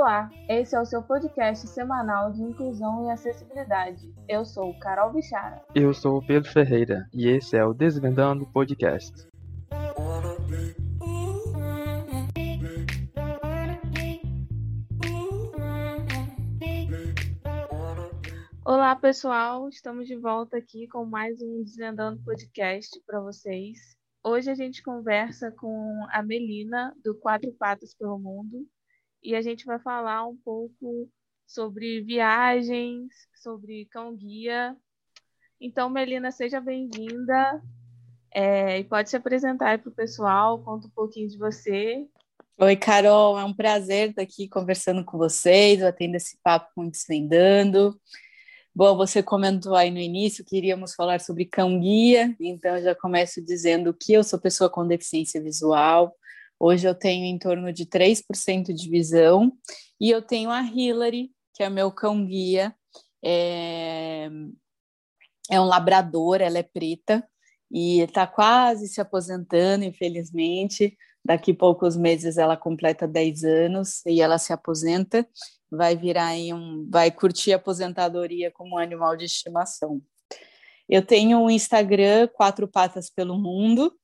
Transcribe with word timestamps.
Olá, 0.00 0.30
esse 0.48 0.74
é 0.74 0.80
o 0.80 0.84
seu 0.86 1.02
podcast 1.02 1.68
semanal 1.68 2.32
de 2.32 2.42
inclusão 2.42 3.04
e 3.04 3.10
acessibilidade. 3.10 4.10
Eu 4.26 4.46
sou 4.46 4.72
Carol 4.78 5.12
Bichara. 5.12 5.62
Eu 5.74 5.92
sou 5.92 6.16
o 6.16 6.26
Pedro 6.26 6.50
Ferreira 6.50 7.06
e 7.12 7.28
esse 7.28 7.54
é 7.54 7.62
o 7.62 7.74
Desvendando 7.74 8.46
Podcast. 8.46 9.28
Olá, 18.64 18.96
pessoal. 18.96 19.68
Estamos 19.68 20.06
de 20.06 20.16
volta 20.16 20.56
aqui 20.56 20.88
com 20.88 21.04
mais 21.04 21.42
um 21.42 21.62
Desvendando 21.62 22.24
Podcast 22.24 22.98
para 23.06 23.20
vocês. 23.20 23.76
Hoje 24.24 24.50
a 24.50 24.54
gente 24.54 24.82
conversa 24.82 25.52
com 25.52 26.06
a 26.10 26.22
Melina, 26.22 26.96
do 27.04 27.14
Quatro 27.14 27.52
Patas 27.52 27.94
pelo 27.94 28.18
Mundo, 28.18 28.66
e 29.22 29.34
a 29.34 29.42
gente 29.42 29.64
vai 29.64 29.78
falar 29.78 30.26
um 30.26 30.36
pouco 30.36 31.10
sobre 31.46 32.00
viagens, 32.02 33.12
sobre 33.34 33.86
cão-guia. 33.86 34.76
Então, 35.60 35.90
Melina, 35.90 36.30
seja 36.30 36.60
bem-vinda 36.60 37.62
é, 38.32 38.78
e 38.78 38.84
pode 38.84 39.10
se 39.10 39.16
apresentar 39.16 39.78
para 39.78 39.88
o 39.88 39.94
pessoal, 39.94 40.58
conta 40.62 40.86
um 40.86 40.90
pouquinho 40.90 41.28
de 41.28 41.36
você. 41.36 42.06
Oi, 42.58 42.76
Carol, 42.76 43.38
é 43.38 43.44
um 43.44 43.54
prazer 43.54 44.10
estar 44.10 44.22
aqui 44.22 44.48
conversando 44.48 45.04
com 45.04 45.18
vocês, 45.18 45.80
batendo 45.80 46.14
esse 46.14 46.38
papo 46.42 46.70
com 46.74 46.88
Desvendando. 46.88 47.98
Bom, 48.74 48.96
você 48.96 49.22
comentou 49.22 49.74
aí 49.74 49.90
no 49.90 49.98
início 49.98 50.44
que 50.44 50.56
iríamos 50.56 50.94
falar 50.94 51.20
sobre 51.20 51.44
cão-guia, 51.44 52.36
então 52.38 52.76
eu 52.76 52.84
já 52.84 52.94
começo 52.94 53.44
dizendo 53.44 53.92
que 53.92 54.12
eu 54.12 54.22
sou 54.22 54.38
pessoa 54.38 54.70
com 54.70 54.86
deficiência 54.86 55.42
visual, 55.42 56.14
Hoje 56.62 56.86
eu 56.86 56.94
tenho 56.94 57.24
em 57.24 57.38
torno 57.38 57.72
de 57.72 57.86
3% 57.86 58.74
de 58.74 58.90
visão 58.90 59.50
e 59.98 60.10
eu 60.10 60.20
tenho 60.20 60.50
a 60.50 60.60
Hillary, 60.60 61.30
que 61.54 61.62
é 61.62 61.70
meu 61.70 61.90
cão 61.90 62.26
guia. 62.26 62.76
É, 63.24 64.28
é 65.50 65.58
um 65.58 65.64
labrador, 65.64 66.42
ela 66.42 66.58
é 66.58 66.62
preta 66.62 67.26
e 67.72 68.00
está 68.00 68.26
quase 68.26 68.88
se 68.88 69.00
aposentando, 69.00 69.84
infelizmente. 69.84 70.98
Daqui 71.24 71.54
poucos 71.54 71.96
meses 71.96 72.36
ela 72.36 72.58
completa 72.58 73.08
10 73.08 73.42
anos 73.42 74.04
e 74.04 74.20
ela 74.20 74.36
se 74.36 74.52
aposenta, 74.52 75.26
vai 75.70 75.96
virar 75.96 76.34
um, 76.34 76.86
vai 76.90 77.10
curtir 77.10 77.54
a 77.54 77.56
aposentadoria 77.56 78.50
como 78.50 78.76
animal 78.76 79.16
de 79.16 79.24
estimação. 79.24 80.02
Eu 80.86 81.06
tenho 81.06 81.38
um 81.38 81.48
Instagram 81.48 82.28
Quatro 82.28 82.68
Patas 82.68 83.08
pelo 83.08 83.38
Mundo, 83.38 83.94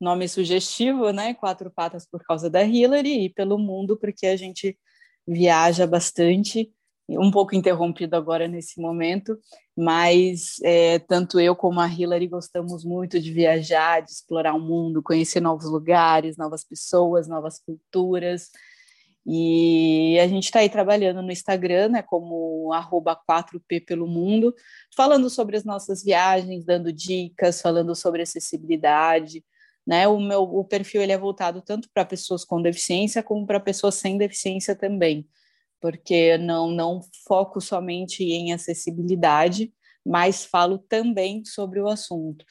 nome 0.00 0.28
sugestivo, 0.28 1.10
né? 1.10 1.34
Quatro 1.34 1.70
patas 1.70 2.06
por 2.06 2.22
causa 2.24 2.48
da 2.48 2.62
Hillary 2.62 3.24
e 3.24 3.30
pelo 3.30 3.58
mundo, 3.58 3.96
porque 3.96 4.26
a 4.26 4.36
gente 4.36 4.78
viaja 5.26 5.86
bastante, 5.86 6.72
um 7.08 7.30
pouco 7.30 7.54
interrompido 7.54 8.16
agora 8.16 8.46
nesse 8.46 8.80
momento, 8.80 9.38
mas 9.76 10.56
é, 10.62 10.98
tanto 10.98 11.40
eu 11.40 11.56
como 11.56 11.80
a 11.80 11.88
Hillary 11.88 12.26
gostamos 12.26 12.84
muito 12.84 13.18
de 13.20 13.32
viajar, 13.32 14.00
de 14.00 14.10
explorar 14.10 14.54
o 14.54 14.60
mundo, 14.60 15.02
conhecer 15.02 15.40
novos 15.40 15.70
lugares, 15.70 16.36
novas 16.36 16.64
pessoas, 16.64 17.26
novas 17.26 17.60
culturas. 17.60 18.50
E 19.26 20.18
a 20.20 20.26
gente 20.26 20.44
está 20.44 20.60
aí 20.60 20.70
trabalhando 20.70 21.20
no 21.20 21.30
Instagram, 21.30 21.88
né, 21.88 22.02
como 22.02 22.70
4P 23.28 23.84
pelo 23.84 24.06
mundo, 24.06 24.54
falando 24.96 25.28
sobre 25.28 25.56
as 25.56 25.64
nossas 25.64 26.02
viagens, 26.02 26.64
dando 26.64 26.90
dicas, 26.90 27.60
falando 27.60 27.94
sobre 27.94 28.22
acessibilidade, 28.22 29.44
né? 29.88 30.06
O 30.06 30.20
meu 30.20 30.42
o 30.42 30.62
perfil 30.64 31.00
ele 31.00 31.12
é 31.12 31.18
voltado 31.18 31.62
tanto 31.62 31.88
para 31.94 32.04
pessoas 32.04 32.44
com 32.44 32.60
deficiência 32.60 33.22
como 33.22 33.46
para 33.46 33.58
pessoas 33.58 33.94
sem 33.94 34.18
deficiência 34.18 34.76
também, 34.76 35.26
porque 35.80 36.36
não 36.36 36.70
não 36.70 37.00
foco 37.26 37.58
somente 37.58 38.22
em 38.22 38.52
acessibilidade, 38.52 39.72
mas 40.04 40.44
falo 40.44 40.76
também 40.76 41.42
sobre 41.46 41.80
o 41.80 41.88
assunto. 41.88 42.44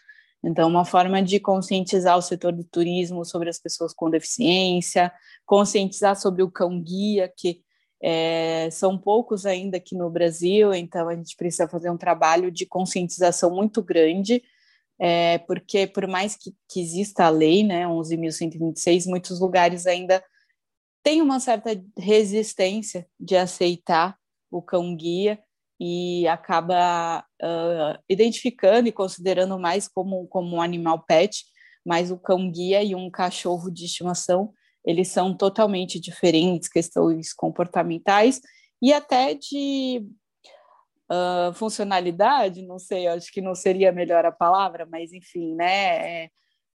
Então, 0.44 0.68
uma 0.68 0.84
forma 0.86 1.22
de 1.22 1.40
conscientizar 1.40 2.18
o 2.18 2.22
setor 2.24 2.53
do 2.53 2.64
turismo 2.64 3.24
sobre 3.24 3.50
as 3.50 3.59
pessoas 3.59 3.94
com 3.94 4.09
deficiência, 4.09 5.12
conscientizar 5.46 6.20
sobre 6.20 6.42
o 6.42 6.50
cão 6.50 6.81
guia, 6.81 7.31
que 7.36 7.62
é, 8.02 8.70
são 8.72 8.97
poucos 8.97 9.46
ainda 9.46 9.78
aqui 9.78 9.96
no 9.96 10.09
Brasil, 10.09 10.74
então 10.74 11.08
a 11.08 11.16
gente 11.16 11.36
precisa 11.36 11.68
fazer 11.68 11.92
um 11.92 11.97
trabalho 11.97 12.52
de 12.52 12.66
conscientização 12.66 13.52
muito 13.53 13.84
grande 13.84 14.42
é, 15.00 15.38
porque 15.40 15.85
por 15.85 16.08
mais 16.08 16.35
que, 16.35 16.53
que 16.69 16.81
exista 16.81 17.25
a 17.25 17.30
lei, 17.30 17.63
né, 17.63 17.85
11.126, 17.85 19.06
muitos 19.06 19.40
lugares 19.40 19.85
ainda 19.85 20.24
têm 21.03 21.22
uma 21.22 21.40
certa 21.40 21.69
resistência 21.97 23.08
de 23.19 23.35
aceitar 23.35 24.18
o 24.52 24.62
cão-guia 24.62 25.40
e 25.80 26.28
acaba 26.28 27.24
uh, 27.41 28.03
identificando 28.09 28.88
e 28.90 28.91
considerando 28.91 29.59
mais 29.59 29.88
como, 29.88 30.28
como 30.28 30.56
um 30.56 30.62
animal 30.62 31.03
pet, 31.06 31.46
mas 31.85 32.12
o 32.12 32.18
cão-guia 32.18 32.84
e 32.84 32.96
um 32.96 33.09
cachorro 33.12 33.69
de 33.69 33.85
estimação, 33.85 34.52
eles 34.84 35.09
são 35.09 35.35
totalmente 35.35 36.00
diferentes, 36.00 36.68
questões 36.68 37.34
comportamentais 37.34 38.41
e 38.81 38.91
até 38.91 39.34
de 39.34 40.06
uh, 41.12 41.53
funcionalidade, 41.53 42.62
não 42.62 42.79
sei, 42.79 43.07
acho 43.07 43.31
que 43.31 43.41
não 43.41 43.56
seria 43.56 43.91
melhor 43.91 44.25
a 44.25 44.31
palavra, 44.31 44.85
mas 44.85 45.13
enfim, 45.13 45.56
né? 45.56 46.23
É, 46.23 46.29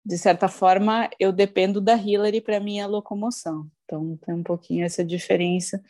de 0.05 0.17
certa 0.17 0.49
forma, 0.49 1.11
eu 1.19 1.31
dependo 1.31 1.81
da 1.81 1.95
Hillary 1.95 2.41
para 2.41 2.59
minha 2.59 2.87
locomoção. 2.87 3.67
Então, 3.85 4.19
tem 4.25 4.35
um 4.35 4.43
pouquinho 4.43 4.85
essa 4.85 5.05
diferença. 5.05 5.83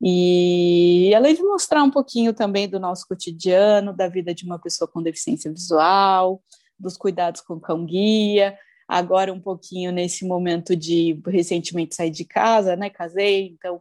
E 0.00 1.12
além 1.14 1.34
de 1.34 1.42
mostrar 1.42 1.82
um 1.82 1.90
pouquinho 1.90 2.32
também 2.32 2.68
do 2.68 2.80
nosso 2.80 3.06
cotidiano, 3.06 3.94
da 3.94 4.08
vida 4.08 4.34
de 4.34 4.44
uma 4.44 4.58
pessoa 4.58 4.88
com 4.88 5.02
deficiência 5.02 5.52
visual, 5.52 6.42
dos 6.78 6.96
cuidados 6.96 7.40
com 7.40 7.60
cão-guia, 7.60 8.58
agora 8.88 9.32
um 9.32 9.40
pouquinho 9.40 9.92
nesse 9.92 10.26
momento 10.26 10.74
de 10.74 11.20
recentemente 11.26 11.94
sair 11.94 12.10
de 12.10 12.24
casa, 12.24 12.74
né? 12.74 12.90
Casei, 12.90 13.46
então 13.48 13.80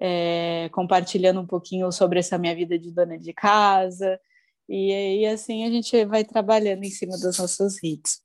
é, 0.00 0.70
compartilhando 0.72 1.40
um 1.40 1.46
pouquinho 1.46 1.92
sobre 1.92 2.18
essa 2.18 2.38
minha 2.38 2.54
vida 2.56 2.78
de 2.78 2.90
dona 2.90 3.18
de 3.18 3.34
casa. 3.34 4.18
E 4.66 4.92
aí, 4.92 5.26
assim, 5.26 5.64
a 5.64 5.70
gente 5.70 6.04
vai 6.06 6.24
trabalhando 6.24 6.82
em 6.84 6.90
cima 6.90 7.18
das 7.18 7.38
nossas 7.38 7.82
hits. 7.82 8.22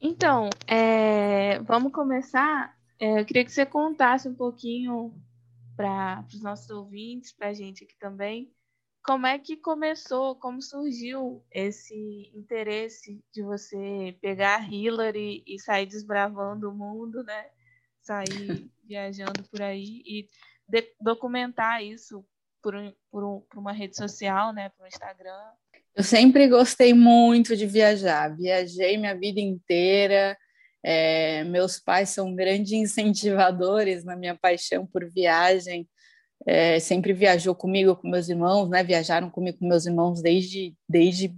Então, 0.00 0.50
é, 0.66 1.58
vamos 1.60 1.92
começar. 1.92 2.76
É, 3.00 3.20
eu 3.20 3.24
queria 3.24 3.44
que 3.44 3.52
você 3.52 3.64
contasse 3.64 4.28
um 4.28 4.34
pouquinho 4.34 5.14
para 5.74 6.24
os 6.32 6.42
nossos 6.42 6.68
ouvintes, 6.68 7.32
para 7.32 7.48
a 7.48 7.52
gente 7.54 7.84
aqui 7.84 7.96
também, 7.98 8.52
como 9.04 9.26
é 9.26 9.38
que 9.38 9.56
começou, 9.56 10.34
como 10.36 10.62
surgiu 10.62 11.44
esse 11.50 12.30
interesse 12.34 13.22
de 13.32 13.42
você 13.42 14.16
pegar 14.20 14.56
a 14.56 14.66
Hillary 14.66 15.42
e 15.46 15.58
sair 15.58 15.86
desbravando 15.86 16.70
o 16.70 16.74
mundo, 16.74 17.22
né? 17.22 17.46
Sair 18.00 18.70
viajando 18.82 19.42
por 19.50 19.60
aí 19.60 20.02
e 20.06 20.28
documentar 21.00 21.82
isso 21.82 22.24
por, 22.62 22.74
um, 22.74 22.92
por, 23.10 23.24
um, 23.24 23.40
por, 23.40 23.58
uma 23.58 23.72
rede 23.72 23.96
social, 23.96 24.52
né, 24.52 24.70
por 24.70 24.86
Instagram? 24.86 25.50
Eu 25.94 26.02
sempre 26.02 26.48
gostei 26.48 26.92
muito 26.94 27.56
de 27.56 27.66
viajar, 27.66 28.34
viajei 28.34 28.96
minha 28.96 29.14
vida 29.14 29.40
inteira. 29.40 30.36
É, 30.82 31.44
meus 31.44 31.78
pais 31.78 32.10
são 32.10 32.34
grandes 32.34 32.72
incentivadores 32.74 34.04
na 34.04 34.16
minha 34.16 34.34
paixão 34.34 34.86
por 34.86 35.08
viagem. 35.10 35.88
É, 36.46 36.78
sempre 36.78 37.12
viajou 37.12 37.54
comigo, 37.54 37.96
com 37.96 38.08
meus 38.08 38.28
irmãos, 38.28 38.68
né? 38.68 38.82
Viajaram 38.82 39.30
comigo, 39.30 39.58
com 39.58 39.68
meus 39.68 39.86
irmãos 39.86 40.20
desde, 40.20 40.74
desde, 40.86 41.34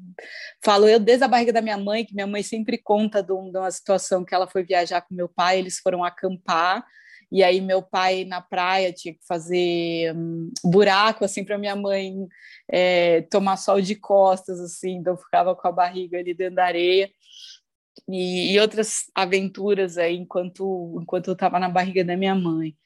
falo 0.65 0.89
eu 0.89 0.99
desde 0.99 1.25
a 1.25 1.29
barriga 1.29 1.53
da 1.53 1.63
minha 1.63 1.77
mãe, 1.77 2.05
que 2.05 2.15
minha 2.15 2.27
mãe 2.27 2.43
sempre 2.43 2.79
conta 2.79 3.23
de 3.23 3.31
uma 3.31 3.71
situação 3.71 4.25
que 4.25 4.35
ela 4.35 4.49
foi 4.49 4.65
viajar 4.65 5.03
com 5.03 5.15
meu 5.15 5.29
pai, 5.29 5.59
eles 5.59 5.79
foram 5.79 6.03
acampar 6.03 6.85
e 7.31 7.43
aí 7.43 7.61
meu 7.61 7.83
pai 7.83 8.25
na 8.25 8.41
praia 8.41 8.93
tinha 8.93 9.15
que 9.15 9.25
fazer 9.27 10.15
um, 10.15 10.51
buraco 10.65 11.25
assim 11.25 11.45
para 11.45 11.59
minha 11.59 11.75
mãe 11.75 12.15
é, 12.71 13.23
tomar 13.23 13.57
sol 13.57 13.81
de 13.81 13.97
costas 13.97 14.61
assim, 14.61 14.97
então 14.97 15.17
ficava 15.17 15.55
com 15.55 15.67
a 15.67 15.73
barriga 15.73 16.19
ali 16.19 16.35
dentro 16.35 16.57
da 16.57 16.65
areia. 16.65 17.11
E, 18.09 18.53
e 18.53 18.61
outras 18.61 19.05
aventuras 19.15 19.99
aí 19.99 20.17
enquanto 20.17 20.99
enquanto 21.03 21.29
eu 21.29 21.33
estava 21.33 21.59
na 21.59 21.69
barriga 21.69 22.05
da 22.05 22.17
minha 22.17 22.35
mãe. 22.35 22.77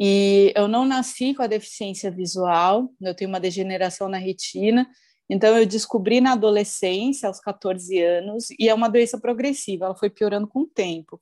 E 0.00 0.52
eu 0.54 0.68
não 0.68 0.84
nasci 0.84 1.34
com 1.34 1.42
a 1.42 1.48
deficiência 1.48 2.10
visual, 2.10 2.88
eu 3.00 3.14
tenho 3.14 3.28
uma 3.28 3.40
degeneração 3.40 4.08
na 4.08 4.18
retina, 4.18 4.88
então 5.28 5.58
eu 5.58 5.66
descobri 5.66 6.20
na 6.20 6.32
adolescência, 6.32 7.26
aos 7.26 7.40
14 7.40 8.00
anos, 8.00 8.46
e 8.58 8.68
é 8.68 8.74
uma 8.74 8.88
doença 8.88 9.20
progressiva, 9.20 9.86
ela 9.86 9.96
foi 9.96 10.08
piorando 10.08 10.46
com 10.46 10.60
o 10.60 10.66
tempo. 10.66 11.20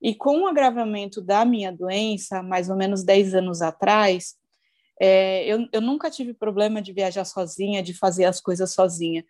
E 0.00 0.14
com 0.14 0.42
o 0.42 0.46
agravamento 0.46 1.20
da 1.20 1.44
minha 1.44 1.72
doença, 1.72 2.42
mais 2.42 2.70
ou 2.70 2.76
menos 2.76 3.02
10 3.02 3.34
anos 3.34 3.62
atrás, 3.62 4.34
é, 5.00 5.44
eu, 5.46 5.66
eu 5.72 5.80
nunca 5.80 6.10
tive 6.10 6.34
problema 6.34 6.82
de 6.82 6.92
viajar 6.92 7.24
sozinha, 7.24 7.82
de 7.82 7.94
fazer 7.94 8.24
as 8.24 8.40
coisas 8.40 8.72
sozinha. 8.72 9.24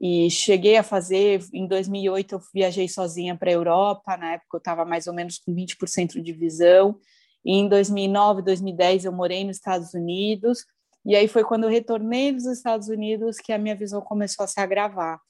E 0.00 0.28
cheguei 0.30 0.76
a 0.76 0.82
fazer, 0.82 1.44
em 1.52 1.66
2008 1.66 2.34
eu 2.34 2.40
viajei 2.52 2.88
sozinha 2.88 3.36
para 3.36 3.50
a 3.50 3.54
Europa, 3.54 4.16
na 4.16 4.32
época 4.34 4.56
eu 4.56 4.58
estava 4.58 4.84
mais 4.84 5.06
ou 5.06 5.14
menos 5.14 5.38
com 5.38 5.54
20% 5.54 6.20
de 6.20 6.32
visão, 6.32 6.98
E 7.44 7.52
em 7.52 7.68
2009, 7.68 8.42
2010 8.42 9.04
eu 9.04 9.12
morei 9.12 9.44
nos 9.44 9.56
Estados 9.56 9.94
Unidos 9.94 10.64
e 11.04 11.16
aí 11.16 11.28
foi 11.28 11.44
quando 11.44 11.64
eu 11.64 11.70
retornei 11.70 12.32
dos 12.32 12.46
Estados 12.46 12.88
Unidos 12.88 13.38
que 13.38 13.52
a 13.52 13.58
minha 13.58 13.74
visão 13.76 14.00
começou 14.00 14.44
a 14.44 14.46
se 14.46 14.60
agravar. 14.60 15.20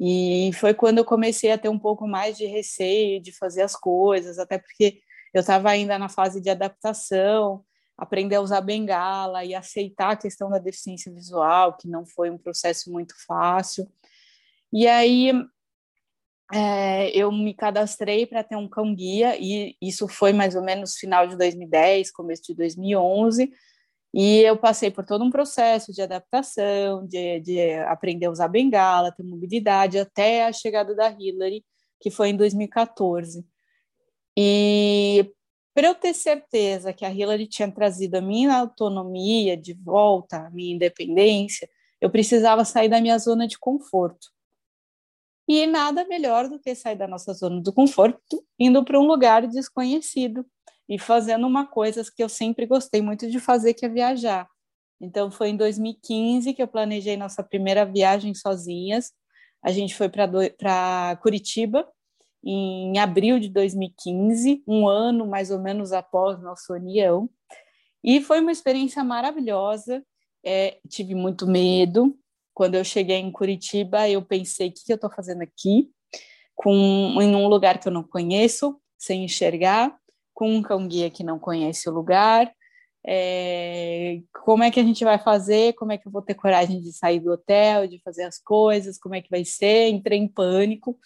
E 0.00 0.50
foi 0.54 0.72
quando 0.72 0.98
eu 0.98 1.04
comecei 1.04 1.52
a 1.52 1.58
ter 1.58 1.68
um 1.68 1.78
pouco 1.78 2.08
mais 2.08 2.38
de 2.38 2.46
receio 2.46 3.20
de 3.20 3.36
fazer 3.36 3.60
as 3.60 3.76
coisas, 3.76 4.38
até 4.38 4.56
porque 4.58 5.00
eu 5.34 5.40
estava 5.40 5.68
ainda 5.68 5.98
na 5.98 6.08
fase 6.08 6.40
de 6.40 6.48
adaptação, 6.48 7.62
aprender 7.98 8.36
a 8.36 8.40
usar 8.40 8.62
bengala 8.62 9.44
e 9.44 9.54
aceitar 9.54 10.12
a 10.12 10.16
questão 10.16 10.48
da 10.48 10.58
deficiência 10.58 11.12
visual, 11.12 11.76
que 11.76 11.86
não 11.86 12.06
foi 12.06 12.30
um 12.30 12.38
processo 12.38 12.90
muito 12.90 13.14
fácil. 13.26 13.86
E 14.72 14.86
aí 14.86 15.32
é, 16.50 17.10
eu 17.10 17.30
me 17.30 17.52
cadastrei 17.52 18.26
para 18.26 18.42
ter 18.42 18.56
um 18.56 18.68
cão 18.68 18.94
guia 18.94 19.36
e 19.38 19.76
isso 19.82 20.08
foi 20.08 20.32
mais 20.32 20.56
ou 20.56 20.62
menos 20.62 20.96
final 20.96 21.26
de 21.26 21.36
2010, 21.36 22.10
começo 22.10 22.42
de 22.44 22.54
2011. 22.54 23.52
E 24.12 24.40
eu 24.40 24.56
passei 24.56 24.90
por 24.90 25.04
todo 25.04 25.24
um 25.24 25.30
processo 25.30 25.92
de 25.92 26.02
adaptação, 26.02 27.06
de, 27.06 27.40
de 27.40 27.74
aprender 27.86 28.26
a 28.26 28.30
usar 28.30 28.48
bengala, 28.48 29.12
ter 29.12 29.22
mobilidade, 29.22 29.98
até 29.98 30.44
a 30.44 30.52
chegada 30.52 30.94
da 30.94 31.08
Hillary, 31.08 31.64
que 32.00 32.10
foi 32.10 32.30
em 32.30 32.36
2014. 32.36 33.44
E 34.36 35.30
para 35.72 35.88
eu 35.88 35.94
ter 35.94 36.12
certeza 36.12 36.92
que 36.92 37.04
a 37.04 37.12
Hillary 37.12 37.46
tinha 37.46 37.70
trazido 37.70 38.16
a 38.16 38.20
minha 38.20 38.56
autonomia 38.56 39.56
de 39.56 39.74
volta, 39.74 40.46
a 40.46 40.50
minha 40.50 40.74
independência, 40.74 41.68
eu 42.00 42.10
precisava 42.10 42.64
sair 42.64 42.88
da 42.88 43.00
minha 43.00 43.18
zona 43.18 43.46
de 43.46 43.58
conforto. 43.58 44.28
E 45.46 45.66
nada 45.66 46.04
melhor 46.06 46.48
do 46.48 46.58
que 46.58 46.74
sair 46.74 46.96
da 46.96 47.06
nossa 47.06 47.32
zona 47.32 47.60
de 47.60 47.72
conforto 47.72 48.44
indo 48.58 48.84
para 48.84 48.98
um 48.98 49.06
lugar 49.06 49.46
desconhecido 49.46 50.44
e 50.90 50.98
fazendo 50.98 51.46
uma 51.46 51.64
coisa 51.64 52.02
que 52.04 52.22
eu 52.22 52.28
sempre 52.28 52.66
gostei 52.66 53.00
muito 53.00 53.30
de 53.30 53.38
fazer, 53.38 53.74
que 53.74 53.86
é 53.86 53.88
viajar. 53.88 54.48
Então, 55.00 55.30
foi 55.30 55.50
em 55.50 55.56
2015 55.56 56.52
que 56.52 56.60
eu 56.60 56.66
planejei 56.66 57.16
nossa 57.16 57.44
primeira 57.44 57.86
viagem 57.86 58.34
sozinhas. 58.34 59.12
A 59.62 59.70
gente 59.70 59.94
foi 59.94 60.08
para 60.08 61.16
Curitiba 61.22 61.88
em 62.44 62.98
abril 62.98 63.38
de 63.38 63.48
2015, 63.50 64.64
um 64.66 64.88
ano 64.88 65.26
mais 65.26 65.52
ou 65.52 65.60
menos 65.60 65.92
após 65.92 66.42
nossa 66.42 66.72
união. 66.72 67.30
E 68.02 68.20
foi 68.20 68.40
uma 68.40 68.50
experiência 68.50 69.04
maravilhosa. 69.04 70.04
É, 70.44 70.78
tive 70.88 71.14
muito 71.14 71.46
medo, 71.46 72.18
quando 72.52 72.74
eu 72.74 72.84
cheguei 72.84 73.18
em 73.18 73.30
Curitiba, 73.30 74.08
eu 74.08 74.22
pensei: 74.22 74.68
o 74.68 74.72
que 74.72 74.92
eu 74.92 74.96
estou 74.96 75.10
fazendo 75.10 75.42
aqui? 75.42 75.90
Com, 76.54 77.16
em 77.20 77.34
um 77.34 77.46
lugar 77.46 77.78
que 77.78 77.86
eu 77.86 77.92
não 77.92 78.02
conheço, 78.02 78.78
sem 78.98 79.24
enxergar, 79.24 79.96
com 80.40 80.50
um 80.50 80.62
cão-guia 80.62 81.10
que 81.10 81.22
não 81.22 81.38
conhece 81.38 81.86
o 81.86 81.92
lugar. 81.92 82.50
É, 83.06 84.22
como 84.42 84.62
é 84.62 84.70
que 84.70 84.80
a 84.80 84.82
gente 84.82 85.04
vai 85.04 85.18
fazer? 85.18 85.74
Como 85.74 85.92
é 85.92 85.98
que 85.98 86.08
eu 86.08 86.12
vou 86.12 86.22
ter 86.22 86.34
coragem 86.34 86.80
de 86.80 86.94
sair 86.94 87.20
do 87.20 87.32
hotel, 87.32 87.86
de 87.86 88.00
fazer 88.02 88.22
as 88.22 88.38
coisas? 88.38 88.98
Como 88.98 89.14
é 89.14 89.20
que 89.20 89.28
vai 89.28 89.44
ser? 89.44 89.88
Entrei 89.90 90.18
em 90.18 90.26
pânico, 90.26 90.98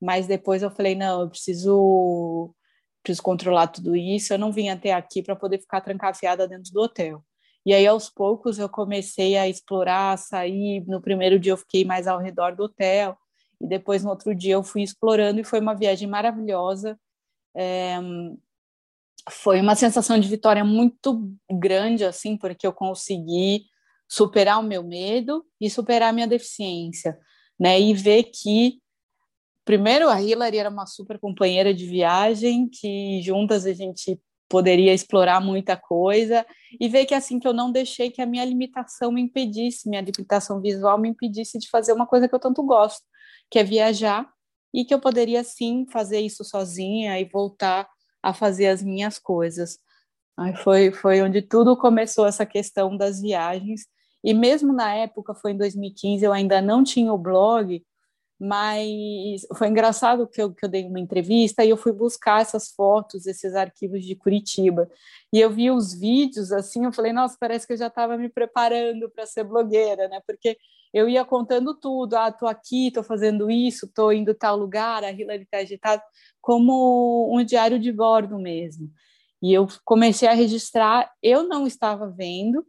mas 0.00 0.28
depois 0.28 0.62
eu 0.62 0.70
falei: 0.70 0.94
não, 0.94 1.22
eu 1.22 1.28
preciso, 1.28 2.54
preciso 3.02 3.24
controlar 3.24 3.66
tudo 3.66 3.96
isso. 3.96 4.32
Eu 4.32 4.38
não 4.38 4.52
vim 4.52 4.68
até 4.68 4.92
aqui 4.92 5.20
para 5.20 5.34
poder 5.34 5.58
ficar 5.58 5.80
trancafiada 5.80 6.46
dentro 6.46 6.72
do 6.72 6.80
hotel. 6.80 7.24
E 7.66 7.74
aí, 7.74 7.84
aos 7.88 8.08
poucos, 8.08 8.56
eu 8.60 8.68
comecei 8.68 9.36
a 9.36 9.48
explorar, 9.48 10.12
a 10.12 10.16
sair. 10.16 10.84
No 10.86 11.00
primeiro 11.02 11.40
dia, 11.40 11.52
eu 11.52 11.56
fiquei 11.56 11.84
mais 11.84 12.06
ao 12.06 12.20
redor 12.20 12.54
do 12.54 12.64
hotel, 12.64 13.16
e 13.60 13.66
depois, 13.66 14.04
no 14.04 14.10
outro 14.10 14.32
dia, 14.32 14.54
eu 14.54 14.62
fui 14.62 14.82
explorando, 14.82 15.40
e 15.40 15.44
foi 15.44 15.58
uma 15.58 15.74
viagem 15.74 16.08
maravilhosa. 16.08 16.96
É... 17.56 17.96
Foi 19.30 19.60
uma 19.60 19.74
sensação 19.74 20.18
de 20.18 20.28
vitória 20.28 20.64
muito 20.64 21.30
grande, 21.50 22.04
assim, 22.04 22.36
porque 22.36 22.66
eu 22.66 22.72
consegui 22.72 23.64
superar 24.08 24.60
o 24.60 24.62
meu 24.62 24.82
medo 24.84 25.44
e 25.60 25.68
superar 25.68 26.10
a 26.10 26.12
minha 26.12 26.28
deficiência, 26.28 27.18
né? 27.58 27.80
E 27.80 27.92
ver 27.92 28.24
que 28.24 28.80
primeiro 29.64 30.08
a 30.08 30.22
Hillary 30.22 30.58
era 30.58 30.70
uma 30.70 30.86
super 30.86 31.18
companheira 31.18 31.74
de 31.74 31.86
viagem, 31.86 32.68
que 32.68 33.20
juntas 33.22 33.66
a 33.66 33.72
gente 33.72 34.20
poderia 34.48 34.94
explorar 34.94 35.40
muita 35.40 35.76
coisa 35.76 36.46
e 36.80 36.88
ver 36.88 37.04
que 37.04 37.14
assim 37.14 37.40
que 37.40 37.48
eu 37.48 37.52
não 37.52 37.72
deixei 37.72 38.10
que 38.10 38.22
a 38.22 38.26
minha 38.26 38.44
limitação 38.44 39.10
me 39.10 39.20
impedisse, 39.20 39.88
minha 39.88 40.00
limitação 40.00 40.60
visual 40.60 40.98
me 41.00 41.08
impedisse 41.08 41.58
de 41.58 41.68
fazer 41.68 41.92
uma 41.92 42.06
coisa 42.06 42.28
que 42.28 42.34
eu 42.34 42.38
tanto 42.38 42.62
gosto, 42.62 43.02
que 43.50 43.58
é 43.58 43.64
viajar 43.64 44.28
e 44.72 44.84
que 44.84 44.94
eu 44.94 45.00
poderia 45.00 45.42
sim 45.42 45.84
fazer 45.90 46.20
isso 46.20 46.44
sozinha 46.44 47.18
e 47.18 47.24
voltar 47.24 47.88
a 48.28 48.34
fazer 48.34 48.66
as 48.68 48.82
minhas 48.82 49.18
coisas. 49.18 49.78
Aí 50.36 50.54
foi 50.56 50.92
foi 50.92 51.22
onde 51.22 51.42
tudo 51.42 51.76
começou 51.76 52.26
essa 52.26 52.46
questão 52.46 52.96
das 52.96 53.20
viagens 53.20 53.86
e 54.24 54.34
mesmo 54.34 54.72
na 54.72 54.94
época 54.94 55.34
foi 55.34 55.52
em 55.52 55.56
2015 55.56 56.24
eu 56.24 56.32
ainda 56.32 56.60
não 56.60 56.82
tinha 56.84 57.12
o 57.12 57.18
blog 57.18 57.82
mas 58.38 59.46
foi 59.56 59.68
engraçado 59.68 60.26
que 60.28 60.40
eu, 60.42 60.52
que 60.52 60.64
eu 60.64 60.68
dei 60.68 60.84
uma 60.86 61.00
entrevista 61.00 61.64
e 61.64 61.70
eu 61.70 61.76
fui 61.76 61.92
buscar 61.92 62.42
essas 62.42 62.68
fotos, 62.68 63.26
esses 63.26 63.54
arquivos 63.54 64.04
de 64.04 64.14
Curitiba, 64.14 64.90
e 65.32 65.40
eu 65.40 65.50
vi 65.50 65.70
os 65.70 65.98
vídeos 65.98 66.52
assim, 66.52 66.84
eu 66.84 66.92
falei, 66.92 67.12
nossa, 67.12 67.36
parece 67.40 67.66
que 67.66 67.72
eu 67.72 67.78
já 67.78 67.86
estava 67.86 68.16
me 68.18 68.28
preparando 68.28 69.10
para 69.10 69.26
ser 69.26 69.44
blogueira, 69.44 70.06
né? 70.08 70.20
Porque 70.26 70.56
eu 70.92 71.08
ia 71.08 71.24
contando 71.24 71.74
tudo, 71.74 72.14
ah, 72.14 72.32
tô 72.32 72.46
aqui, 72.46 72.90
tô 72.90 73.02
fazendo 73.02 73.50
isso, 73.50 73.90
tô 73.92 74.12
indo 74.12 74.34
tal 74.34 74.56
lugar, 74.56 75.04
a 75.04 75.10
Hillary 75.10 75.42
está 75.42 75.58
agitada, 75.58 76.02
como 76.40 77.28
um 77.34 77.44
diário 77.44 77.78
de 77.78 77.92
bordo 77.92 78.38
mesmo. 78.38 78.90
E 79.42 79.52
eu 79.52 79.66
comecei 79.84 80.28
a 80.28 80.34
registrar, 80.34 81.10
eu 81.22 81.46
não 81.46 81.66
estava 81.66 82.08
vendo, 82.08 82.66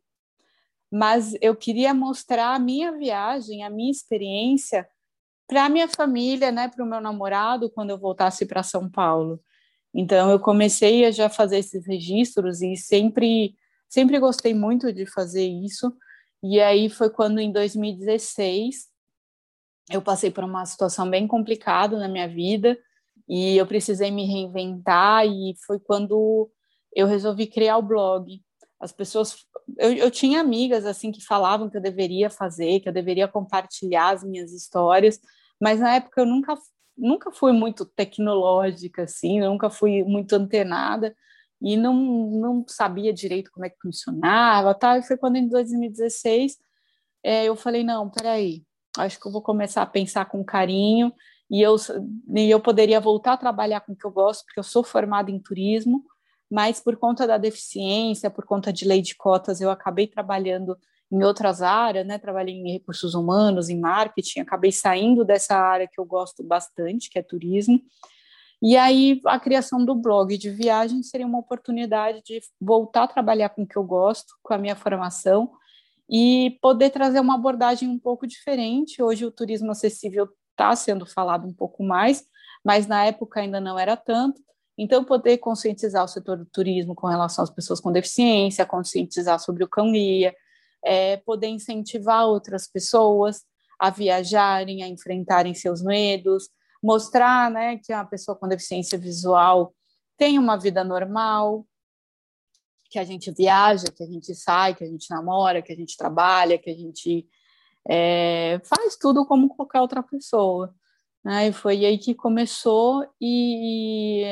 mas 0.91 1.33
eu 1.41 1.55
queria 1.55 1.93
mostrar 1.93 2.55
a 2.55 2.59
minha 2.59 2.91
viagem, 2.91 3.63
a 3.63 3.69
minha 3.69 3.91
experiência 3.91 4.87
para 5.47 5.65
a 5.65 5.69
minha 5.69 5.87
família, 5.87 6.51
né, 6.51 6.67
para 6.67 6.83
o 6.83 6.87
meu 6.87 6.99
namorado, 6.99 7.69
quando 7.69 7.91
eu 7.91 7.97
voltasse 7.97 8.45
para 8.45 8.63
São 8.63 8.89
Paulo. 8.89 9.39
Então 9.93 10.29
eu 10.29 10.39
comecei 10.39 11.05
a 11.05 11.11
já 11.11 11.29
fazer 11.29 11.59
esses 11.59 11.85
registros 11.87 12.61
e 12.61 12.75
sempre 12.75 13.55
sempre 13.89 14.19
gostei 14.19 14.53
muito 14.53 14.91
de 14.91 15.05
fazer 15.05 15.47
isso. 15.47 15.93
E 16.43 16.59
aí 16.59 16.89
foi 16.89 17.09
quando 17.09 17.39
em 17.39 17.51
2016 17.51 18.87
eu 19.91 20.01
passei 20.01 20.29
por 20.29 20.43
uma 20.43 20.65
situação 20.65 21.09
bem 21.09 21.27
complicada 21.27 21.97
na 21.97 22.07
minha 22.07 22.27
vida 22.27 22.77
e 23.27 23.57
eu 23.57 23.65
precisei 23.65 24.11
me 24.11 24.25
reinventar 24.25 25.25
e 25.25 25.55
foi 25.65 25.79
quando 25.79 26.49
eu 26.93 27.07
resolvi 27.07 27.47
criar 27.47 27.77
o 27.77 27.81
blog. 27.81 28.41
As 28.79 28.91
pessoas 28.91 29.45
eu, 29.77 29.91
eu 29.93 30.11
tinha 30.11 30.39
amigas 30.39 30.85
assim 30.85 31.11
que 31.11 31.25
falavam 31.25 31.69
que 31.69 31.77
eu 31.77 31.81
deveria 31.81 32.29
fazer, 32.29 32.79
que 32.79 32.87
eu 32.87 32.93
deveria 32.93 33.27
compartilhar 33.27 34.13
as 34.13 34.23
minhas 34.23 34.53
histórias, 34.53 35.19
mas 35.59 35.79
na 35.79 35.95
época 35.95 36.21
eu 36.21 36.25
nunca 36.25 36.55
nunca 36.97 37.31
fui 37.31 37.51
muito 37.51 37.85
tecnológica 37.85 39.03
assim, 39.03 39.39
nunca 39.39 39.69
fui 39.69 40.03
muito 40.03 40.33
antenada 40.33 41.15
e 41.61 41.75
não, 41.75 41.95
não 41.95 42.65
sabia 42.67 43.13
direito 43.13 43.51
como 43.51 43.65
é 43.65 43.69
que 43.69 43.81
funcionava, 43.81 44.73
tá? 44.75 44.97
E 44.97 45.03
foi 45.03 45.17
quando 45.17 45.37
em 45.37 45.47
2016 45.47 46.57
é, 47.23 47.45
eu 47.45 47.55
falei 47.55 47.83
não, 47.83 48.09
peraí, 48.09 48.63
acho 48.97 49.19
que 49.19 49.27
eu 49.27 49.31
vou 49.31 49.41
começar 49.41 49.81
a 49.81 49.87
pensar 49.87 50.25
com 50.25 50.43
carinho 50.43 51.11
e 51.49 51.61
eu 51.61 51.75
e 52.35 52.49
eu 52.49 52.59
poderia 52.59 52.99
voltar 52.99 53.33
a 53.33 53.37
trabalhar 53.37 53.81
com 53.81 53.93
o 53.93 53.95
que 53.95 54.05
eu 54.05 54.11
gosto, 54.11 54.45
porque 54.45 54.59
eu 54.59 54.63
sou 54.63 54.83
formada 54.83 55.31
em 55.31 55.39
turismo, 55.39 56.03
mas 56.49 56.79
por 56.79 56.95
conta 56.97 57.25
da 57.25 57.37
deficiência, 57.37 58.29
por 58.29 58.45
conta 58.45 58.71
de 58.71 58.85
lei 58.85 59.01
de 59.01 59.15
cotas, 59.15 59.59
eu 59.61 59.69
acabei 59.69 60.07
trabalhando 60.07 60.77
em 61.11 61.23
outras 61.23 61.61
áreas, 61.61 62.05
né? 62.05 62.17
Trabalhei 62.17 62.55
em 62.55 62.73
recursos 62.73 63.13
humanos, 63.13 63.69
em 63.69 63.79
marketing, 63.79 64.41
acabei 64.41 64.71
saindo 64.71 65.23
dessa 65.23 65.55
área 65.55 65.87
que 65.87 65.99
eu 65.99 66.05
gosto 66.05 66.43
bastante, 66.43 67.09
que 67.09 67.17
é 67.17 67.23
turismo. 67.23 67.81
E 68.61 68.75
aí 68.75 69.21
a 69.25 69.39
criação 69.39 69.85
do 69.85 69.93
blog 69.93 70.35
de 70.37 70.49
viagem 70.49 71.03
seria 71.03 71.27
uma 71.27 71.39
oportunidade 71.39 72.21
de 72.23 72.41
voltar 72.59 73.03
a 73.03 73.07
trabalhar 73.07 73.49
com 73.49 73.63
o 73.63 73.67
que 73.67 73.77
eu 73.77 73.83
gosto, 73.83 74.33
com 74.41 74.53
a 74.53 74.57
minha 74.57 74.75
formação 74.75 75.51
e 76.09 76.57
poder 76.61 76.89
trazer 76.89 77.19
uma 77.19 77.35
abordagem 77.35 77.87
um 77.87 77.99
pouco 77.99 78.25
diferente. 78.25 79.01
Hoje 79.01 79.25
o 79.25 79.31
turismo 79.31 79.71
acessível 79.71 80.27
está 80.51 80.75
sendo 80.75 81.05
falado 81.05 81.47
um 81.47 81.53
pouco 81.53 81.83
mais, 81.83 82.25
mas 82.63 82.87
na 82.87 83.05
época 83.05 83.41
ainda 83.41 83.59
não 83.59 83.77
era 83.77 83.95
tanto. 83.95 84.41
Então, 84.77 85.03
poder 85.03 85.39
conscientizar 85.39 86.03
o 86.03 86.07
setor 86.07 86.37
do 86.37 86.45
turismo 86.45 86.93
com 86.93 87.07
relação 87.07 87.43
às 87.43 87.49
pessoas 87.49 87.79
com 87.79 87.91
deficiência, 87.91 88.65
conscientizar 88.65 89.39
sobre 89.39 89.63
o 89.63 89.67
cão-guia, 89.67 90.35
é, 90.83 91.17
poder 91.17 91.47
incentivar 91.47 92.27
outras 92.27 92.67
pessoas 92.67 93.41
a 93.79 93.89
viajarem, 93.89 94.83
a 94.83 94.87
enfrentarem 94.87 95.53
seus 95.53 95.81
medos, 95.81 96.49
mostrar 96.87 97.51
né, 97.51 97.77
que 97.77 97.93
uma 97.93 98.05
pessoa 98.05 98.37
com 98.37 98.47
deficiência 98.47 98.97
visual 98.97 99.75
tem 100.17 100.39
uma 100.39 100.57
vida 100.57 100.85
normal, 100.85 101.67
que 102.89 102.97
a 102.97 103.03
gente 103.03 103.29
viaja, 103.29 103.91
que 103.93 104.01
a 104.01 104.07
gente 104.07 104.33
sai, 104.33 104.73
que 104.73 104.85
a 104.85 104.87
gente 104.87 105.09
namora, 105.09 105.61
que 105.61 105.73
a 105.73 105.75
gente 105.75 105.97
trabalha, 105.97 106.57
que 106.57 106.69
a 106.69 106.73
gente 106.73 107.27
é, 107.89 108.61
faz 108.63 108.95
tudo 108.95 109.25
como 109.25 109.49
qualquer 109.49 109.81
outra 109.81 110.01
pessoa. 110.01 110.73
Né? 111.23 111.49
E 111.49 111.51
foi 111.51 111.85
aí 111.85 111.97
que 111.97 112.15
começou 112.15 113.05
e, 113.19 114.23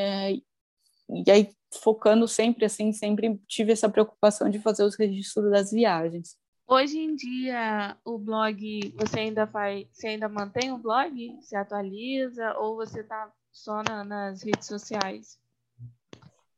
e 1.09 1.29
aí 1.29 1.53
focando 1.73 2.25
sempre 2.25 2.63
assim, 2.63 2.93
sempre 2.93 3.37
tive 3.49 3.73
essa 3.73 3.89
preocupação 3.89 4.49
de 4.49 4.59
fazer 4.59 4.83
os 4.85 4.95
registros 4.95 5.51
das 5.51 5.71
viagens. 5.71 6.37
Hoje 6.67 6.97
em 6.97 7.15
dia, 7.15 7.95
o 8.03 8.17
blog, 8.17 8.91
você 8.97 9.19
ainda 9.19 9.45
faz, 9.45 9.85
você 9.93 10.07
ainda 10.07 10.27
mantém 10.27 10.71
o 10.71 10.79
blog? 10.79 11.37
Se 11.39 11.55
atualiza 11.55 12.57
ou 12.57 12.75
você 12.75 13.01
está 13.01 13.31
só 13.51 13.83
na, 13.83 14.03
nas 14.03 14.41
redes 14.41 14.67
sociais? 14.67 15.39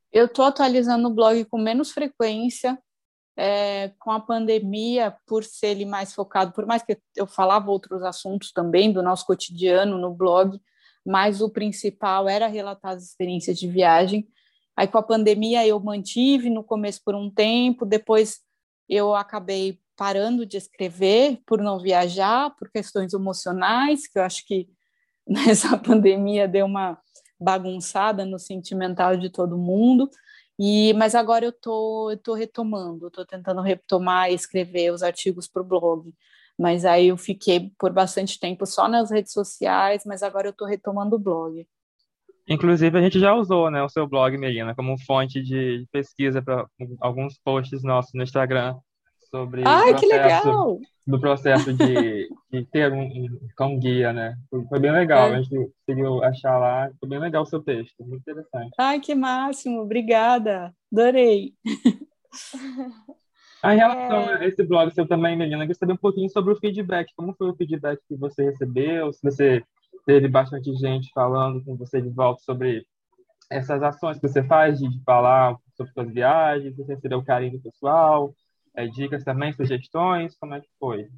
Eu 0.10 0.28
estou 0.28 0.46
atualizando 0.46 1.10
o 1.10 1.14
blog 1.14 1.44
com 1.46 1.58
menos 1.58 1.92
frequência, 1.92 2.82
é, 3.36 3.90
com 4.00 4.10
a 4.10 4.20
pandemia, 4.22 5.14
por 5.26 5.44
ser 5.44 5.68
ele 5.68 5.86
mais 5.86 6.14
focado, 6.14 6.54
por 6.54 6.66
mais 6.66 6.82
que 6.82 6.98
eu 7.14 7.28
falava 7.28 7.70
outros 7.70 8.02
assuntos 8.02 8.54
também 8.54 8.94
do 8.94 9.04
nosso 9.04 9.26
cotidiano 9.26 9.98
no 9.98 10.14
blog, 10.14 10.58
mas 11.06 11.42
o 11.42 11.50
principal 11.50 12.30
era 12.30 12.48
relatar 12.48 12.94
as 12.94 13.04
experiências 13.04 13.60
de 13.60 13.68
viagem. 13.68 14.26
Aí 14.74 14.88
com 14.88 15.00
a 15.00 15.04
pandemia 15.04 15.68
eu 15.68 15.78
mantive 15.82 16.50
no 16.50 16.64
começo 16.64 17.02
por 17.04 17.14
um 17.14 17.30
tempo, 17.30 17.86
depois 17.86 18.40
eu 18.88 19.14
acabei 19.14 19.82
parando 19.98 20.46
de 20.46 20.58
escrever 20.58 21.42
por 21.46 21.60
não 21.60 21.80
viajar, 21.80 22.56
por 22.56 22.70
questões 22.70 23.14
emocionais, 23.14 24.08
que 24.08 24.20
eu 24.20 24.24
acho 24.24 24.46
que 24.46 24.70
nessa 25.28 25.78
pandemia 25.78 26.48
deu 26.48 26.68
uma 26.68 26.98
bagunçada 27.40 28.24
no 28.24 28.40
sentimental 28.40 29.18
de 29.18 29.30
todo 29.30 29.58
mundo. 29.58 30.10
E 30.60 30.94
mas 30.94 31.16
agora 31.16 31.46
eu 31.46 31.52
tô 31.52 32.12
eu 32.12 32.18
tô 32.18 32.34
retomando, 32.34 33.12
tô 33.12 33.26
tentando 33.26 33.62
retomar 33.62 34.32
e 34.32 34.36
escrever 34.36 34.92
os 34.92 35.04
artigos 35.04 35.48
para 35.48 35.62
o 35.62 35.66
blog. 35.66 36.14
Mas 36.58 36.86
aí 36.86 37.10
eu 37.10 37.18
fiquei 37.18 37.72
por 37.78 37.92
bastante 37.92 38.40
tempo 38.40 38.66
só 38.66 38.88
nas 38.88 39.12
redes 39.12 39.32
sociais, 39.34 40.04
mas 40.06 40.24
agora 40.24 40.48
eu 40.48 40.54
tô 40.54 40.66
retomando 40.66 41.16
o 41.16 41.20
blog. 41.20 41.68
Inclusive, 42.50 42.98
a 42.98 43.02
gente 43.02 43.20
já 43.20 43.36
usou, 43.36 43.70
né, 43.70 43.84
o 43.84 43.90
seu 43.90 44.08
blog, 44.08 44.36
Melina, 44.38 44.74
como 44.74 44.98
fonte 45.06 45.44
de 45.44 45.86
pesquisa 45.92 46.42
para 46.42 46.66
alguns 47.02 47.38
posts 47.44 47.84
nossos 47.84 48.14
no 48.14 48.24
Instagram 48.24 48.74
sobre 49.30 49.64
Ai, 49.66 49.94
que 49.96 50.06
legal! 50.06 50.80
do 51.08 51.20
processo 51.20 51.74
de, 51.74 52.28
de 52.52 52.66
ter 52.66 52.92
um, 52.92 53.40
um 53.62 53.80
guia, 53.80 54.12
né? 54.12 54.36
Foi, 54.70 54.80
bem 54.80 54.92
legal, 54.92 55.30
é. 55.30 55.36
a 55.36 55.42
gente 55.42 55.72
conseguiu 55.86 56.24
achar 56.24 56.58
lá, 56.58 56.92
foi 57.00 57.08
bem 57.08 57.20
legal 57.20 57.44
o 57.44 57.46
seu 57.46 57.62
texto, 57.62 58.04
muito 58.04 58.22
interessante. 58.22 58.72
Ai, 58.78 59.00
que 59.00 59.16
máximo, 59.16 59.82
obrigada, 59.82 60.74
adorei. 60.92 61.54
Ah, 63.64 63.74
em 63.74 63.78
relação 63.78 64.22
é... 64.32 64.38
a 64.40 64.48
esse 64.48 64.64
blog 64.64 64.92
seu 64.94 65.08
também, 65.08 65.38
Melina, 65.38 65.58
eu 65.58 65.62
queria 65.62 65.76
saber 65.76 65.94
um 65.94 65.98
pouquinho 65.98 66.30
sobre 66.30 66.54
o 66.54 66.60
feedback, 66.60 67.12
como 67.16 67.34
foi 67.38 67.50
o 67.50 67.56
feedback 67.56 68.00
que 68.08 68.16
você 68.16 68.44
recebeu, 68.44 69.14
se 69.14 69.22
você 69.24 69.64
teve 70.06 70.28
bastante 70.28 70.74
gente 70.76 71.10
falando 71.14 71.64
com 71.64 71.76
você 71.78 72.02
de 72.02 72.10
volta 72.10 72.42
sobre 72.44 72.86
essas 73.50 73.82
ações 73.82 74.20
que 74.20 74.28
você 74.28 74.44
faz 74.44 74.78
de, 74.78 74.90
de 74.90 75.02
falar 75.06 75.56
sobre 75.76 75.94
suas 75.94 76.12
viagens, 76.12 76.76
você 76.76 76.96
recebeu 76.96 77.20
o 77.20 77.24
carinho 77.24 77.54
do 77.54 77.62
pessoal, 77.62 78.34
é, 78.78 78.88
dicas 78.88 79.24
também, 79.24 79.52
sugestões? 79.52 80.38
Como 80.38 80.54
é 80.54 80.62
que 80.62 80.70
foi? 80.80 81.10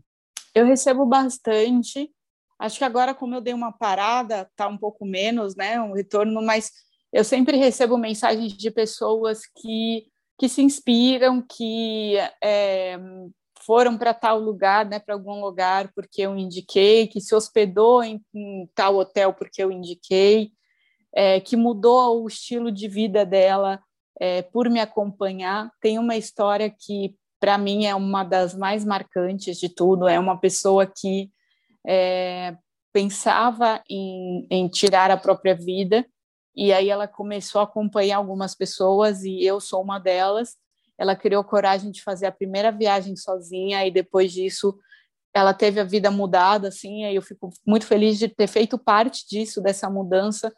Eu 0.56 0.66
recebo 0.66 1.06
bastante. 1.06 2.10
Acho 2.58 2.78
que 2.78 2.84
agora, 2.86 3.14
como 3.14 3.36
eu 3.36 3.42
dei 3.42 3.54
uma 3.54 3.72
parada, 3.72 4.50
tá 4.56 4.68
um 4.68 4.78
pouco 4.78 5.06
menos, 5.06 5.56
né? 5.56 5.80
Um 5.80 5.94
retorno, 5.94 6.42
mas 6.42 6.72
eu 7.12 7.24
sempre 7.24 7.58
recebo 7.58 7.98
mensagens 7.98 8.54
de 8.54 8.72
pessoas 8.72 9.42
que, 9.58 10.08
que 10.38 10.48
se 10.48 10.62
inspiram, 10.62 11.42
que 11.42 12.16
é, 12.42 12.98
foram 13.66 13.98
para 13.98 14.14
tal 14.14 14.40
lugar, 14.40 14.86
né? 14.86 14.98
Para 14.98 15.16
algum 15.16 15.42
lugar 15.42 15.92
porque 15.94 16.22
eu 16.22 16.38
indiquei, 16.38 17.08
que 17.08 17.20
se 17.20 17.36
hospedou 17.36 18.02
em, 18.02 18.22
em 18.34 18.70
tal 18.74 18.96
hotel 18.96 19.34
porque 19.34 19.62
eu 19.62 19.72
indiquei, 19.72 20.52
é, 21.14 21.40
que 21.42 21.58
mudou 21.58 22.24
o 22.24 22.28
estilo 22.28 22.72
de 22.72 22.88
vida 22.88 23.26
dela 23.26 23.82
é, 24.20 24.42
por 24.42 24.70
me 24.70 24.80
acompanhar. 24.80 25.72
Tem 25.82 25.98
uma 25.98 26.16
história 26.16 26.70
que 26.70 27.16
para 27.40 27.58
mim 27.58 27.86
é 27.86 27.96
uma 27.96 28.24
das 28.24 28.54
mais 28.54 28.84
marcantes 28.84 29.58
de 29.58 29.70
tudo. 29.70 30.08
É 30.08 30.20
uma 30.20 30.40
pessoa 30.40 30.86
que 30.86 31.32
é, 31.88 32.56
pensava 32.92 33.82
em, 33.90 34.48
em 34.50 34.68
tirar 34.68 35.10
a 35.12 35.18
própria 35.18 35.56
vida 35.56 36.06
e 36.56 36.74
aí 36.74 36.90
ela 36.90 37.08
começou 37.08 37.62
a 37.62 37.64
acompanhar 37.64 38.18
algumas 38.18 38.54
pessoas 38.54 39.24
e 39.24 39.44
eu 39.44 39.60
sou 39.60 39.82
uma 39.82 40.00
delas. 40.00 40.58
Ela 40.98 41.16
criou 41.16 41.44
coragem 41.44 41.92
de 41.92 42.04
fazer 42.04 42.26
a 42.26 42.32
primeira 42.32 42.72
viagem 42.72 43.16
sozinha 43.16 43.86
e 43.88 43.92
depois 43.92 44.34
disso 44.34 44.78
ela 45.34 45.54
teve 45.54 45.80
a 45.80 45.86
vida 45.86 46.12
mudada 46.12 46.68
assim. 46.68 47.06
Aí 47.06 47.16
eu 47.16 47.22
fico 47.22 47.50
muito 47.66 47.86
feliz 47.86 48.20
de 48.20 48.28
ter 48.28 48.48
feito 48.48 48.78
parte 48.78 49.26
disso 49.28 49.62
dessa 49.62 49.90
mudança 49.90 50.54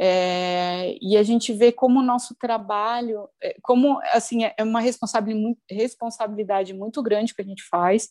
é, 0.00 0.96
e 1.00 1.16
a 1.16 1.22
gente 1.22 1.52
vê 1.52 1.70
como 1.70 2.00
o 2.00 2.02
nosso 2.02 2.34
trabalho, 2.34 3.28
é, 3.40 3.56
como 3.62 4.00
assim 4.12 4.44
é 4.44 4.62
uma 4.62 4.80
responsabilidade, 4.80 5.56
responsabilidade 5.70 6.74
muito 6.74 7.02
grande 7.02 7.34
que 7.34 7.42
a 7.42 7.44
gente 7.44 7.62
faz 7.68 8.08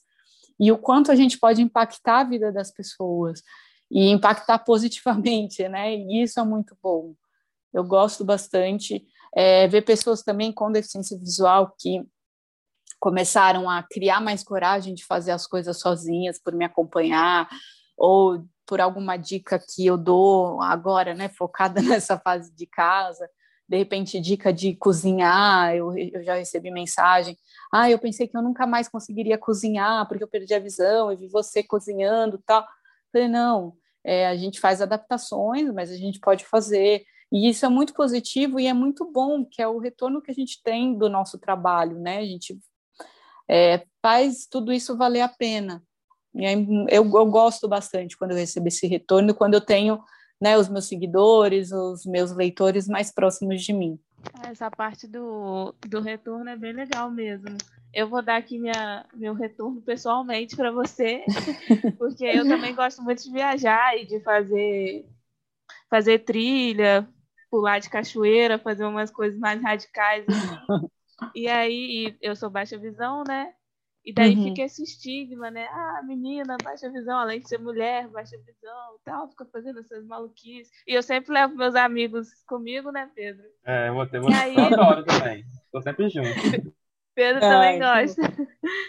e 0.59 0.71
o 0.71 0.77
quanto 0.77 1.11
a 1.11 1.15
gente 1.15 1.37
pode 1.37 1.61
impactar 1.61 2.19
a 2.21 2.23
vida 2.23 2.51
das 2.51 2.71
pessoas 2.71 3.41
e 3.91 4.09
impactar 4.09 4.59
positivamente, 4.63 5.67
né? 5.67 5.95
E 5.95 6.23
isso 6.23 6.39
é 6.39 6.43
muito 6.43 6.77
bom. 6.81 7.13
Eu 7.73 7.83
gosto 7.83 8.23
bastante 8.23 9.05
é, 9.35 9.67
ver 9.67 9.81
pessoas 9.81 10.21
também 10.23 10.53
com 10.53 10.71
deficiência 10.71 11.17
visual 11.17 11.75
que 11.77 12.01
começaram 12.99 13.69
a 13.69 13.83
criar 13.83 14.21
mais 14.21 14.41
coragem 14.43 14.93
de 14.93 15.03
fazer 15.03 15.31
as 15.31 15.45
coisas 15.45 15.79
sozinhas 15.79 16.39
por 16.39 16.53
me 16.53 16.63
acompanhar 16.63 17.49
ou 17.97 18.45
por 18.65 18.81
alguma 18.81 19.17
dica 19.17 19.59
que 19.59 19.85
eu 19.85 19.97
dou 19.97 20.61
agora, 20.61 21.13
né, 21.13 21.29
focada 21.29 21.81
nessa 21.81 22.17
fase 22.17 22.53
de 22.55 22.65
casa, 22.65 23.29
de 23.67 23.77
repente 23.77 24.19
dica 24.19 24.51
de 24.51 24.75
cozinhar, 24.75 25.75
eu, 25.75 25.97
eu 25.97 26.23
já 26.23 26.35
recebi 26.35 26.69
mensagem, 26.69 27.37
ah, 27.73 27.89
eu 27.89 27.97
pensei 27.97 28.27
que 28.27 28.37
eu 28.37 28.41
nunca 28.41 28.67
mais 28.67 28.87
conseguiria 28.87 29.37
cozinhar 29.37 30.07
porque 30.07 30.23
eu 30.23 30.27
perdi 30.27 30.53
a 30.53 30.59
visão 30.59 31.11
e 31.11 31.15
vi 31.15 31.27
você 31.27 31.63
cozinhando 31.63 32.41
tal. 32.45 32.65
Falei, 33.11 33.27
não, 33.27 33.75
é, 34.03 34.27
a 34.27 34.35
gente 34.35 34.59
faz 34.59 34.81
adaptações, 34.81 35.71
mas 35.73 35.91
a 35.91 35.95
gente 35.95 36.19
pode 36.19 36.45
fazer, 36.45 37.03
e 37.31 37.49
isso 37.49 37.65
é 37.65 37.69
muito 37.69 37.93
positivo 37.93 38.59
e 38.59 38.67
é 38.67 38.73
muito 38.73 39.09
bom, 39.11 39.45
que 39.45 39.61
é 39.61 39.67
o 39.67 39.79
retorno 39.79 40.21
que 40.21 40.31
a 40.31 40.35
gente 40.35 40.61
tem 40.61 40.97
do 40.97 41.09
nosso 41.09 41.39
trabalho, 41.39 41.99
né, 41.99 42.17
a 42.19 42.25
gente 42.25 42.59
é, 43.49 43.85
faz 44.01 44.45
tudo 44.45 44.71
isso 44.71 44.97
valer 44.97 45.21
a 45.21 45.29
pena, 45.29 45.81
eu, 46.35 47.03
eu 47.05 47.25
gosto 47.25 47.67
bastante 47.67 48.17
quando 48.17 48.31
eu 48.31 48.37
recebo 48.37 48.67
esse 48.67 48.87
retorno, 48.87 49.35
quando 49.35 49.53
eu 49.53 49.61
tenho 49.61 49.99
né, 50.41 50.57
os 50.57 50.67
meus 50.67 50.87
seguidores, 50.87 51.71
os 51.71 52.05
meus 52.05 52.31
leitores 52.31 52.87
mais 52.87 53.11
próximos 53.11 53.61
de 53.61 53.71
mim. 53.71 53.99
Essa 54.45 54.71
parte 54.71 55.07
do, 55.07 55.73
do 55.87 56.01
retorno 56.01 56.49
é 56.49 56.57
bem 56.57 56.73
legal 56.73 57.11
mesmo. 57.11 57.57
Eu 57.93 58.09
vou 58.09 58.21
dar 58.21 58.37
aqui 58.37 58.57
minha, 58.57 59.05
meu 59.13 59.33
retorno 59.33 59.81
pessoalmente 59.81 60.55
para 60.55 60.71
você, 60.71 61.23
porque 61.97 62.25
eu 62.25 62.47
também 62.47 62.73
gosto 62.73 63.01
muito 63.03 63.23
de 63.23 63.31
viajar 63.31 63.95
e 63.97 64.05
de 64.05 64.19
fazer, 64.21 65.05
fazer 65.89 66.19
trilha, 66.19 67.07
pular 67.51 67.79
de 67.79 67.89
cachoeira, 67.89 68.57
fazer 68.57 68.83
umas 68.83 69.11
coisas 69.11 69.39
mais 69.39 69.61
radicais. 69.61 70.25
Assim. 70.27 70.87
E 71.33 71.47
aí, 71.47 72.17
eu 72.21 72.35
sou 72.35 72.49
baixa 72.49 72.77
visão, 72.77 73.23
né? 73.25 73.53
E 74.05 74.13
daí 74.13 74.35
uhum. 74.35 74.43
fica 74.43 74.63
esse 74.63 74.83
estigma, 74.83 75.49
né? 75.49 75.65
Ah, 75.71 76.01
menina, 76.03 76.57
baixa 76.61 76.91
visão, 76.91 77.17
além 77.17 77.39
de 77.39 77.47
ser 77.47 77.57
mulher, 77.57 78.09
baixa 78.09 78.37
visão 78.37 78.99
tal, 79.05 79.29
fica 79.29 79.45
fazendo 79.45 79.79
essas 79.79 80.05
maluquices. 80.05 80.69
E 80.85 80.93
eu 80.93 81.01
sempre 81.01 81.33
levo 81.33 81.55
meus 81.55 81.73
amigos 81.73 82.27
comigo, 82.45 82.91
né, 82.91 83.09
Pedro? 83.15 83.45
É, 83.65 83.87
eu 83.87 83.93
vou 83.93 84.05
ter 84.05 84.19
você 84.19 84.35
aí... 84.35 84.57
adoro 84.57 85.05
também. 85.05 85.45
Tô 85.71 85.81
sempre 85.81 86.09
junto. 86.09 86.27
Pedro 87.15 87.39
também 87.39 87.79
gosta. 87.79 88.21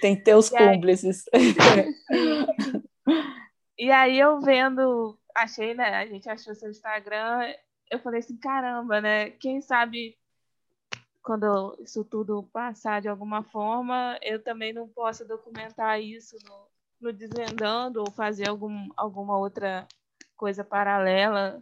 Tem 0.01 0.17
que 0.17 0.23
ter 0.23 0.35
os 0.35 0.49
cúmplices. 0.49 1.25
e 3.79 3.91
aí 3.91 4.19
eu 4.19 4.41
vendo, 4.41 5.19
achei, 5.35 5.75
né? 5.75 5.97
A 5.97 6.07
gente 6.07 6.29
achou 6.29 6.55
seu 6.55 6.71
Instagram, 6.71 7.53
eu 7.91 7.99
falei 8.01 8.21
assim, 8.21 8.39
caramba, 8.39 9.01
né? 9.01 9.31
Quem 9.31 9.61
sabe 9.61 10.17
quando 11.25 11.75
isso 11.81 12.05
tudo 12.05 12.43
passar 12.53 13.01
de 13.01 13.09
alguma 13.09 13.43
forma, 13.43 14.19
eu 14.23 14.41
também 14.43 14.75
não 14.75 14.87
posso 14.87 15.27
documentar 15.27 16.01
isso 16.01 16.37
no, 16.45 16.67
no 17.01 17.13
Desvendando 17.13 18.01
ou 18.01 18.11
fazer 18.11 18.49
algum, 18.49 18.89
alguma 18.95 19.39
outra 19.39 19.89
coisa 20.37 20.63
paralela. 20.63 21.59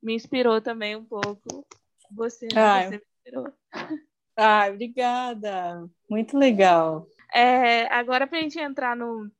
Me 0.00 0.14
inspirou 0.14 0.60
também 0.60 0.94
um 0.94 1.04
pouco. 1.04 1.66
Você, 2.12 2.46
Ai. 2.54 2.84
você 2.84 2.90
me 2.90 3.02
inspirou. 3.16 3.52
Ah, 4.36 4.68
obrigada. 4.70 5.90
Muito 6.08 6.38
legal. 6.38 7.06
É, 7.34 7.92
agora, 7.92 8.26
para 8.26 8.38
a 8.38 8.42
gente 8.42 8.58
entrar 8.58 8.96
no. 8.96 9.30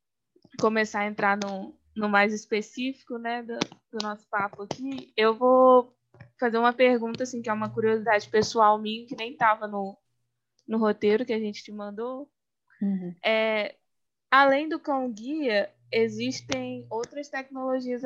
começar 0.60 1.00
a 1.00 1.06
entrar 1.06 1.36
no, 1.36 1.74
no 1.96 2.08
mais 2.08 2.34
específico 2.34 3.16
né, 3.16 3.42
do, 3.42 3.58
do 3.58 3.98
nosso 4.02 4.26
papo 4.28 4.62
aqui, 4.62 5.12
eu 5.16 5.34
vou 5.34 5.94
fazer 6.38 6.58
uma 6.58 6.72
pergunta, 6.72 7.22
assim, 7.22 7.42
que 7.42 7.48
é 7.48 7.52
uma 7.52 7.70
curiosidade 7.70 8.28
pessoal 8.28 8.78
minha, 8.78 9.06
que 9.06 9.16
nem 9.16 9.32
estava 9.32 9.66
no, 9.66 9.96
no 10.66 10.78
roteiro 10.78 11.24
que 11.24 11.32
a 11.32 11.38
gente 11.38 11.62
te 11.62 11.72
mandou. 11.72 12.30
Uhum. 12.80 13.14
É, 13.24 13.76
além 14.30 14.68
do 14.68 14.80
cão 14.80 15.10
guia, 15.10 15.72
existem 15.90 16.86
outras 16.90 17.28
tecnologias 17.28 18.02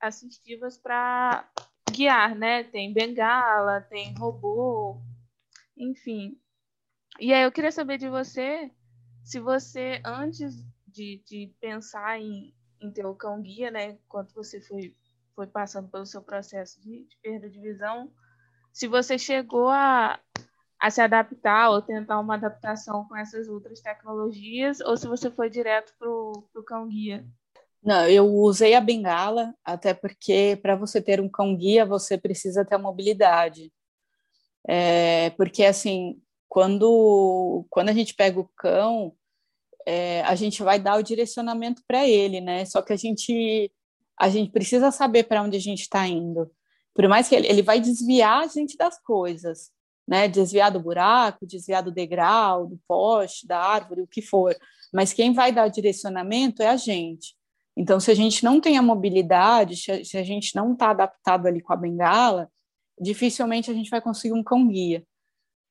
assistivas 0.00 0.76
para 0.76 1.48
guiar, 1.90 2.34
né? 2.34 2.64
Tem 2.64 2.92
bengala, 2.92 3.80
tem 3.80 4.14
robô. 4.14 5.00
enfim. 5.76 6.38
E 7.18 7.32
aí 7.32 7.42
eu 7.42 7.52
queria 7.52 7.72
saber 7.72 7.98
de 7.98 8.08
você 8.08 8.70
se 9.26 9.40
você, 9.40 10.00
antes 10.04 10.64
de, 10.86 11.20
de 11.26 11.52
pensar 11.60 12.20
em, 12.20 12.54
em 12.80 12.92
ter 12.92 13.04
o 13.04 13.14
cão 13.14 13.42
guia, 13.42 13.72
né, 13.72 13.98
enquanto 14.04 14.32
você 14.32 14.60
foi, 14.60 14.94
foi 15.36 15.46
passando 15.46 15.88
pelo 15.88 16.06
seu 16.06 16.22
processo 16.22 16.80
de, 16.80 17.04
de 17.04 17.16
perda 17.22 17.48
de 17.48 17.60
visão, 17.60 18.10
se 18.72 18.88
você 18.88 19.18
chegou 19.18 19.68
a, 19.68 20.18
a 20.80 20.90
se 20.90 21.00
adaptar 21.00 21.70
ou 21.70 21.80
tentar 21.80 22.18
uma 22.18 22.34
adaptação 22.34 23.06
com 23.06 23.16
essas 23.16 23.46
outras 23.48 23.80
tecnologias, 23.80 24.80
ou 24.80 24.96
se 24.96 25.06
você 25.06 25.30
foi 25.30 25.48
direto 25.48 25.94
para 25.98 26.10
o 26.10 26.64
cão 26.66 26.88
guia. 26.88 27.24
Não, 27.82 28.08
eu 28.08 28.26
usei 28.26 28.74
a 28.74 28.80
bengala, 28.80 29.54
até 29.64 29.94
porque 29.94 30.58
para 30.60 30.74
você 30.74 31.00
ter 31.00 31.20
um 31.20 31.28
cão 31.28 31.56
guia, 31.56 31.86
você 31.86 32.18
precisa 32.18 32.64
ter 32.64 32.76
mobilidade. 32.78 33.72
É, 34.66 35.30
porque, 35.30 35.64
assim, 35.64 36.20
quando, 36.48 37.64
quando 37.70 37.90
a 37.90 37.92
gente 37.92 38.14
pega 38.14 38.40
o 38.40 38.50
cão, 38.56 39.14
é, 39.86 40.22
a 40.22 40.34
gente 40.34 40.62
vai 40.62 40.80
dar 40.80 40.98
o 40.98 41.02
direcionamento 41.02 41.82
para 41.86 42.06
ele, 42.06 42.40
né? 42.40 42.64
Só 42.64 42.82
que 42.82 42.92
a 42.92 42.96
gente, 42.96 43.72
a 44.18 44.28
gente 44.28 44.50
precisa 44.50 44.90
saber 44.90 45.24
para 45.24 45.42
onde 45.42 45.56
a 45.56 45.60
gente 45.60 45.82
está 45.82 46.06
indo. 46.06 46.50
Por 46.94 47.06
mais 47.08 47.28
que 47.28 47.34
ele, 47.34 47.46
ele 47.46 47.62
vai 47.62 47.80
desviar 47.80 48.44
a 48.44 48.46
gente 48.46 48.76
das 48.76 48.98
coisas, 49.02 49.70
né? 50.08 50.28
Desviar 50.28 50.70
do 50.70 50.80
buraco, 50.80 51.46
desviar 51.46 51.82
do 51.82 51.92
degrau, 51.92 52.66
do 52.66 52.80
poste, 52.88 53.46
da 53.46 53.58
árvore, 53.58 54.02
o 54.02 54.06
que 54.06 54.22
for. 54.22 54.56
Mas 54.92 55.12
quem 55.12 55.32
vai 55.32 55.52
dar 55.52 55.68
direcionamento 55.68 56.62
é 56.62 56.68
a 56.68 56.76
gente. 56.76 57.34
Então, 57.76 58.00
se 58.00 58.10
a 58.10 58.14
gente 58.14 58.42
não 58.42 58.60
tem 58.60 58.78
a 58.78 58.82
mobilidade, 58.82 59.76
se 59.76 60.16
a 60.16 60.22
gente 60.22 60.56
não 60.56 60.72
está 60.72 60.90
adaptado 60.90 61.46
ali 61.46 61.60
com 61.60 61.74
a 61.74 61.76
bengala, 61.76 62.50
dificilmente 62.98 63.70
a 63.70 63.74
gente 63.74 63.90
vai 63.90 64.00
conseguir 64.00 64.32
um 64.32 64.42
cão 64.42 64.66
guia. 64.66 65.04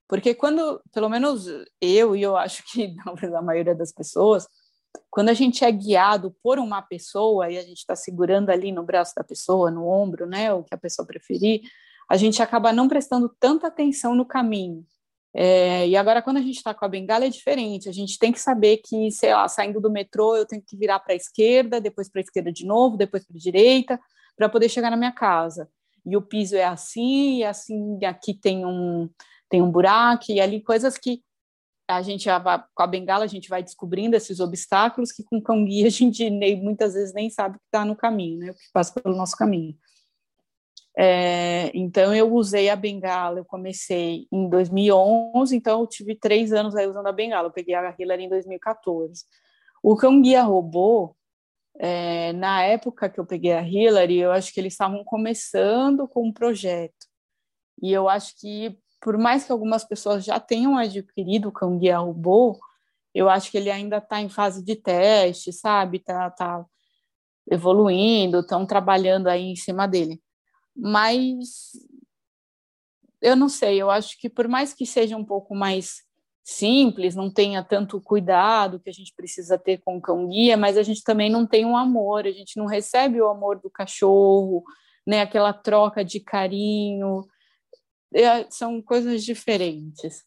Porque 0.07 0.35
quando, 0.35 0.79
pelo 0.93 1.09
menos 1.09 1.47
eu, 1.81 2.15
e 2.15 2.21
eu 2.21 2.37
acho 2.37 2.63
que 2.71 2.95
talvez 3.03 3.33
a 3.33 3.41
maioria 3.41 3.73
das 3.73 3.91
pessoas, 3.91 4.47
quando 5.09 5.29
a 5.29 5.33
gente 5.33 5.63
é 5.63 5.71
guiado 5.71 6.35
por 6.43 6.59
uma 6.59 6.81
pessoa 6.81 7.49
e 7.49 7.57
a 7.57 7.61
gente 7.61 7.77
está 7.77 7.95
segurando 7.95 8.49
ali 8.49 8.71
no 8.71 8.83
braço 8.83 9.13
da 9.15 9.23
pessoa, 9.23 9.71
no 9.71 9.87
ombro, 9.87 10.25
né, 10.25 10.53
o 10.53 10.63
que 10.63 10.73
a 10.73 10.77
pessoa 10.77 11.05
preferir, 11.05 11.61
a 12.09 12.17
gente 12.17 12.41
acaba 12.41 12.71
não 12.71 12.87
prestando 12.87 13.29
tanta 13.39 13.67
atenção 13.67 14.15
no 14.15 14.25
caminho. 14.25 14.85
É, 15.37 15.85
e 15.85 15.97
agora, 15.97 16.21
quando 16.21 16.37
a 16.37 16.41
gente 16.41 16.55
está 16.55 16.73
com 16.73 16.85
a 16.85 16.87
bengala, 16.87 17.25
é 17.25 17.29
diferente. 17.29 17.89
A 17.89 17.91
gente 17.91 18.17
tem 18.17 18.31
que 18.31 18.39
saber 18.39 18.77
que, 18.77 19.11
sei 19.11 19.33
lá, 19.33 19.45
saindo 19.49 19.81
do 19.81 19.91
metrô, 19.91 20.35
eu 20.37 20.45
tenho 20.45 20.61
que 20.61 20.77
virar 20.77 20.99
para 20.99 21.11
a 21.11 21.15
esquerda, 21.17 21.81
depois 21.81 22.09
para 22.09 22.21
a 22.21 22.23
esquerda 22.23 22.53
de 22.53 22.65
novo, 22.65 22.95
depois 22.95 23.25
para 23.25 23.35
a 23.35 23.39
direita, 23.39 23.99
para 24.37 24.47
poder 24.47 24.69
chegar 24.69 24.89
na 24.89 24.95
minha 24.95 25.11
casa. 25.11 25.69
E 26.05 26.15
o 26.15 26.21
piso 26.21 26.55
é 26.55 26.63
assim, 26.63 27.39
e 27.39 27.43
assim, 27.43 27.99
aqui 28.05 28.33
tem 28.33 28.65
um, 28.65 29.09
tem 29.49 29.61
um 29.61 29.69
buraco, 29.69 30.25
e 30.29 30.39
ali 30.39 30.61
coisas 30.61 30.97
que 30.97 31.21
a 31.87 32.01
gente, 32.01 32.27
com 32.73 32.83
a 32.83 32.87
bengala, 32.87 33.23
a 33.23 33.27
gente 33.27 33.49
vai 33.49 33.61
descobrindo 33.61 34.15
esses 34.15 34.39
obstáculos 34.39 35.11
que 35.11 35.23
com 35.23 35.41
cão 35.41 35.63
guia 35.63 35.87
a 35.87 35.91
gente 35.91 36.27
nem, 36.29 36.61
muitas 36.61 36.93
vezes 36.93 37.13
nem 37.13 37.29
sabe 37.29 37.57
que 37.57 37.65
está 37.65 37.85
no 37.85 37.95
caminho, 37.95 38.39
né, 38.39 38.51
o 38.51 38.53
que 38.53 38.71
passa 38.73 38.99
pelo 38.99 39.15
nosso 39.15 39.35
caminho. 39.35 39.77
É, 40.97 41.71
então 41.73 42.15
eu 42.15 42.33
usei 42.33 42.69
a 42.69 42.75
bengala, 42.75 43.39
eu 43.39 43.45
comecei 43.45 44.27
em 44.31 44.49
2011, 44.49 45.55
então 45.55 45.81
eu 45.81 45.87
tive 45.87 46.15
três 46.15 46.53
anos 46.53 46.73
aí 46.73 46.87
usando 46.87 47.07
a 47.07 47.11
bengala, 47.11 47.49
eu 47.49 47.51
peguei 47.51 47.75
a 47.75 47.93
Hillary 47.97 48.23
em 48.23 48.29
2014. 48.29 49.25
O 49.83 49.95
cão 49.97 50.21
guia 50.21 50.41
robô, 50.41 51.15
é, 51.77 52.31
na 52.33 52.63
época 52.63 53.09
que 53.09 53.19
eu 53.19 53.25
peguei 53.25 53.51
a 53.51 53.61
Hillary, 53.61 54.19
eu 54.19 54.31
acho 54.31 54.53
que 54.53 54.59
eles 54.59 54.73
estavam 54.73 55.03
começando 55.03 56.07
com 56.07 56.27
um 56.27 56.33
projeto. 56.33 57.05
E 57.81 57.91
eu 57.91 58.07
acho 58.07 58.39
que, 58.39 58.79
por 59.01 59.17
mais 59.17 59.45
que 59.45 59.51
algumas 59.51 59.83
pessoas 59.83 60.23
já 60.23 60.39
tenham 60.39 60.77
adquirido 60.77 61.49
o 61.49 61.51
cão 61.51 61.77
guia 61.77 61.99
robô, 61.99 62.59
eu 63.13 63.29
acho 63.29 63.51
que 63.51 63.57
ele 63.57 63.71
ainda 63.71 63.97
está 63.97 64.21
em 64.21 64.29
fase 64.29 64.63
de 64.63 64.75
teste, 64.75 65.53
sabe? 65.53 65.97
Está 65.97 66.29
tá 66.31 66.65
evoluindo, 67.49 68.39
estão 68.39 68.65
trabalhando 68.65 69.27
aí 69.27 69.43
em 69.43 69.55
cima 69.55 69.87
dele 69.87 70.21
mas 70.75 71.71
eu 73.21 73.35
não 73.35 73.47
sei, 73.47 73.81
eu 73.81 73.89
acho 73.89 74.19
que 74.19 74.29
por 74.29 74.47
mais 74.47 74.73
que 74.73 74.85
seja 74.85 75.15
um 75.15 75.23
pouco 75.23 75.55
mais 75.55 76.03
simples, 76.43 77.15
não 77.15 77.31
tenha 77.31 77.63
tanto 77.63 77.99
cuidado 78.01 78.79
que 78.79 78.89
a 78.89 78.93
gente 78.93 79.13
precisa 79.15 79.57
ter 79.57 79.79
com 79.83 79.97
o 79.97 80.01
cão 80.01 80.27
guia, 80.27 80.55
mas 80.55 80.77
a 80.77 80.83
gente 80.83 81.03
também 81.03 81.29
não 81.29 81.47
tem 81.47 81.65
um 81.65 81.77
amor, 81.77 82.27
a 82.27 82.31
gente 82.31 82.57
não 82.57 82.67
recebe 82.67 83.19
o 83.19 83.29
amor 83.29 83.59
do 83.59 83.69
cachorro, 83.69 84.63
né, 85.07 85.21
aquela 85.21 85.53
troca 85.53 86.03
de 86.03 86.19
carinho, 86.19 87.25
são 88.49 88.81
coisas 88.81 89.23
diferentes. 89.23 90.23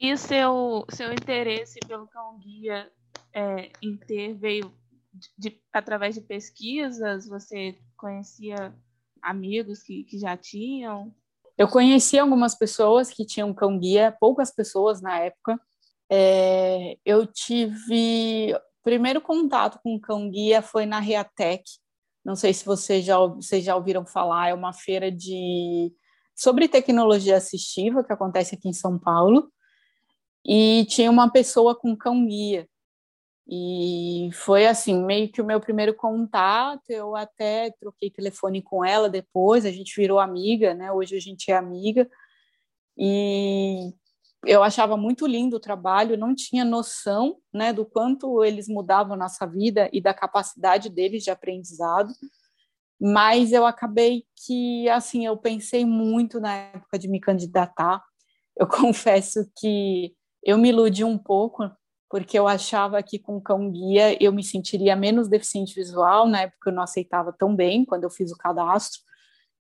E 0.00 0.16
seu 0.16 0.84
seu 0.90 1.12
interesse 1.12 1.78
pelo 1.86 2.06
cão 2.08 2.38
guia 2.38 2.90
é, 3.32 3.70
em 3.80 3.96
ter 3.96 4.34
veio 4.34 4.72
de, 5.12 5.28
de, 5.38 5.62
através 5.72 6.14
de 6.14 6.20
pesquisas? 6.20 7.28
Você 7.28 7.78
conhecia 7.96 8.74
amigos 9.22 9.82
que, 9.82 10.04
que 10.04 10.18
já 10.18 10.36
tinham? 10.36 11.14
Eu 11.56 11.68
conheci 11.68 12.18
algumas 12.18 12.54
pessoas 12.54 13.10
que 13.10 13.24
tinham 13.24 13.54
cão 13.54 13.78
guia, 13.78 14.16
poucas 14.18 14.50
pessoas 14.50 15.00
na 15.00 15.18
época. 15.18 15.60
É, 16.10 16.98
eu 17.04 17.26
tive 17.26 18.54
primeiro 18.82 19.20
contato 19.20 19.78
com 19.82 20.00
cão 20.00 20.28
guia 20.28 20.60
foi 20.60 20.84
na 20.86 20.98
Reatec. 20.98 21.62
Não 22.24 22.34
sei 22.34 22.52
se 22.52 22.64
vocês 22.64 23.04
já, 23.04 23.18
vocês 23.18 23.64
já 23.64 23.76
ouviram 23.76 24.04
falar, 24.06 24.48
é 24.48 24.54
uma 24.54 24.72
feira 24.72 25.10
de 25.10 25.92
sobre 26.42 26.66
tecnologia 26.66 27.36
assistiva 27.36 28.02
que 28.02 28.12
acontece 28.12 28.56
aqui 28.56 28.68
em 28.68 28.72
São 28.72 28.98
Paulo. 28.98 29.48
E 30.44 30.84
tinha 30.86 31.08
uma 31.08 31.30
pessoa 31.30 31.72
com 31.72 31.96
cão 31.96 32.26
guia. 32.26 32.68
E 33.48 34.28
foi 34.32 34.66
assim, 34.66 35.04
meio 35.04 35.30
que 35.30 35.40
o 35.40 35.44
meu 35.44 35.60
primeiro 35.60 35.94
contato. 35.94 36.90
Eu 36.90 37.14
até 37.14 37.70
troquei 37.78 38.10
telefone 38.10 38.60
com 38.60 38.84
ela 38.84 39.08
depois, 39.08 39.64
a 39.64 39.70
gente 39.70 39.94
virou 39.94 40.18
amiga, 40.18 40.74
né? 40.74 40.90
Hoje 40.90 41.16
a 41.16 41.20
gente 41.20 41.48
é 41.48 41.56
amiga. 41.56 42.10
E 42.98 43.92
eu 44.44 44.64
achava 44.64 44.96
muito 44.96 45.28
lindo 45.28 45.58
o 45.58 45.60
trabalho, 45.60 46.18
não 46.18 46.34
tinha 46.34 46.64
noção, 46.64 47.36
né, 47.54 47.72
do 47.72 47.86
quanto 47.86 48.42
eles 48.42 48.66
mudavam 48.66 49.16
nossa 49.16 49.46
vida 49.46 49.88
e 49.92 50.00
da 50.00 50.12
capacidade 50.12 50.90
deles 50.90 51.22
de 51.22 51.30
aprendizado. 51.30 52.12
Mas 53.04 53.52
eu 53.52 53.66
acabei 53.66 54.22
que, 54.46 54.88
assim, 54.88 55.26
eu 55.26 55.36
pensei 55.36 55.84
muito 55.84 56.38
na 56.38 56.54
época 56.54 56.96
de 56.96 57.08
me 57.08 57.18
candidatar. 57.18 58.00
Eu 58.56 58.68
confesso 58.68 59.40
que 59.58 60.14
eu 60.44 60.56
me 60.56 60.68
iludi 60.68 61.02
um 61.02 61.18
pouco 61.18 61.68
porque 62.08 62.38
eu 62.38 62.46
achava 62.46 63.02
que 63.02 63.18
com 63.18 63.40
cão 63.40 63.70
guia 63.72 64.22
eu 64.22 64.32
me 64.32 64.44
sentiria 64.44 64.94
menos 64.94 65.28
deficiente 65.28 65.74
visual, 65.74 66.28
na 66.28 66.42
época 66.42 66.70
eu 66.70 66.74
não 66.74 66.82
aceitava 66.82 67.32
tão 67.32 67.56
bem 67.56 67.84
quando 67.86 68.04
eu 68.04 68.10
fiz 68.10 68.30
o 68.30 68.36
cadastro. 68.36 69.00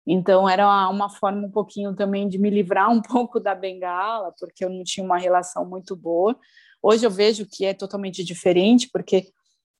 Então 0.07 0.47
era 0.49 0.89
uma 0.91 1.09
forma 1.09 1.47
um 1.47 1.51
pouquinho 1.51 1.95
também 1.95 2.29
de 2.29 2.39
me 2.39 2.51
livrar 2.51 2.91
um 2.91 3.01
pouco 3.01 3.41
da 3.41 3.55
bengala, 3.55 4.35
porque 4.39 4.65
eu 4.65 4.69
não 4.69 4.83
tinha 4.85 5.07
uma 5.07 5.17
relação 5.17 5.65
muito 5.65 5.97
boa. 5.97 6.37
Hoje 6.83 7.07
eu 7.07 7.11
vejo 7.11 7.47
que 7.47 7.65
é 7.65 7.73
totalmente 7.73 8.23
diferente, 8.23 8.91
porque 8.93 9.31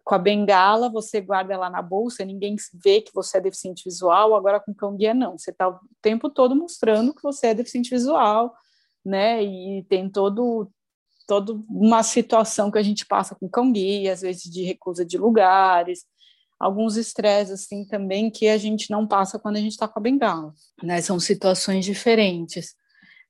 com 0.05 0.15
a 0.15 0.19
bengala 0.19 0.89
você 0.89 1.21
guarda 1.21 1.55
ela 1.55 1.71
na 1.71 1.83
bolsa, 1.83 2.25
ninguém 2.25 2.57
vê 2.75 3.01
que 3.01 3.15
você 3.15 3.39
é 3.39 3.41
deficiente 3.41 3.85
visual, 3.85 4.35
agora 4.35 4.61
com 4.61 4.75
cão 4.75 4.97
guia 4.97 5.15
não, 5.15 5.39
você 5.39 5.51
está 5.51 5.69
o 5.69 5.79
tempo 6.03 6.29
todo 6.29 6.57
mostrando 6.57 7.15
que 7.15 7.23
você 7.23 7.49
é 7.49 7.55
deficiente 7.55 7.91
visual, 7.91 8.55
né? 9.05 9.43
E 9.43 9.85
tem 9.85 10.09
todo 10.09 10.71
toda 11.27 11.53
uma 11.69 12.03
situação 12.03 12.73
que 12.73 12.79
a 12.79 12.83
gente 12.83 13.07
passa 13.07 13.37
com 13.37 13.49
cão 13.49 13.71
guia, 13.71 14.13
às 14.13 14.21
vezes 14.21 14.43
de 14.43 14.65
recusa 14.65 15.05
de 15.05 15.17
lugares, 15.17 16.05
alguns 16.59 16.97
estresses 16.97 17.55
assim 17.55 17.87
também 17.87 18.31
que 18.31 18.49
a 18.49 18.59
gente 18.59 18.91
não 18.91 19.07
passa 19.07 19.39
quando 19.39 19.57
a 19.57 19.61
gente 19.61 19.73
está 19.73 19.87
com 19.87 20.01
a 20.01 20.03
bengala, 20.03 20.53
né? 20.83 21.01
São 21.01 21.21
situações 21.21 21.85
diferentes, 21.85 22.75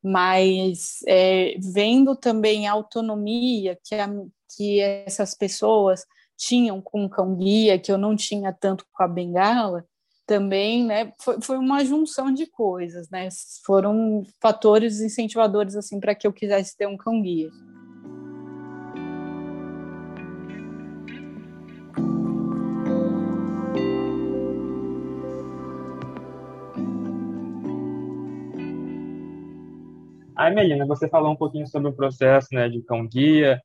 mas 0.03 1.01
é, 1.07 1.57
vendo 1.59 2.17
também 2.17 2.67
a 2.67 2.73
autonomia 2.73 3.79
que, 3.85 3.95
a, 3.95 4.09
que 4.57 4.81
essas 4.81 5.35
pessoas 5.35 6.05
tinham 6.41 6.81
com 6.81 7.05
o 7.05 7.11
cão 7.11 7.37
guia, 7.37 7.79
que 7.79 7.93
eu 7.93 7.99
não 7.99 8.17
tinha 8.17 8.51
tanto 8.51 8.87
com 8.91 9.03
a 9.03 9.09
bengala, 9.09 9.85
também, 10.27 10.87
né, 10.87 11.13
foi, 11.21 11.39
foi 11.43 11.59
uma 11.59 11.85
junção 11.85 12.33
de 12.33 12.47
coisas, 12.47 13.11
né, 13.11 13.29
foram 13.67 14.23
fatores 14.41 15.01
incentivadores, 15.01 15.77
assim, 15.77 16.01
para 16.01 16.15
que 16.15 16.27
eu 16.27 16.33
quisesse 16.33 16.75
ter 16.77 16.87
um 16.87 16.97
cão 16.97 17.21
guia. 17.21 17.51
Aí, 30.35 30.55
Melina, 30.55 30.87
você 30.87 31.07
falou 31.07 31.33
um 31.33 31.37
pouquinho 31.37 31.67
sobre 31.67 31.91
o 31.91 31.93
processo 31.93 32.49
né, 32.53 32.67
de 32.67 32.81
cão 32.81 33.07
guia. 33.07 33.61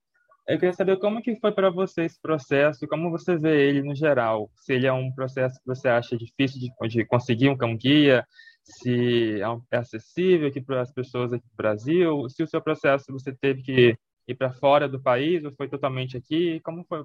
Eu 0.47 0.59
queria 0.59 0.73
saber 0.73 0.99
como 0.99 1.21
que 1.21 1.35
foi 1.37 1.51
para 1.51 1.71
você 1.71 2.03
esse 2.03 2.21
processo 2.21 2.87
como 2.87 3.09
você 3.09 3.35
vê 3.35 3.67
ele 3.67 3.81
no 3.81 3.95
geral. 3.95 4.49
Se 4.55 4.73
ele 4.73 4.85
é 4.85 4.93
um 4.93 5.11
processo 5.11 5.59
que 5.59 5.65
você 5.65 5.87
acha 5.87 6.15
difícil 6.15 6.59
de, 6.59 6.87
de 6.87 7.05
conseguir 7.05 7.49
um 7.49 7.57
cão 7.57 7.75
guia, 7.75 8.25
se 8.63 9.41
é, 9.41 9.75
é 9.75 9.77
acessível 9.77 10.47
aqui 10.47 10.61
para 10.61 10.81
as 10.81 10.91
pessoas 10.91 11.33
aqui 11.33 11.45
no 11.45 11.57
Brasil, 11.57 12.29
se 12.29 12.43
o 12.43 12.47
seu 12.47 12.61
processo 12.61 13.11
você 13.11 13.33
teve 13.33 13.63
que 13.63 13.97
ir 14.27 14.35
para 14.35 14.53
fora 14.53 14.87
do 14.87 15.01
país 15.01 15.43
ou 15.43 15.51
foi 15.51 15.67
totalmente 15.67 16.15
aqui, 16.17 16.59
como 16.61 16.83
foi 16.85 17.03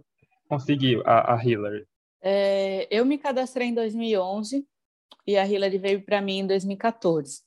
conseguir 0.48 1.03
a, 1.07 1.35
a 1.35 1.44
Hillary? 1.44 1.87
É, 2.22 2.87
eu 2.90 3.05
me 3.05 3.16
cadastrei 3.16 3.68
em 3.68 3.74
2011 3.74 4.66
e 5.26 5.37
a 5.37 5.46
Hillary 5.46 5.79
veio 5.79 6.05
para 6.05 6.20
mim 6.20 6.40
em 6.40 6.46
2014. 6.46 7.42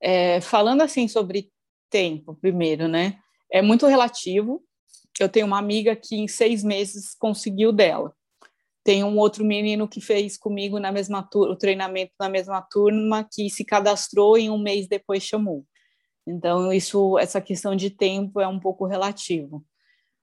É, 0.00 0.40
falando 0.40 0.82
assim 0.82 1.08
sobre 1.08 1.50
tempo, 1.90 2.36
primeiro, 2.36 2.86
né? 2.86 3.18
É 3.50 3.62
muito 3.62 3.86
relativo. 3.86 4.62
Eu 5.20 5.28
tenho 5.28 5.46
uma 5.46 5.58
amiga 5.58 5.96
que 5.96 6.16
em 6.16 6.28
seis 6.28 6.62
meses 6.62 7.14
conseguiu 7.14 7.72
dela. 7.72 8.12
Tem 8.84 9.04
um 9.04 9.18
outro 9.18 9.44
menino 9.44 9.88
que 9.88 10.00
fez 10.00 10.38
comigo 10.38 10.78
na 10.78 10.90
mesma 10.90 11.28
o 11.34 11.56
treinamento 11.56 12.12
na 12.18 12.28
mesma 12.28 12.62
turma, 12.62 13.26
que 13.30 13.50
se 13.50 13.64
cadastrou 13.64 14.38
e 14.38 14.48
um 14.48 14.58
mês 14.58 14.88
depois 14.88 15.22
chamou. 15.22 15.66
Então, 16.26 16.72
isso, 16.72 17.18
essa 17.18 17.40
questão 17.40 17.74
de 17.74 17.90
tempo 17.90 18.40
é 18.40 18.46
um 18.46 18.60
pouco 18.60 18.86
relativo. 18.86 19.64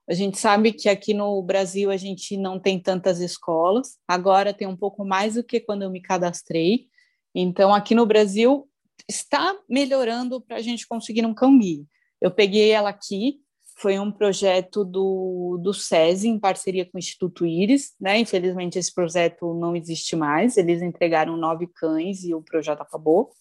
A 0.08 0.14
gente 0.14 0.38
sabe 0.38 0.72
que 0.72 0.88
aqui 0.88 1.16
no 1.16 1.42
Brasil 1.42 1.90
a 1.90 1.98
gente 1.98 2.38
não 2.38 2.60
tem 2.60 2.80
tantas 2.80 3.20
escolas, 3.20 3.98
agora 4.08 4.54
tem 4.54 4.68
um 4.68 4.78
pouco 4.78 5.04
mais 5.04 5.34
do 5.34 5.44
que 5.44 5.60
quando 5.60 5.82
eu 5.82 5.90
me 5.90 6.00
cadastrei. 6.00 6.88
Então, 7.34 7.74
aqui 7.74 7.96
no 7.96 8.06
Brasil 8.06 8.70
está 9.10 9.58
melhorando 9.68 10.40
para 10.40 10.58
a 10.58 10.62
gente 10.62 10.88
conseguir 10.88 11.26
um 11.26 11.34
cão 11.34 11.58
guia. 11.58 11.84
Eu 12.22 12.32
peguei 12.32 12.70
ela 12.70 12.90
aqui, 12.90 13.40
foi 13.76 14.00
um 14.00 14.10
projeto 14.10 14.86
do, 14.86 15.60
do 15.62 15.74
SESI, 15.74 16.30
em 16.30 16.40
parceria 16.40 16.86
com 16.86 16.98
o 16.98 17.00
Instituto 17.00 17.46
Íris, 17.46 17.94
né? 18.00 18.18
Infelizmente, 18.18 18.80
esse 18.80 18.94
projeto 18.94 19.54
não 19.54 19.76
existe 19.76 20.16
mais, 20.16 20.56
eles 20.56 20.82
entregaram 20.82 21.36
nove 21.36 21.68
cães 21.68 22.24
e 22.24 22.34
o 22.34 22.42
projeto 22.42 22.82
acabou. 22.82 23.32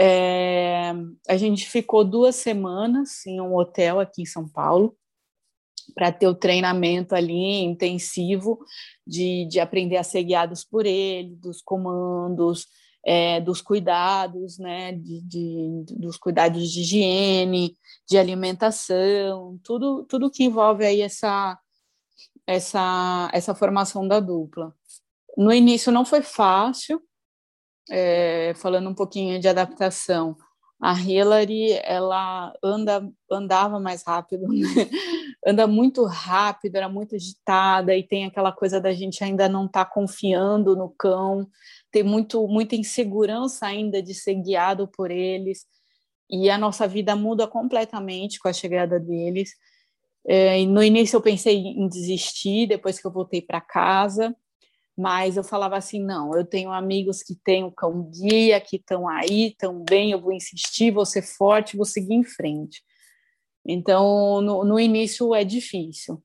É, 0.00 0.92
a 1.28 1.36
gente 1.36 1.68
ficou 1.68 2.04
duas 2.04 2.36
semanas 2.36 3.26
em 3.26 3.40
um 3.40 3.54
hotel 3.56 3.98
aqui 3.98 4.22
em 4.22 4.26
São 4.26 4.48
Paulo, 4.48 4.96
para 5.94 6.12
ter 6.12 6.28
o 6.28 6.34
treinamento 6.34 7.14
ali 7.14 7.60
intensivo 7.60 8.60
de, 9.04 9.46
de 9.46 9.58
aprender 9.58 9.96
a 9.96 10.04
ser 10.04 10.22
guiados 10.22 10.64
por 10.64 10.86
ele, 10.86 11.34
dos 11.36 11.60
comandos, 11.60 12.68
é, 13.04 13.40
dos 13.40 13.60
cuidados, 13.60 14.58
né, 14.58 14.92
de, 14.92 15.20
de, 15.22 15.84
dos 15.98 16.16
cuidados 16.16 16.70
de 16.70 16.80
higiene, 16.80 17.76
de 18.08 18.18
alimentação, 18.18 19.58
tudo, 19.62 20.04
tudo 20.04 20.30
que 20.30 20.44
envolve 20.44 20.84
aí 20.84 21.00
essa, 21.00 21.58
essa, 22.46 23.30
essa 23.32 23.54
formação 23.54 24.06
da 24.06 24.20
dupla. 24.20 24.74
No 25.36 25.52
início 25.52 25.90
não 25.90 26.04
foi 26.04 26.22
fácil, 26.22 27.02
é, 27.90 28.52
falando 28.56 28.88
um 28.88 28.94
pouquinho 28.94 29.40
de 29.40 29.48
adaptação, 29.48 30.36
a 30.82 30.94
Hillary 31.00 31.78
ela 31.84 32.52
anda 32.60 33.08
andava 33.30 33.78
mais 33.78 34.02
rápido, 34.04 34.48
né? 34.48 34.58
anda 35.46 35.64
muito 35.64 36.04
rápido, 36.04 36.74
era 36.74 36.88
muito 36.88 37.14
agitada 37.14 37.94
e 37.96 38.02
tem 38.02 38.26
aquela 38.26 38.50
coisa 38.50 38.80
da 38.80 38.92
gente 38.92 39.22
ainda 39.22 39.48
não 39.48 39.66
estar 39.66 39.84
tá 39.84 39.90
confiando 39.90 40.74
no 40.74 40.90
cão, 40.90 41.48
ter 41.92 42.02
muito 42.02 42.46
muita 42.48 42.74
insegurança 42.74 43.66
ainda 43.66 44.02
de 44.02 44.14
ser 44.14 44.34
guiado 44.34 44.88
por 44.88 45.10
eles 45.10 45.66
e 46.30 46.50
a 46.50 46.58
nossa 46.58 46.88
vida 46.88 47.14
muda 47.14 47.46
completamente 47.46 48.38
com 48.40 48.48
a 48.48 48.52
chegada 48.52 48.98
deles. 48.98 49.50
É, 50.26 50.64
no 50.64 50.82
início 50.82 51.16
eu 51.16 51.22
pensei 51.22 51.56
em 51.56 51.88
desistir 51.88 52.66
depois 52.66 52.98
que 52.98 53.06
eu 53.06 53.12
voltei 53.12 53.42
para 53.42 53.60
casa 53.60 54.34
mas 54.96 55.36
eu 55.36 55.44
falava 55.44 55.76
assim, 55.76 56.02
não, 56.04 56.34
eu 56.36 56.44
tenho 56.44 56.70
amigos 56.70 57.22
que 57.22 57.34
têm 57.34 57.64
o 57.64 57.72
cão 57.72 58.10
guia, 58.10 58.60
que 58.60 58.76
estão 58.76 59.08
aí 59.08 59.54
também, 59.58 60.10
eu 60.10 60.20
vou 60.20 60.32
insistir, 60.32 60.92
vou 60.92 61.06
ser 61.06 61.22
forte, 61.22 61.76
vou 61.76 61.86
seguir 61.86 62.14
em 62.14 62.24
frente. 62.24 62.82
Então, 63.64 64.40
no, 64.42 64.64
no 64.64 64.78
início 64.78 65.34
é 65.34 65.44
difícil. 65.44 66.22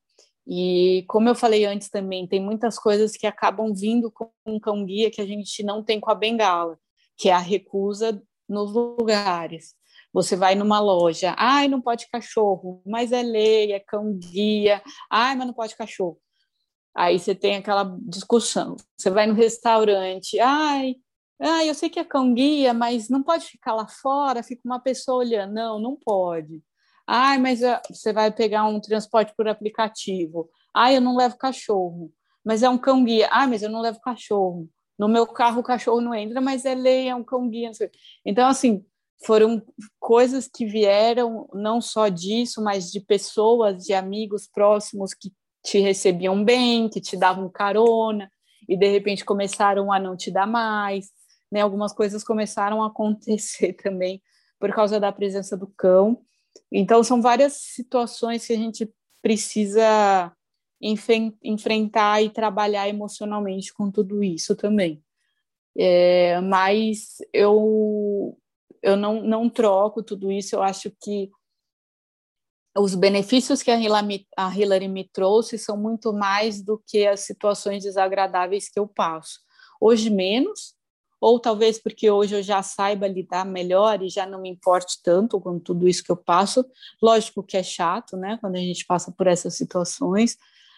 E 0.49 1.03
como 1.07 1.27
eu 1.27 1.35
falei 1.35 1.65
antes 1.65 1.89
também, 1.89 2.25
tem 2.25 2.41
muitas 2.41 2.79
coisas 2.79 3.17
que 3.17 3.27
acabam 3.27 3.73
vindo 3.73 4.09
com 4.09 4.31
um 4.45 4.59
cão 4.59 4.85
guia 4.85 5.11
que 5.11 5.19
a 5.19 5.25
gente 5.25 5.61
não 5.61 5.83
tem 5.83 5.99
com 5.99 6.09
a 6.09 6.15
bengala, 6.15 6.79
que 7.17 7.27
é 7.29 7.33
a 7.33 7.37
recusa 7.37 8.23
nos 8.47 8.71
lugares. 8.71 9.75
Você 10.13 10.37
vai 10.37 10.55
numa 10.55 10.79
loja, 10.79 11.35
ai, 11.37 11.67
não 11.67 11.81
pode 11.81 12.07
cachorro, 12.09 12.81
mas 12.85 13.11
é 13.11 13.21
lei, 13.21 13.73
é 13.73 13.79
cão 13.79 14.17
guia, 14.17 14.81
ai, 15.11 15.35
mas 15.35 15.47
não 15.47 15.53
pode 15.53 15.75
cachorro. 15.75 16.17
Aí 16.95 17.19
você 17.19 17.35
tem 17.35 17.57
aquela 17.57 17.97
discussão. 18.01 18.77
Você 18.97 19.09
vai 19.09 19.27
no 19.27 19.33
restaurante, 19.33 20.39
ai, 20.39 20.95
ai, 21.41 21.69
eu 21.69 21.75
sei 21.75 21.89
que 21.89 21.99
é 21.99 22.05
cão 22.05 22.33
guia, 22.33 22.73
mas 22.73 23.09
não 23.09 23.21
pode 23.21 23.45
ficar 23.45 23.73
lá 23.75 23.87
fora, 23.87 24.41
fica 24.41 24.61
uma 24.65 24.79
pessoa 24.79 25.19
olhando. 25.19 25.53
Não, 25.53 25.77
não 25.79 25.95
pode. 25.97 26.63
Ai, 27.07 27.37
mas 27.37 27.63
ah, 27.63 27.81
você 27.89 28.11
vai 28.11 28.31
pegar 28.31 28.65
um 28.65 28.79
transporte 28.81 29.33
por 29.35 29.47
aplicativo. 29.47 30.49
Ai, 30.75 30.97
eu 30.97 31.01
não 31.01 31.15
levo 31.15 31.37
cachorro. 31.37 32.11
Mas 32.43 32.63
é 32.63 32.69
um 32.69 32.77
cão 32.77 33.03
guia. 33.03 33.29
Ai, 33.31 33.47
mas 33.47 33.63
eu 33.63 33.69
não 33.69 33.81
levo 33.81 33.99
cachorro. 34.01 34.69
No 34.99 35.07
meu 35.07 35.25
carro 35.25 35.61
o 35.61 35.63
cachorro 35.63 36.01
não 36.01 36.13
entra, 36.13 36.41
mas 36.41 36.65
é 36.65 36.75
lei, 36.75 37.07
é 37.07 37.15
um 37.15 37.23
cão 37.23 37.47
guia. 37.49 37.71
Então, 38.25 38.47
assim, 38.47 38.83
foram 39.25 39.61
coisas 39.99 40.47
que 40.47 40.65
vieram 40.65 41.47
não 41.53 41.81
só 41.81 42.07
disso, 42.09 42.61
mas 42.63 42.91
de 42.91 42.99
pessoas, 42.99 43.83
de 43.85 43.93
amigos 43.93 44.47
próximos 44.47 45.13
que 45.13 45.31
te 45.63 45.79
recebiam 45.79 46.43
bem, 46.43 46.89
que 46.89 47.01
te 47.01 47.17
davam 47.17 47.49
carona, 47.49 48.31
e 48.67 48.77
de 48.77 48.87
repente 48.87 49.25
começaram 49.25 49.91
a 49.91 49.99
não 49.99 50.15
te 50.15 50.31
dar 50.31 50.47
mais. 50.47 51.07
Né? 51.51 51.61
Algumas 51.61 51.93
coisas 51.93 52.23
começaram 52.23 52.83
a 52.83 52.87
acontecer 52.87 53.73
também 53.81 54.21
por 54.59 54.73
causa 54.73 54.99
da 54.99 55.11
presença 55.11 55.55
do 55.55 55.67
cão. 55.67 56.19
Então, 56.71 57.03
são 57.03 57.21
várias 57.21 57.53
situações 57.53 58.45
que 58.45 58.53
a 58.53 58.57
gente 58.57 58.91
precisa 59.21 60.31
enfrentar 60.79 62.21
e 62.21 62.29
trabalhar 62.29 62.87
emocionalmente 62.87 63.73
com 63.73 63.89
tudo 63.91 64.23
isso 64.23 64.55
também. 64.55 65.03
É, 65.75 66.39
mas 66.41 67.17
eu, 67.33 68.37
eu 68.81 68.95
não, 68.95 69.21
não 69.21 69.49
troco 69.49 70.03
tudo 70.03 70.31
isso, 70.31 70.55
eu 70.55 70.63
acho 70.63 70.91
que 71.01 71.31
os 72.77 72.93
benefícios 72.93 73.63
que 73.63 73.71
a 73.71 73.79
Hillary, 73.79 74.87
me 74.87 75.03
trouxe 75.03 75.57
são 75.57 75.75
muito 75.75 76.13
mais 76.13 76.61
do 76.61 76.81
que 76.85 77.07
as 77.07 77.21
situações 77.21 77.83
desagradáveis 77.83 78.69
que 78.69 78.79
eu 78.79 78.87
passo. 78.87 79.39
Hoje 79.81 80.09
menos, 80.09 80.75
ou 81.19 81.39
talvez 81.39 81.79
porque 81.81 82.09
hoje 82.09 82.35
eu 82.35 82.43
já 82.43 82.61
saiba 82.61 83.07
lidar 83.07 83.45
melhor 83.45 84.01
e 84.03 84.09
já 84.09 84.25
não 84.25 84.41
me 84.41 84.49
importe 84.49 85.01
tanto 85.03 85.39
com 85.39 85.59
tudo 85.59 85.87
isso 85.87 86.03
que 86.03 86.11
eu 86.11 86.17
passo. 86.17 86.65
Lógico 87.01 87.43
que 87.43 87.57
é 87.57 87.63
chato, 87.63 88.15
né, 88.15 88.37
quando 88.39 88.55
a 88.55 88.59
gente 88.59 88.85
passa 88.85 89.11
por 89.11 89.27
essas 89.27 89.55
situações, 89.55 90.37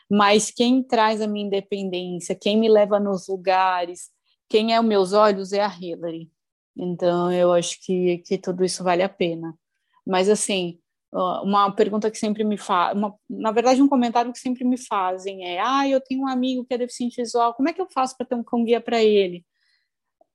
mas 0.09 0.49
quem 0.49 0.81
traz 0.81 1.21
a 1.21 1.27
minha 1.27 1.45
independência, 1.45 2.35
quem 2.35 2.57
me 2.57 2.69
leva 2.69 2.99
nos 2.99 3.27
lugares, 3.27 4.09
quem 4.49 4.73
é 4.73 4.79
os 4.79 4.85
meus 4.85 5.13
olhos 5.13 5.53
é 5.53 5.61
a 5.61 5.67
Hillary. 5.67 6.31
Então 6.75 7.31
eu 7.31 7.51
acho 7.51 7.77
que, 7.83 8.19
que 8.19 8.37
tudo 8.37 8.63
isso 8.63 8.83
vale 8.83 9.03
a 9.03 9.09
pena. 9.09 9.53
Mas 10.07 10.29
assim, 10.29 10.79
uma 11.11 11.71
pergunta 11.71 12.09
que 12.09 12.17
sempre 12.17 12.43
me 12.43 12.57
fazem, 12.57 13.01
na 13.29 13.51
verdade, 13.51 13.81
um 13.81 13.87
comentário 13.87 14.31
que 14.31 14.39
sempre 14.39 14.63
me 14.63 14.77
fazem 14.77 15.43
é: 15.45 15.59
ah, 15.59 15.87
eu 15.87 15.99
tenho 16.01 16.21
um 16.21 16.27
amigo 16.27 16.65
que 16.65 16.73
é 16.73 16.77
deficiente 16.77 17.21
visual, 17.21 17.53
como 17.53 17.69
é 17.69 17.73
que 17.73 17.81
eu 17.81 17.89
faço 17.91 18.15
para 18.15 18.25
ter 18.25 18.35
um 18.35 18.43
cão 18.43 18.63
guia 18.63 18.79
para 18.79 19.03
ele? 19.03 19.45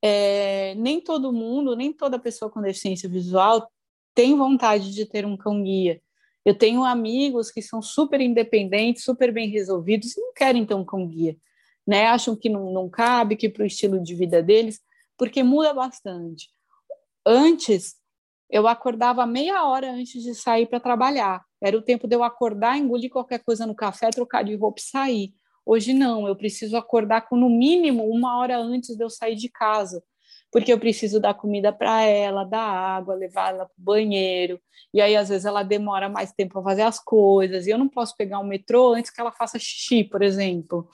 É, 0.06 0.74
nem 0.74 1.00
todo 1.00 1.32
mundo, 1.32 1.74
nem 1.74 1.90
toda 1.90 2.18
pessoa 2.18 2.50
com 2.50 2.60
deficiência 2.60 3.08
visual 3.08 3.66
tem 4.14 4.36
vontade 4.36 4.92
de 4.92 5.06
ter 5.06 5.24
um 5.24 5.34
cão 5.34 5.62
guia. 5.62 5.98
Eu 6.44 6.54
tenho 6.54 6.84
amigos 6.84 7.50
que 7.50 7.62
são 7.62 7.80
super 7.80 8.20
independentes, 8.20 9.02
super 9.02 9.32
bem 9.32 9.48
resolvidos 9.48 10.14
e 10.14 10.20
não 10.20 10.34
querem 10.34 10.66
ter 10.66 10.74
um 10.74 10.84
cão 10.84 11.08
guia, 11.08 11.34
né? 11.86 12.08
Acham 12.08 12.36
que 12.36 12.50
não, 12.50 12.70
não 12.70 12.86
cabe, 12.86 13.34
que 13.34 13.48
para 13.48 13.62
o 13.62 13.66
estilo 13.66 13.98
de 13.98 14.14
vida 14.14 14.42
deles, 14.42 14.78
porque 15.16 15.42
muda 15.42 15.72
bastante. 15.72 16.50
Antes, 17.24 17.94
eu 18.50 18.68
acordava 18.68 19.26
meia 19.26 19.64
hora 19.64 19.90
antes 19.90 20.22
de 20.22 20.34
sair 20.34 20.66
para 20.66 20.78
trabalhar. 20.78 21.42
Era 21.62 21.78
o 21.78 21.82
tempo 21.82 22.06
de 22.06 22.14
eu 22.14 22.22
acordar, 22.22 22.76
engolir 22.76 23.08
qualquer 23.08 23.42
coisa 23.42 23.66
no 23.66 23.74
café, 23.74 24.10
trocar 24.10 24.44
de 24.44 24.54
roupa 24.54 24.80
e 24.80 24.84
sair. 24.84 25.34
Hoje 25.66 25.94
não, 25.94 26.28
eu 26.28 26.36
preciso 26.36 26.76
acordar 26.76 27.22
com 27.22 27.36
no 27.36 27.48
mínimo 27.48 28.08
uma 28.08 28.38
hora 28.38 28.58
antes 28.58 28.96
de 28.96 29.02
eu 29.02 29.08
sair 29.08 29.34
de 29.34 29.48
casa, 29.48 30.02
porque 30.52 30.72
eu 30.72 30.78
preciso 30.78 31.18
dar 31.18 31.34
comida 31.34 31.72
para 31.72 32.02
ela, 32.02 32.44
dar 32.44 32.60
água, 32.60 33.14
levar 33.14 33.54
ela 33.54 33.64
para 33.64 33.74
o 33.78 33.84
banheiro. 33.84 34.60
E 34.92 35.00
aí, 35.00 35.16
às 35.16 35.28
vezes, 35.28 35.44
ela 35.44 35.62
demora 35.62 36.08
mais 36.08 36.32
tempo 36.32 36.54
para 36.54 36.62
fazer 36.62 36.82
as 36.82 36.98
coisas, 36.98 37.66
e 37.66 37.70
eu 37.70 37.78
não 37.78 37.88
posso 37.88 38.16
pegar 38.16 38.38
um 38.38 38.46
metrô 38.46 38.94
antes 38.94 39.10
que 39.10 39.20
ela 39.20 39.32
faça 39.32 39.58
xixi, 39.58 40.04
por 40.04 40.22
exemplo. 40.22 40.88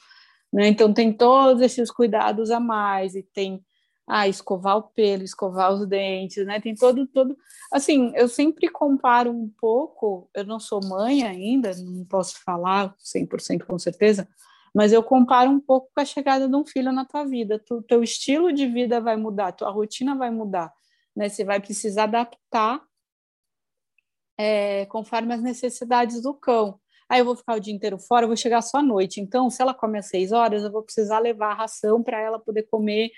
Né? 0.52 0.68
Então, 0.68 0.92
tem 0.92 1.12
todos 1.12 1.62
esses 1.62 1.90
cuidados 1.90 2.50
a 2.50 2.60
mais, 2.60 3.14
e 3.14 3.22
tem 3.22 3.62
ah, 4.10 4.26
escovar 4.26 4.76
o 4.76 4.82
pelo, 4.82 5.22
escovar 5.22 5.72
os 5.72 5.86
dentes, 5.86 6.44
né? 6.44 6.60
Tem 6.60 6.74
todo, 6.74 7.06
todo. 7.06 7.36
Assim, 7.72 8.12
eu 8.16 8.26
sempre 8.26 8.68
comparo 8.68 9.30
um 9.30 9.48
pouco. 9.60 10.28
Eu 10.34 10.44
não 10.44 10.58
sou 10.58 10.80
mãe 10.84 11.22
ainda, 11.22 11.70
não 11.76 12.04
posso 12.04 12.42
falar 12.42 12.92
100% 12.98 13.64
com 13.64 13.78
certeza, 13.78 14.28
mas 14.74 14.92
eu 14.92 15.02
comparo 15.02 15.50
um 15.50 15.60
pouco 15.60 15.90
com 15.94 16.00
a 16.00 16.04
chegada 16.04 16.48
de 16.48 16.56
um 16.56 16.64
filho 16.64 16.92
na 16.92 17.04
tua 17.04 17.24
vida. 17.24 17.62
O 17.70 17.82
teu 17.82 18.02
estilo 18.02 18.52
de 18.52 18.66
vida 18.66 19.00
vai 19.00 19.16
mudar, 19.16 19.52
tua 19.52 19.70
rotina 19.70 20.14
vai 20.14 20.30
mudar, 20.30 20.72
né? 21.14 21.28
Você 21.28 21.44
vai 21.44 21.60
precisar 21.60 22.04
adaptar 22.04 22.80
é, 24.38 24.86
conforme 24.86 25.34
as 25.34 25.42
necessidades 25.42 26.22
do 26.22 26.32
cão. 26.32 26.80
Aí 27.08 27.20
eu 27.20 27.24
vou 27.24 27.36
ficar 27.36 27.56
o 27.56 27.60
dia 27.60 27.74
inteiro 27.74 27.98
fora, 27.98 28.24
eu 28.24 28.28
vou 28.28 28.36
chegar 28.36 28.62
só 28.62 28.78
à 28.78 28.82
noite. 28.82 29.20
Então, 29.20 29.50
se 29.50 29.60
ela 29.60 29.74
come 29.74 29.98
às 29.98 30.06
seis 30.06 30.30
horas, 30.30 30.62
eu 30.62 30.70
vou 30.70 30.82
precisar 30.82 31.18
levar 31.18 31.50
a 31.50 31.54
ração 31.54 32.02
para 32.02 32.20
ela 32.20 32.38
poder 32.38 32.62
comer, 32.64 33.10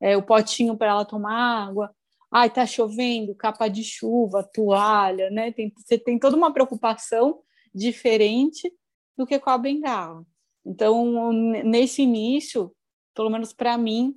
é, 0.00 0.16
o 0.16 0.22
potinho 0.22 0.76
para 0.76 0.88
ela 0.88 1.04
tomar 1.04 1.66
água. 1.66 1.90
Ai, 2.30 2.50
tá 2.50 2.66
chovendo, 2.66 3.34
capa 3.34 3.68
de 3.68 3.82
chuva, 3.82 4.44
toalha, 4.52 5.30
né? 5.30 5.50
Tem, 5.50 5.72
você 5.74 5.98
tem 5.98 6.18
toda 6.18 6.36
uma 6.36 6.52
preocupação 6.52 7.40
diferente 7.74 8.70
do 9.16 9.26
que 9.26 9.38
com 9.38 9.50
a 9.50 9.56
bengala. 9.56 10.24
Então, 10.68 11.32
nesse 11.32 12.02
início, 12.02 12.70
pelo 13.14 13.30
menos 13.30 13.54
para 13.54 13.78
mim, 13.78 14.14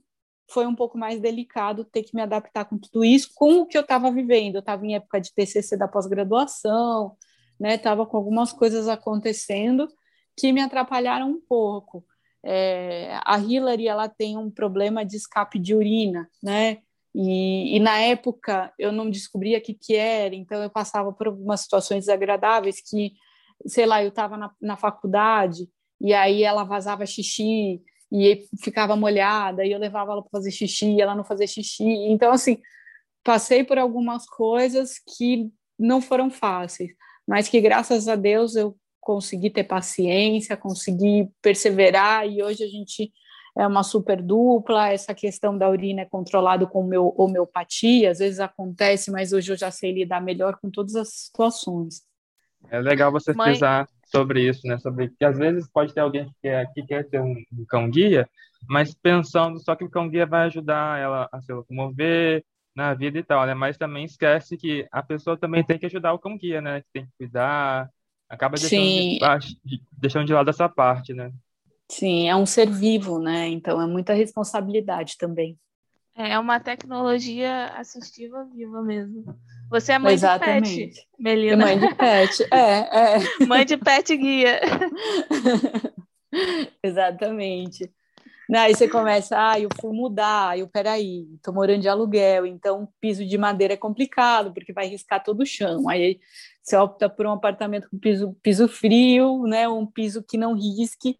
foi 0.50 0.68
um 0.68 0.76
pouco 0.76 0.98
mais 0.98 1.22
delicado 1.22 1.86
ter 1.86 2.04
que 2.04 2.14
me 2.14 2.22
adaptar 2.22 2.66
com 2.66 2.78
tudo 2.78 3.06
isso, 3.06 3.32
com 3.34 3.62
o 3.62 3.66
que 3.66 3.78
eu 3.78 3.82
estava 3.82 4.12
vivendo. 4.12 4.56
Eu 4.56 4.60
estava 4.60 4.86
em 4.86 4.96
época 4.96 5.22
de 5.22 5.34
TCC 5.34 5.78
da 5.78 5.88
pós-graduação, 5.88 7.16
né? 7.58 7.78
Com 7.78 8.18
algumas 8.18 8.52
coisas 8.52 8.90
acontecendo 8.90 9.88
que 10.38 10.52
me 10.52 10.62
atrapalharam 10.62 11.30
um 11.30 11.42
pouco. 11.42 12.06
É, 12.44 13.18
a 13.24 13.38
Hillary 13.40 13.88
ela 13.88 14.10
tem 14.10 14.38
um 14.38 14.52
problema 14.52 15.06
de 15.06 15.16
escape 15.16 15.58
de 15.58 15.74
urina, 15.74 16.30
né? 16.44 16.80
E, 17.16 17.78
e, 17.78 17.80
na 17.80 18.00
época 18.00 18.74
eu 18.80 18.92
não 18.92 19.10
descobria 19.10 19.58
o 19.58 19.62
que, 19.62 19.74
que 19.74 19.96
era, 19.96 20.34
então 20.34 20.64
eu 20.64 20.70
passava 20.70 21.12
por 21.12 21.28
algumas 21.28 21.60
situações 21.62 22.06
desagradáveis 22.06 22.82
que, 22.82 23.14
sei 23.68 23.86
lá, 23.86 24.02
eu 24.02 24.10
estava 24.10 24.38
na, 24.38 24.52
na 24.62 24.78
faculdade 24.78 25.68
e 26.04 26.14
aí 26.14 26.44
ela 26.44 26.64
vazava 26.64 27.06
xixi 27.06 27.82
e 28.12 28.48
ficava 28.62 28.96
molhada 28.96 29.66
e 29.66 29.72
eu 29.72 29.80
levava 29.80 30.12
ela 30.12 30.22
para 30.22 30.32
fazer 30.32 30.52
xixi 30.52 30.96
e 30.96 31.02
ela 31.02 31.16
não 31.16 31.24
fazia 31.24 31.48
xixi. 31.48 31.84
Então, 31.84 32.32
assim, 32.32 32.58
passei 33.24 33.64
por 33.64 33.78
algumas 33.78 34.26
coisas 34.26 34.96
que 35.18 35.50
não 35.80 36.02
foram 36.02 36.30
fáceis 36.30 36.92
mas 37.28 37.48
que 37.48 37.62
graças 37.62 38.08
a 38.08 38.16
Deus 38.16 38.56
eu 38.56 38.76
consegui 39.00 39.50
ter 39.50 39.64
paciência, 39.64 40.58
consegui 40.58 41.30
perseverar 41.42 42.28
e 42.28 42.44
hoje 42.44 42.64
a 42.64 42.68
gente 42.68 43.12
é 43.58 43.66
uma 43.66 43.84
super 43.84 44.22
dupla. 44.22 44.90
Essa 44.90 45.14
questão 45.14 45.58
da 45.58 45.70
urina 45.70 46.02
é 46.02 46.06
controlado 46.06 46.68
com 46.68 46.84
meu, 46.84 47.14
homeopatia, 47.18 48.12
às 48.12 48.20
vezes 48.20 48.40
acontece, 48.40 49.12
mas 49.12 49.34
hoje 49.34 49.52
eu 49.52 49.58
já 49.58 49.72
sei 49.72 49.94
lidar 49.94 50.22
melhor 50.22 50.58
com 50.62 50.70
todas 50.70 50.96
as 50.96 51.10
situações. 51.14 52.04
É 52.70 52.80
legal 52.80 53.12
você 53.12 53.34
Mãe... 53.34 53.52
frisar 53.52 53.88
sobre 54.12 54.48
isso, 54.48 54.68
né? 54.68 54.78
Sobre 54.80 55.10
que 55.10 55.26
às 55.26 55.38
vezes 55.38 55.70
pode 55.72 55.94
ter 55.94 56.02
alguém 56.02 56.26
que 56.26 56.34
quer, 56.42 56.72
que 56.74 56.84
quer 56.84 57.08
ter 57.08 57.22
um, 57.22 57.36
um 57.54 57.66
cão 57.68 57.90
guia, 57.90 58.30
mas 58.68 58.94
pensando 58.94 59.60
só 59.60 59.76
que 59.76 59.84
o 59.84 59.90
cão 59.90 60.10
guia 60.10 60.26
vai 60.26 60.48
ajudar 60.48 61.00
ela 61.00 61.30
a 61.32 61.42
se 61.42 61.52
locomover, 61.52 62.44
na 62.76 62.94
vida 62.94 63.18
e 63.18 63.24
tal, 63.24 63.46
né? 63.46 63.54
Mas 63.54 63.78
também 63.78 64.06
esquece 64.06 64.58
que 64.58 64.88
a 64.92 65.04
pessoa 65.04 65.38
também 65.38 65.64
tem 65.64 65.78
que 65.78 65.86
ajudar 65.86 66.14
o 66.14 66.20
cão 66.20 66.38
guia, 66.38 66.62
né? 66.62 66.84
Tem 66.94 67.06
que 67.06 67.12
cuidar, 67.18 67.90
acaba 68.30 68.58
deixando 68.58 69.40
de, 69.40 69.60
de, 69.64 69.84
deixando 69.92 70.26
de 70.26 70.34
lado 70.34 70.50
essa 70.50 70.70
parte, 70.70 71.14
né? 71.14 71.32
Sim, 71.90 72.30
é 72.30 72.36
um 72.36 72.46
ser 72.46 72.70
vivo, 72.70 73.20
né? 73.20 73.48
Então 73.50 73.82
é 73.82 73.86
muita 73.86 74.14
responsabilidade 74.14 75.18
também. 75.18 75.58
É 76.16 76.38
uma 76.40 76.60
tecnologia 76.60 77.68
assistiva 77.78 78.46
viva 78.46 78.82
mesmo. 78.82 79.26
Você 79.72 79.94
é 79.94 80.00
mãe 80.00 80.14
Exatamente. 80.14 80.70
de 80.70 80.86
pet, 80.88 81.08
Melina. 81.18 81.66
Mãe 81.66 81.80
de 81.80 81.96
pet, 81.96 82.44
é, 82.52 83.16
é. 83.16 83.20
Mãe 83.48 83.66
de 83.66 83.78
pet 83.78 84.18
guia. 84.18 84.60
Exatamente. 86.84 87.90
Aí 88.54 88.76
você 88.76 88.86
começa, 88.86 89.52
ah, 89.52 89.58
eu 89.58 89.70
fui 89.80 89.94
mudar, 89.94 90.60
eu, 90.60 90.68
peraí, 90.68 91.26
tô 91.42 91.54
morando 91.54 91.80
de 91.80 91.88
aluguel, 91.88 92.46
então 92.46 92.86
piso 93.00 93.26
de 93.26 93.38
madeira 93.38 93.76
é 93.76 93.78
complicado, 93.78 94.54
porque 94.54 94.74
vai 94.74 94.88
riscar 94.88 95.24
todo 95.24 95.40
o 95.40 95.46
chão. 95.46 95.88
Aí 95.88 96.20
você 96.62 96.76
opta 96.76 97.10
por 97.10 97.26
um 97.26 97.32
apartamento 97.32 97.90
com 97.90 97.98
piso, 97.98 98.36
piso 98.44 98.68
frio, 98.68 99.44
né? 99.44 99.70
Um 99.70 99.86
piso 99.86 100.22
que 100.22 100.38
não 100.38 100.54
risque, 100.54 101.18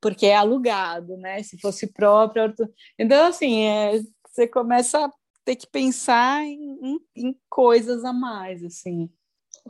porque 0.00 0.26
é 0.26 0.34
alugado, 0.34 1.16
né? 1.18 1.40
Se 1.44 1.56
fosse 1.60 1.86
próprio. 1.86 2.52
Então, 2.98 3.28
assim, 3.28 3.62
é, 3.62 4.00
você 4.28 4.48
começa 4.48 5.08
ter 5.46 5.54
que 5.54 5.66
pensar 5.68 6.42
em, 6.42 7.00
em, 7.14 7.40
coisas 7.48 8.04
a 8.04 8.12
mais, 8.12 8.64
assim. 8.64 9.08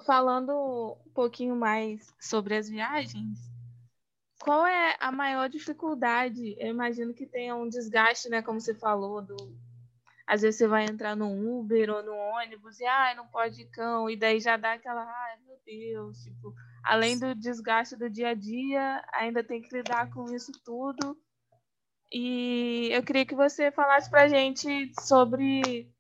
Falando 0.07 0.51
um 1.07 1.11
pouquinho 1.13 1.55
mais 1.55 2.07
sobre 2.19 2.57
as 2.57 2.67
viagens, 2.67 3.39
qual 4.41 4.67
é 4.67 4.97
a 4.99 5.13
maior 5.13 5.51
dificuldade? 5.51 6.57
Eu 6.59 6.69
imagino 6.69 7.13
que 7.13 7.27
tenha 7.27 7.55
um 7.55 7.69
desgaste, 7.69 8.31
né? 8.31 8.41
Como 8.41 8.59
você 8.59 8.75
falou, 8.75 9.21
do... 9.21 9.37
às 10.27 10.41
vezes 10.41 10.57
você 10.57 10.67
vai 10.67 10.87
entrar 10.87 11.15
no 11.15 11.61
Uber 11.61 11.91
ou 11.91 12.03
no 12.03 12.15
ônibus 12.15 12.81
e 12.81 12.87
ah, 12.87 13.15
não 13.15 13.27
pode 13.27 13.61
ir 13.61 13.67
cão, 13.67 14.09
e 14.09 14.17
daí 14.17 14.41
já 14.41 14.57
dá 14.57 14.73
aquela, 14.73 15.03
ai 15.03 15.39
meu 15.47 15.59
Deus, 15.67 16.23
tipo, 16.23 16.55
além 16.83 17.19
do 17.19 17.35
desgaste 17.35 17.97
do 17.97 18.09
dia 18.09 18.31
a 18.31 18.35
dia, 18.35 19.05
ainda 19.13 19.45
tem 19.45 19.61
que 19.61 19.77
lidar 19.77 20.11
com 20.11 20.25
isso 20.35 20.53
tudo. 20.65 21.19
E 22.13 22.89
eu 22.93 23.03
queria 23.03 23.27
que 23.27 23.35
você 23.35 23.71
falasse 23.71 24.09
pra 24.09 24.29
gente 24.29 24.93
sobre 25.01 25.91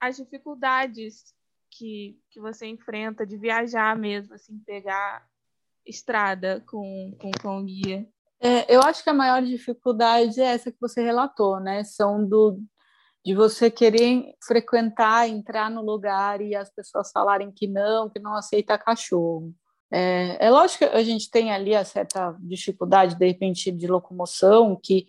as 0.00 0.16
dificuldades 0.16 1.34
que, 1.70 2.18
que 2.30 2.40
você 2.40 2.66
enfrenta 2.66 3.26
de 3.26 3.36
viajar 3.36 3.96
mesmo, 3.96 4.34
assim, 4.34 4.58
pegar 4.66 5.26
estrada 5.86 6.62
com, 6.68 7.16
com 7.20 7.30
cão 7.32 7.64
guia? 7.64 8.06
É, 8.40 8.74
eu 8.74 8.80
acho 8.82 9.02
que 9.02 9.10
a 9.10 9.14
maior 9.14 9.42
dificuldade 9.42 10.40
é 10.40 10.44
essa 10.44 10.70
que 10.70 10.80
você 10.80 11.02
relatou, 11.02 11.60
né? 11.60 11.84
São 11.84 12.26
do 12.26 12.60
de 13.24 13.34
você 13.34 13.70
querer 13.70 14.34
frequentar, 14.46 15.26
entrar 15.26 15.70
no 15.70 15.80
lugar 15.80 16.42
e 16.42 16.54
as 16.54 16.70
pessoas 16.70 17.10
falarem 17.10 17.50
que 17.50 17.66
não, 17.66 18.10
que 18.10 18.18
não 18.18 18.34
aceita 18.34 18.76
cachorro. 18.76 19.54
É, 19.90 20.46
é 20.46 20.50
lógico 20.50 20.80
que 20.80 20.84
a 20.84 21.02
gente 21.02 21.30
tem 21.30 21.50
ali 21.50 21.74
a 21.74 21.86
certa 21.86 22.36
dificuldade, 22.38 23.14
de 23.14 23.26
repente, 23.26 23.72
de 23.72 23.86
locomoção, 23.86 24.78
que 24.82 25.06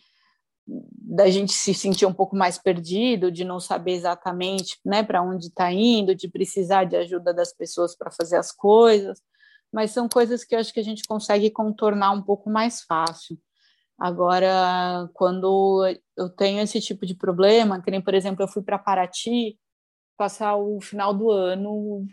da 0.68 1.30
gente 1.30 1.54
se 1.54 1.74
sentir 1.74 2.06
um 2.06 2.14
pouco 2.14 2.36
mais 2.36 2.58
perdido, 2.58 3.32
de 3.32 3.44
não 3.44 3.60
saber 3.60 3.92
exatamente 3.92 4.80
né, 4.84 5.04
para 5.04 5.22
onde 5.22 5.48
está 5.48 5.72
indo, 5.72 6.16
de 6.16 6.28
precisar 6.28 6.86
de 6.86 6.96
ajuda 6.96 7.34
das 7.34 7.54
pessoas 7.54 7.96
para 7.96 8.12
fazer 8.12 8.38
as 8.38 8.52
coisas 8.52 9.20
mas 9.76 9.92
são 9.92 10.08
coisas 10.08 10.46
que 10.46 10.56
eu 10.56 10.60
acho 10.60 10.74
que 10.74 10.80
a 10.80 10.84
gente 10.84 11.04
consegue 11.06 11.52
contornar 11.52 12.12
um 12.12 12.22
pouco 12.22 12.50
mais 12.50 12.82
fácil. 12.84 13.38
Agora, 14.00 15.10
quando 15.14 15.86
eu 16.16 16.30
tenho 16.30 16.62
esse 16.62 16.80
tipo 16.80 17.06
de 17.06 17.14
problema, 17.14 17.82
que 17.82 17.92
nem, 17.92 18.02
por 18.02 18.14
exemplo, 18.14 18.42
eu 18.42 18.48
fui 18.48 18.64
para 18.64 18.80
Paraty 18.80 19.60
passar 20.18 20.56
o 20.56 20.80
final 20.80 21.14
do 21.14 21.30
ano, 21.30 22.08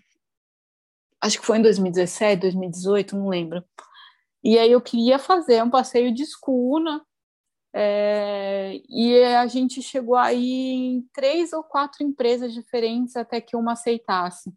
acho 1.20 1.38
que 1.38 1.46
foi 1.46 1.58
em 1.58 1.62
2017, 1.62 2.40
2018, 2.40 3.16
não 3.16 3.28
lembro. 3.28 3.64
E 4.42 4.58
aí 4.58 4.72
eu 4.72 4.80
queria 4.80 5.16
fazer 5.16 5.62
um 5.62 5.70
passeio 5.70 6.12
de 6.12 6.24
escuna, 6.24 7.00
é, 7.74 8.80
e 8.88 9.24
a 9.24 9.46
gente 9.46 9.82
chegou 9.82 10.16
aí 10.16 10.72
em 10.72 11.08
três 11.12 11.52
ou 11.52 11.62
quatro 11.62 12.04
empresas 12.04 12.52
diferentes 12.52 13.16
até 13.16 13.40
que 13.40 13.56
uma 13.56 13.72
aceitasse 13.72 14.52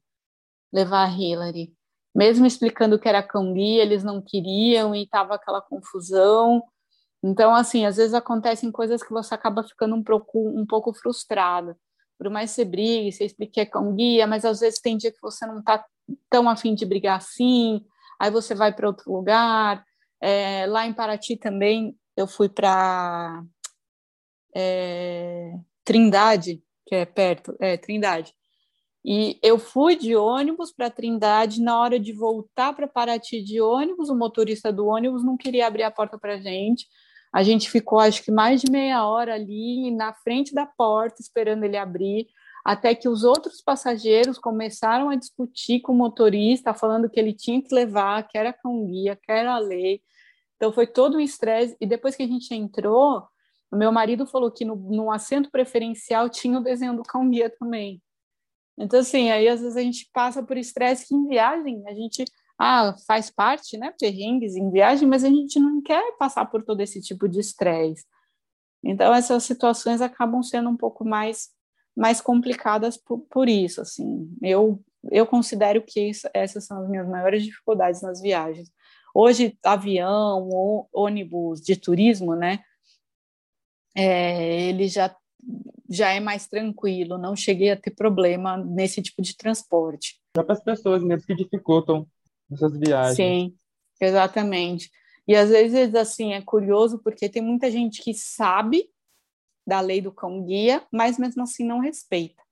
levar 0.72 1.06
a 1.06 1.10
Hillary 1.10 1.74
mesmo 2.16 2.46
explicando 2.46 2.98
que 2.98 3.10
era 3.10 3.22
cão-guia, 3.22 3.82
eles 3.82 4.02
não 4.02 4.22
queriam 4.22 4.96
e 4.96 5.04
estava 5.04 5.36
aquela 5.36 5.62
confusão. 5.62 6.64
Então, 7.22 7.54
assim, 7.54 7.86
às 7.86 7.98
vezes 7.98 8.14
acontecem 8.14 8.72
coisas 8.72 9.04
que 9.04 9.12
você 9.12 9.36
acaba 9.36 9.64
ficando 9.64 9.96
um 9.96 10.04
pouco, 10.04 10.48
um 10.58 10.66
pouco 10.66 10.94
frustrada. 10.94 11.78
Por 12.18 12.30
mais 12.30 12.52
que 12.52 12.56
você 12.56 12.66
brigue, 12.66 13.12
você 13.12 13.26
explique 13.26 13.54
que 13.54 13.60
é 13.60 13.66
cão-guia, 13.66 14.26
mas 14.26 14.46
às 14.46 14.62
vezes 14.62 14.80
tem 14.80 14.96
dia 14.96 15.12
que 15.12 15.22
você 15.22 15.46
não 15.46 15.60
está 15.60 15.84
tão 16.30 16.48
afim 16.48 16.74
de 16.74 16.86
brigar 16.86 17.18
assim, 17.18 17.86
aí 18.18 18.32
você 18.32 18.56
vai 18.56 18.74
para 18.74 18.88
outro 18.88 19.12
lugar. 19.12 19.84
É, 20.22 20.66
lá 20.68 20.88
em 20.88 20.94
Paraty 20.94 21.36
também, 21.36 21.98
eu 22.16 22.28
fui 22.28 22.50
para 22.50 23.44
é, 24.56 25.54
Trindade, 25.84 26.64
que 26.86 26.96
é 26.96 27.06
perto, 27.06 27.56
é, 27.60 27.78
Trindade. 27.78 28.34
E 29.04 29.38
eu 29.44 29.60
fui 29.60 29.96
de 29.96 30.16
ônibus 30.16 30.72
para 30.72 30.90
Trindade, 30.90 31.62
na 31.62 31.80
hora 31.80 32.00
de 32.00 32.12
voltar 32.12 32.74
para 32.74 32.88
Paraty 32.88 33.44
de 33.44 33.62
ônibus, 33.62 34.10
o 34.10 34.16
motorista 34.16 34.74
do 34.74 34.88
ônibus 34.88 35.24
não 35.24 35.38
queria 35.38 35.68
abrir 35.68 35.84
a 35.84 35.92
porta 35.92 36.18
para 36.18 36.34
a 36.34 36.40
gente. 36.40 36.88
A 37.32 37.44
gente 37.44 37.70
ficou, 37.70 38.00
acho 38.00 38.24
que 38.24 38.32
mais 38.32 38.62
de 38.62 38.72
meia 38.72 39.06
hora 39.06 39.36
ali 39.36 39.92
na 39.92 40.14
frente 40.14 40.56
da 40.56 40.66
porta, 40.66 41.22
esperando 41.22 41.64
ele 41.64 41.78
abrir, 41.78 42.28
até 42.64 42.96
que 42.96 43.08
os 43.08 43.24
outros 43.24 43.62
passageiros 43.62 44.40
começaram 44.40 45.10
a 45.12 45.16
discutir 45.16 45.82
com 45.82 45.92
o 45.92 45.96
motorista, 45.96 46.74
falando 46.74 47.08
que 47.08 47.20
ele 47.20 47.34
tinha 47.34 47.62
que 47.62 47.76
levar, 47.76 48.28
que 48.28 48.38
era 48.38 48.52
cão 48.52 48.88
guia, 48.88 49.16
que 49.16 49.32
era 49.32 49.54
a 49.54 49.60
lei. 49.60 50.02
Então 50.56 50.72
foi 50.72 50.88
todo 50.88 51.18
um 51.18 51.22
estresse. 51.22 51.76
E 51.80 51.86
depois 51.86 52.16
que 52.16 52.24
a 52.24 52.28
gente 52.28 52.54
entrou, 52.54 53.24
o 53.72 53.76
meu 53.76 53.92
marido 53.92 54.26
falou 54.26 54.52
que 54.52 54.66
no, 54.66 54.76
no 54.76 55.12
assento 55.12 55.52
preferencial 55.52 56.30
tinha 56.30 56.60
o 56.60 56.64
desenho 56.64 56.96
do 56.96 57.04
guia 57.30 57.50
também. 57.50 58.02
Então, 58.78 59.00
assim, 59.00 59.30
aí 59.30 59.48
às 59.48 59.62
vezes 59.62 59.78
a 59.78 59.82
gente 59.82 60.10
passa 60.14 60.44
por 60.44 60.58
estresse 60.58 61.08
que 61.08 61.16
em 61.16 61.28
viagem 61.28 61.88
a 61.88 61.94
gente 61.94 62.26
ah, 62.58 62.96
faz 63.06 63.30
parte, 63.30 63.78
né, 63.78 63.94
perrengues 64.00 64.56
em 64.56 64.70
viagem, 64.72 65.08
mas 65.08 65.24
a 65.24 65.30
gente 65.30 65.60
não 65.60 65.82
quer 65.82 66.16
passar 66.18 66.46
por 66.46 66.64
todo 66.64 66.82
esse 66.82 67.02
tipo 67.02 67.28
de 67.28 67.40
estresse. 67.40 68.06
Então, 68.84 69.14
essas 69.14 69.44
situações 69.44 70.02
acabam 70.02 70.42
sendo 70.44 70.70
um 70.70 70.78
pouco 70.78 71.04
mais, 71.04 71.50
mais 71.96 72.22
complicadas 72.22 72.98
por, 72.98 73.20
por 73.30 73.50
isso, 73.50 73.82
assim. 73.82 74.30
Eu, 74.42 74.82
eu 75.12 75.26
considero 75.26 75.82
que 75.82 76.00
isso, 76.00 76.30
essas 76.34 76.66
são 76.66 76.82
as 76.82 76.90
minhas 76.90 77.08
maiores 77.08 77.44
dificuldades 77.44 78.02
nas 78.02 78.22
viagens. 78.22 78.70
Hoje, 79.18 79.58
avião 79.64 80.50
ou 80.50 80.90
ônibus 80.92 81.62
de 81.62 81.78
turismo, 81.78 82.36
né, 82.36 82.60
é, 83.96 84.68
ele 84.68 84.90
já, 84.90 85.16
já 85.90 86.12
é 86.12 86.20
mais 86.20 86.48
tranquilo, 86.48 87.18
não 87.18 87.34
cheguei 87.34 87.72
a 87.72 87.78
ter 87.78 87.92
problema 87.92 88.58
nesse 88.58 89.02
tipo 89.02 89.22
de 89.22 89.38
transporte. 89.38 90.20
Só 90.36 90.44
para 90.44 90.52
as 90.52 90.62
pessoas 90.62 91.02
mesmo 91.02 91.26
que 91.26 91.34
dificultam 91.34 92.06
essas 92.52 92.78
viagens. 92.78 93.16
Sim, 93.16 93.56
exatamente. 94.02 94.92
E 95.26 95.34
às 95.34 95.50
vezes, 95.50 95.96
assim, 95.96 96.34
é 96.34 96.42
curioso 96.42 97.00
porque 97.02 97.30
tem 97.30 97.42
muita 97.42 97.72
gente 97.72 98.04
que 98.04 98.14
sabe 98.14 98.90
da 99.66 99.80
lei 99.80 100.02
do 100.02 100.12
cão-guia, 100.12 100.86
mas 100.92 101.18
mesmo 101.18 101.42
assim 101.42 101.66
não 101.66 101.80
respeita. 101.80 102.44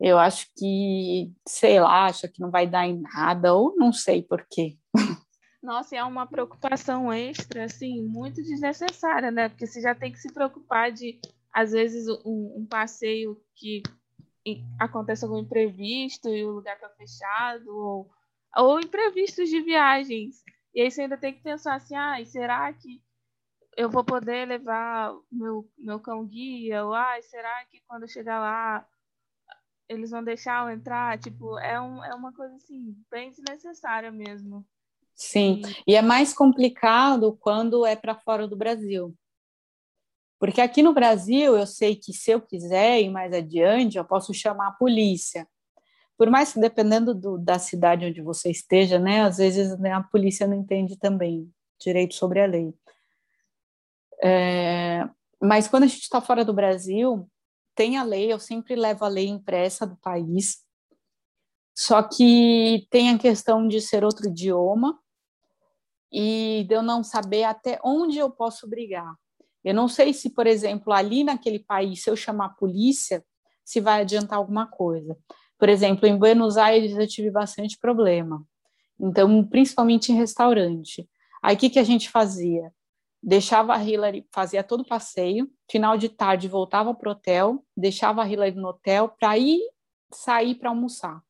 Eu 0.00 0.18
acho 0.18 0.46
que, 0.56 1.32
sei 1.48 1.80
lá, 1.80 2.06
acha 2.06 2.28
que 2.28 2.40
não 2.40 2.50
vai 2.50 2.64
dar 2.64 2.86
em 2.86 3.00
nada, 3.00 3.54
ou 3.54 3.74
não 3.76 3.92
sei 3.92 4.22
por 4.22 4.46
Nossa, 5.64 5.96
é 5.96 6.04
uma 6.04 6.26
preocupação 6.26 7.10
extra, 7.10 7.64
assim, 7.64 8.02
muito 8.02 8.42
desnecessária, 8.42 9.30
né? 9.30 9.48
Porque 9.48 9.66
você 9.66 9.80
já 9.80 9.94
tem 9.94 10.12
que 10.12 10.18
se 10.18 10.30
preocupar 10.30 10.92
de, 10.92 11.18
às 11.50 11.72
vezes, 11.72 12.06
um, 12.22 12.58
um 12.58 12.66
passeio 12.66 13.42
que 13.56 13.82
acontece 14.78 15.24
algum 15.24 15.38
imprevisto 15.38 16.28
e 16.28 16.44
o 16.44 16.50
lugar 16.50 16.74
está 16.74 16.90
fechado, 16.90 17.66
ou, 17.74 18.10
ou 18.54 18.78
imprevistos 18.78 19.48
de 19.48 19.62
viagens. 19.62 20.42
E 20.74 20.82
aí 20.82 20.90
você 20.90 21.00
ainda 21.00 21.16
tem 21.16 21.32
que 21.32 21.40
pensar 21.42 21.76
assim, 21.76 21.96
ah, 21.96 22.22
será 22.26 22.70
que 22.74 23.02
eu 23.74 23.88
vou 23.88 24.04
poder 24.04 24.46
levar 24.46 25.14
meu, 25.32 25.66
meu 25.78 25.98
cão 25.98 26.26
guia? 26.26 26.84
Ou 26.84 26.92
ah, 26.92 27.16
será 27.22 27.64
que 27.70 27.80
quando 27.86 28.02
eu 28.02 28.08
chegar 28.08 28.38
lá 28.38 28.86
eles 29.88 30.10
vão 30.10 30.22
deixar 30.22 30.66
eu 30.66 30.76
entrar? 30.76 31.18
Tipo, 31.18 31.58
é, 31.58 31.80
um, 31.80 32.04
é 32.04 32.14
uma 32.14 32.34
coisa 32.34 32.54
assim, 32.56 32.94
bem 33.10 33.30
desnecessária 33.30 34.12
mesmo. 34.12 34.66
Sim, 35.14 35.62
e, 35.86 35.94
é 35.94 36.02
mais 36.02 36.34
complicado 36.34 37.36
quando 37.40 37.86
é 37.86 37.94
para 37.94 38.14
fora 38.14 38.48
do 38.48 38.56
Brasil. 38.56 39.14
Porque 40.38 40.60
aqui 40.60 40.82
no 40.82 40.92
Brasil, 40.92 41.56
eu 41.56 41.66
sei 41.66 41.96
que 41.96 42.12
se 42.12 42.30
eu 42.32 42.40
quiser 42.40 43.00
ir 43.00 43.08
mais 43.08 43.32
adiante, 43.32 43.96
eu 43.96 44.04
posso 44.04 44.34
chamar 44.34 44.68
a 44.68 44.72
polícia 44.72 45.48
por 46.16 46.30
mais 46.30 46.52
que 46.52 46.60
dependendo 46.60 47.14
do, 47.14 47.38
da 47.38 47.58
cidade 47.58 48.06
onde 48.06 48.22
você 48.22 48.50
esteja, 48.50 48.98
né, 48.98 49.22
às 49.22 49.38
vezes 49.38 49.78
né, 49.78 49.92
a 49.92 50.02
polícia 50.02 50.46
não 50.46 50.56
entende 50.56 50.96
também 50.96 51.50
direito 51.78 52.14
sobre 52.14 52.40
a 52.40 52.46
lei. 52.46 52.72
É, 54.22 55.08
mas 55.40 55.68
quando 55.68 55.84
a 55.84 55.86
gente 55.86 56.02
está 56.02 56.20
fora 56.20 56.44
do 56.44 56.52
Brasil, 56.52 57.28
tem 57.74 57.98
a 57.98 58.04
lei, 58.04 58.32
eu 58.32 58.38
sempre 58.38 58.76
levo 58.76 59.04
a 59.04 59.08
lei 59.08 59.26
impressa 59.26 59.86
do 59.86 59.96
país, 59.96 60.62
só 61.76 62.02
que 62.02 62.86
tem 62.90 63.10
a 63.10 63.18
questão 63.18 63.66
de 63.66 63.80
ser 63.80 64.04
outro 64.04 64.28
idioma 64.28 64.98
e 66.14 66.64
de 66.68 66.72
eu 66.76 66.82
não 66.82 67.02
saber 67.02 67.42
até 67.42 67.80
onde 67.84 68.18
eu 68.18 68.30
posso 68.30 68.68
brigar. 68.68 69.12
Eu 69.64 69.74
não 69.74 69.88
sei 69.88 70.12
se, 70.12 70.30
por 70.30 70.46
exemplo, 70.46 70.92
ali 70.92 71.24
naquele 71.24 71.58
país, 71.58 72.04
se 72.04 72.08
eu 72.08 72.14
chamar 72.14 72.46
a 72.46 72.50
polícia, 72.50 73.24
se 73.64 73.80
vai 73.80 74.02
adiantar 74.02 74.38
alguma 74.38 74.64
coisa. 74.64 75.18
Por 75.58 75.68
exemplo, 75.68 76.06
em 76.06 76.16
Buenos 76.16 76.56
Aires 76.56 76.96
eu 76.96 77.08
tive 77.08 77.32
bastante 77.32 77.76
problema. 77.80 78.46
Então, 79.00 79.42
principalmente 79.42 80.12
em 80.12 80.14
restaurante. 80.14 81.08
Aí 81.42 81.56
o 81.56 81.58
que, 81.58 81.68
que 81.68 81.80
a 81.80 81.84
gente 81.84 82.08
fazia? 82.08 82.72
Deixava 83.20 83.74
a 83.74 83.82
Hillary, 83.82 84.24
fazia 84.32 84.62
todo 84.62 84.82
o 84.82 84.86
passeio, 84.86 85.50
final 85.68 85.98
de 85.98 86.08
tarde 86.08 86.46
voltava 86.46 86.94
para 86.94 87.08
o 87.08 87.12
hotel, 87.12 87.64
deixava 87.76 88.22
a 88.22 88.28
Hillary 88.28 88.54
no 88.54 88.68
hotel 88.68 89.08
para 89.08 89.36
ir 89.36 89.58
sair 90.12 90.54
para 90.54 90.68
almoçar. 90.68 91.20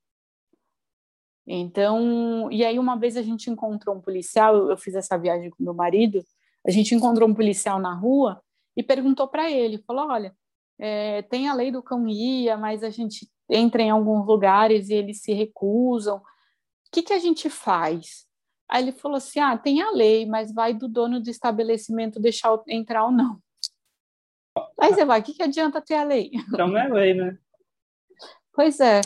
Então, 1.47 2.51
e 2.51 2.65
aí 2.65 2.79
uma 2.79 2.97
vez 2.97 3.17
a 3.17 3.23
gente 3.23 3.51
encontrou 3.51 3.97
um 3.97 4.01
policial, 4.01 4.71
eu 4.71 4.77
fiz 4.77 4.95
essa 4.95 5.17
viagem 5.19 5.51
com 5.51 5.63
meu 5.63 5.75
marido, 5.75 6.25
a 6.67 6.71
gente 6.71 6.95
encontrou 6.95 7.29
um 7.29 7.35
policial 7.35 7.79
na 7.79 7.95
rua 7.95 8.43
e 8.77 8.83
perguntou 8.83 9.29
para 9.29 9.51
ele, 9.51 9.83
falou, 9.87 10.09
olha, 10.09 10.35
é, 10.79 11.23
tem 11.23 11.49
a 11.49 11.55
lei 11.55 11.71
do 11.71 11.83
cão 11.83 12.05
guia, 12.05 12.57
mas 12.57 12.83
a 12.83 12.91
gente 12.91 13.29
entra 13.49 13.83
em 13.83 13.91
alguns 13.91 14.27
lugares 14.27 14.89
e 14.89 14.95
eles 14.95 15.21
se 15.21 15.33
recusam. 15.33 16.17
O 16.17 16.23
que, 16.91 17.03
que 17.03 17.13
a 17.13 17.19
gente 17.19 17.51
faz? 17.51 18.27
Aí 18.69 18.83
ele 18.83 18.93
falou 18.93 19.17
assim: 19.17 19.41
ah, 19.41 19.57
tem 19.57 19.83
a 19.83 19.91
lei, 19.91 20.27
mas 20.27 20.53
vai 20.53 20.73
do 20.73 20.89
dono 20.89 21.21
do 21.21 21.31
estabelecimento 21.31 22.21
deixar 22.21 22.59
entrar 22.69 23.05
ou 23.05 23.13
não. 23.13 23.39
Aí 24.81 24.93
você 24.93 25.05
vai, 25.05 25.21
o 25.21 25.23
que, 25.23 25.35
que 25.35 25.43
adianta 25.43 25.81
ter 25.81 25.95
a 25.95 26.05
lei? 26.05 26.31
Então 26.35 26.69
não 26.69 26.79
é 26.79 26.89
lei, 26.89 27.15
né? 27.15 27.39
Pois 28.53 28.81
é. 28.81 29.01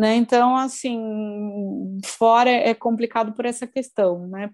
Né? 0.00 0.16
Então, 0.16 0.56
assim, 0.56 1.98
fora 2.06 2.48
é 2.48 2.72
complicado 2.72 3.34
por 3.34 3.44
essa 3.44 3.66
questão, 3.66 4.26
né? 4.28 4.50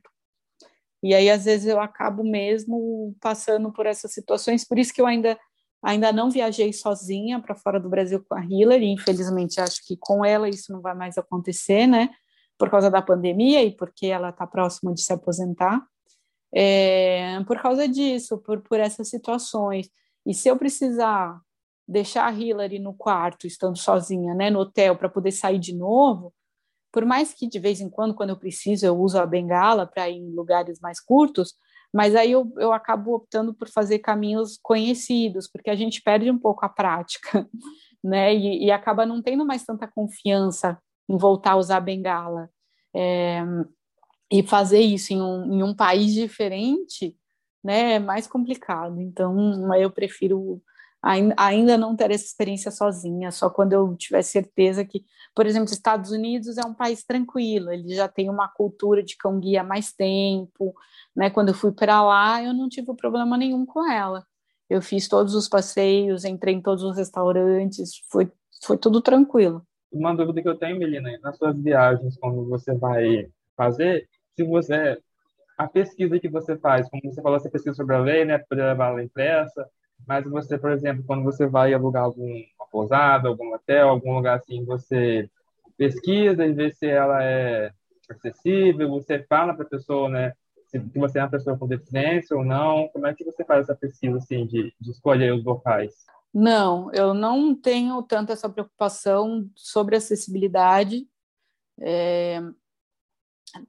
E 1.02 1.14
aí, 1.14 1.30
às 1.30 1.44
vezes, 1.44 1.68
eu 1.68 1.80
acabo 1.80 2.24
mesmo 2.24 3.14
passando 3.20 3.72
por 3.72 3.86
essas 3.86 4.12
situações, 4.12 4.66
por 4.66 4.76
isso 4.76 4.92
que 4.92 5.00
eu 5.00 5.06
ainda 5.06 5.38
Ainda 5.86 6.12
não 6.12 6.30
viajei 6.30 6.72
sozinha 6.72 7.40
para 7.40 7.54
fora 7.54 7.78
do 7.78 7.88
Brasil 7.88 8.24
com 8.28 8.34
a 8.34 8.44
Hillary, 8.44 8.86
infelizmente 8.86 9.60
acho 9.60 9.86
que 9.86 9.96
com 9.96 10.24
ela 10.24 10.48
isso 10.48 10.72
não 10.72 10.80
vai 10.80 10.94
mais 10.94 11.16
acontecer, 11.16 11.86
né? 11.86 12.10
Por 12.58 12.68
causa 12.68 12.90
da 12.90 13.00
pandemia 13.00 13.62
e 13.62 13.70
porque 13.70 14.06
ela 14.06 14.30
está 14.30 14.48
próxima 14.48 14.92
de 14.92 15.02
se 15.02 15.12
aposentar. 15.12 15.80
É, 16.52 17.40
por 17.46 17.62
causa 17.62 17.86
disso, 17.86 18.38
por, 18.38 18.62
por 18.62 18.80
essas 18.80 19.08
situações. 19.08 19.88
E 20.26 20.34
se 20.34 20.48
eu 20.48 20.56
precisar 20.56 21.40
deixar 21.86 22.26
a 22.26 22.32
Hillary 22.32 22.78
no 22.78 22.94
quarto, 22.94 23.46
estando 23.46 23.78
sozinha, 23.78 24.34
né, 24.34 24.50
no 24.50 24.60
hotel, 24.60 24.96
para 24.96 25.08
poder 25.08 25.32
sair 25.32 25.58
de 25.58 25.74
novo, 25.74 26.32
por 26.92 27.04
mais 27.04 27.34
que 27.34 27.46
de 27.46 27.58
vez 27.58 27.80
em 27.80 27.90
quando, 27.90 28.14
quando 28.14 28.30
eu 28.30 28.38
preciso, 28.38 28.86
eu 28.86 28.98
uso 28.98 29.18
a 29.18 29.26
bengala 29.26 29.86
para 29.86 30.08
ir 30.08 30.16
em 30.16 30.34
lugares 30.34 30.80
mais 30.80 30.98
curtos, 31.00 31.54
mas 31.92 32.14
aí 32.16 32.32
eu, 32.32 32.52
eu 32.58 32.72
acabo 32.72 33.14
optando 33.14 33.54
por 33.54 33.68
fazer 33.68 33.98
caminhos 34.00 34.58
conhecidos, 34.62 35.48
porque 35.48 35.70
a 35.70 35.74
gente 35.74 36.02
perde 36.02 36.30
um 36.30 36.38
pouco 36.38 36.64
a 36.64 36.68
prática, 36.68 37.48
né? 38.02 38.34
E, 38.34 38.64
e 38.64 38.70
acaba 38.70 39.06
não 39.06 39.22
tendo 39.22 39.46
mais 39.46 39.64
tanta 39.64 39.86
confiança 39.86 40.78
em 41.08 41.16
voltar 41.16 41.52
a 41.52 41.56
usar 41.56 41.80
bengala. 41.80 42.50
É, 42.94 43.42
e 44.30 44.42
fazer 44.42 44.80
isso 44.80 45.12
em 45.12 45.20
um, 45.20 45.54
em 45.54 45.62
um 45.62 45.74
país 45.74 46.12
diferente, 46.12 47.16
né, 47.62 47.94
é 47.94 47.98
mais 47.98 48.26
complicado. 48.26 49.00
Então, 49.00 49.74
eu 49.76 49.90
prefiro 49.90 50.62
ainda 51.02 51.78
não 51.78 51.94
ter 51.94 52.10
essa 52.10 52.24
experiência 52.24 52.70
sozinha, 52.70 53.30
só 53.30 53.48
quando 53.48 53.72
eu 53.72 53.96
tiver 53.96 54.22
certeza 54.22 54.84
que, 54.84 55.04
por 55.34 55.46
exemplo, 55.46 55.66
os 55.66 55.72
Estados 55.72 56.10
Unidos 56.10 56.58
é 56.58 56.66
um 56.66 56.74
país 56.74 57.04
tranquilo, 57.04 57.70
ele 57.70 57.94
já 57.94 58.08
tem 58.08 58.28
uma 58.28 58.48
cultura 58.48 59.02
de 59.02 59.16
cão 59.16 59.38
guia 59.38 59.60
há 59.60 59.64
mais 59.64 59.92
tempo, 59.92 60.74
né? 61.14 61.30
Quando 61.30 61.48
eu 61.48 61.54
fui 61.54 61.72
para 61.72 62.02
lá, 62.02 62.42
eu 62.42 62.52
não 62.52 62.68
tive 62.68 62.94
problema 62.94 63.36
nenhum 63.36 63.64
com 63.64 63.88
ela. 63.90 64.26
Eu 64.68 64.82
fiz 64.82 65.06
todos 65.06 65.34
os 65.34 65.48
passeios, 65.48 66.24
entrei 66.24 66.54
em 66.54 66.62
todos 66.62 66.82
os 66.82 66.96
restaurantes, 66.96 68.02
foi 68.10 68.30
foi 68.64 68.76
tudo 68.78 69.00
tranquilo. 69.00 69.62
Uma 69.92 70.14
dúvida 70.14 70.42
que 70.42 70.48
eu 70.48 70.56
tenho, 70.56 70.78
Melina, 70.78 71.18
nas 71.22 71.36
suas 71.36 71.58
viagens, 71.60 72.16
quando 72.18 72.48
você 72.48 72.74
vai 72.74 73.28
fazer, 73.56 74.08
se 74.34 74.42
você 74.42 74.98
a 75.56 75.66
pesquisa 75.66 76.20
que 76.20 76.28
você 76.28 76.56
faz, 76.58 76.88
como 76.90 77.02
você 77.02 77.22
falou, 77.22 77.40
você 77.40 77.48
pesquisa 77.48 77.74
sobre 77.74 77.94
a 77.94 78.00
lei, 78.00 78.26
né, 78.26 78.36
para 78.36 78.68
levar 78.68 78.90
ela 78.90 79.02
impressa, 79.02 79.66
mas 80.06 80.24
você, 80.24 80.56
por 80.56 80.70
exemplo, 80.70 81.04
quando 81.06 81.24
você 81.24 81.46
vai 81.46 81.74
alugar 81.74 82.04
alguma 82.04 82.34
pousada, 82.70 83.28
algum 83.28 83.54
hotel, 83.54 83.88
algum 83.88 84.14
lugar 84.14 84.38
assim, 84.38 84.64
você 84.64 85.28
pesquisa 85.76 86.44
e 86.44 86.52
vê 86.52 86.72
se 86.72 86.86
ela 86.86 87.22
é 87.22 87.72
acessível, 88.08 88.88
você 88.88 89.22
fala 89.28 89.54
para 89.54 89.64
a 89.64 89.68
pessoa, 89.68 90.08
né, 90.08 90.32
se 90.66 90.78
você 90.78 91.18
é 91.18 91.22
uma 91.22 91.30
pessoa 91.30 91.58
com 91.58 91.66
deficiência 91.66 92.36
ou 92.36 92.44
não, 92.44 92.88
como 92.88 93.06
é 93.06 93.14
que 93.14 93.24
você 93.24 93.44
faz 93.44 93.62
essa 93.62 93.74
pesquisa, 93.74 94.18
assim, 94.18 94.46
de, 94.46 94.72
de 94.80 94.90
escolher 94.90 95.32
os 95.32 95.44
locais? 95.44 96.06
Não, 96.32 96.92
eu 96.92 97.14
não 97.14 97.54
tenho 97.54 98.02
tanto 98.02 98.32
essa 98.32 98.48
preocupação 98.48 99.48
sobre 99.54 99.96
acessibilidade. 99.96 101.08
É, 101.80 102.42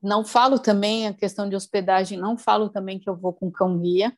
não 0.01 0.25
falo 0.25 0.59
também 0.59 1.07
a 1.07 1.13
questão 1.13 1.47
de 1.47 1.55
hospedagem, 1.55 2.17
não 2.17 2.37
falo 2.37 2.69
também 2.69 2.99
que 2.99 3.09
eu 3.09 3.15
vou 3.15 3.33
com 3.33 3.51
cão 3.51 3.77
guia, 3.79 4.17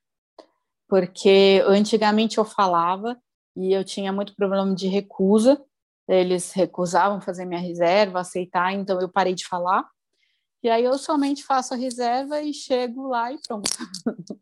porque 0.90 1.64
antigamente 1.68 2.40
eu 2.40 2.44
falava 2.44 3.16
e 3.56 3.72
eu 3.72 3.84
tinha 3.86 4.12
muito 4.12 4.36
problema 4.36 4.74
de 4.74 4.88
recusa, 4.88 5.64
eles 6.08 6.52
recusavam 6.52 7.22
fazer 7.22 7.46
minha 7.46 7.62
reserva, 7.62 8.20
aceitar, 8.20 8.74
então 8.74 9.00
eu 9.00 9.08
parei 9.08 9.36
de 9.36 9.46
falar. 9.46 9.88
E 10.64 10.70
aí 10.70 10.84
eu 10.84 10.98
somente 10.98 11.44
faço 11.44 11.74
a 11.74 11.78
reserva 11.78 12.42
e 12.42 12.54
chego 12.54 13.08
lá 13.08 13.32
e 13.32 13.38
pronto. 13.48 13.70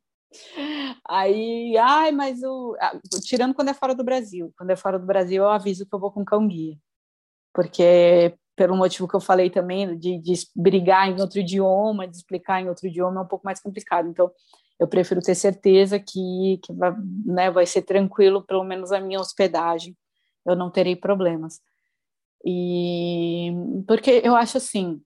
aí, 1.08 1.78
ai, 1.78 2.12
mas 2.12 2.42
o 2.42 2.76
tirando 3.22 3.54
quando 3.54 3.70
é 3.70 3.74
fora 3.74 3.94
do 3.94 4.04
Brasil, 4.04 4.52
quando 4.58 4.70
é 4.72 4.76
fora 4.76 4.98
do 4.98 5.06
Brasil 5.06 5.44
eu 5.44 5.50
aviso 5.50 5.86
que 5.86 5.94
eu 5.94 6.00
vou 6.00 6.12
com 6.12 6.24
cão 6.24 6.48
guia. 6.48 6.78
Porque 7.54 8.38
pelo 8.56 8.76
motivo 8.76 9.08
que 9.08 9.16
eu 9.16 9.20
falei 9.20 9.50
também, 9.50 9.98
de, 10.00 10.18
de 10.20 10.34
brigar 10.56 11.10
em 11.10 11.22
outro 11.22 11.40
idioma, 11.40 12.08
de 12.08 12.16
explicar 12.16 12.62
em 12.62 12.70
outro 12.70 12.88
idioma, 12.88 13.22
é 13.22 13.24
um 13.24 13.28
pouco 13.28 13.46
mais 13.46 13.60
complicado. 13.60 14.08
Então, 14.10 14.32
eu 14.80 14.88
prefiro 14.88 15.22
ter 15.22 15.36
certeza 15.36 16.00
que, 16.00 16.60
que 16.64 16.74
vai, 16.74 16.94
né, 17.26 17.52
vai 17.52 17.66
ser 17.66 17.82
tranquilo, 17.82 18.46
pelo 18.46 18.64
menos 18.64 18.92
a 18.92 19.00
minha 19.00 19.20
hospedagem, 19.20 19.98
eu 20.46 20.56
não 20.56 20.72
terei 20.72 20.96
problemas. 20.96 21.60
E 22.46 23.52
porque 23.88 24.22
eu 24.24 24.36
acho 24.36 24.58
assim, 24.58 25.02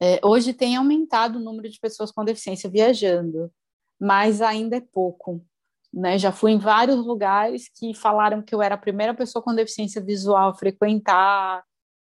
é, 0.00 0.20
hoje 0.24 0.52
tem 0.54 0.76
aumentado 0.76 1.36
o 1.36 1.42
número 1.42 1.68
de 1.68 1.78
pessoas 1.78 2.10
com 2.10 2.24
deficiência 2.24 2.70
viajando, 2.70 3.52
mas 4.00 4.40
ainda 4.40 4.76
é 4.76 4.80
pouco. 4.80 5.44
Né? 5.92 6.18
Já 6.18 6.32
fui 6.32 6.52
em 6.52 6.58
vários 6.58 6.96
lugares 6.96 7.68
que 7.68 7.94
falaram 7.94 8.42
que 8.42 8.54
eu 8.54 8.62
era 8.62 8.74
a 8.74 8.78
primeira 8.78 9.14
pessoa 9.14 9.42
com 9.42 9.54
deficiência 9.54 10.02
visual 10.02 10.50
a 10.50 10.54
frequentar, 10.54 11.64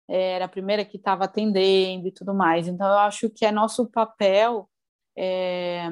era 0.09 0.45
a 0.47 0.49
primeira 0.49 0.85
que 0.85 0.97
estava 0.97 1.25
atendendo 1.25 2.09
e 2.09 2.13
tudo 2.13 2.35
mais. 2.35 2.69
Então, 2.69 2.87
eu 2.87 2.99
acho 2.99 3.31
que 3.31 3.47
é 3.47 3.53
nosso 3.53 3.87
papel 3.91 4.69
é, 5.17 5.89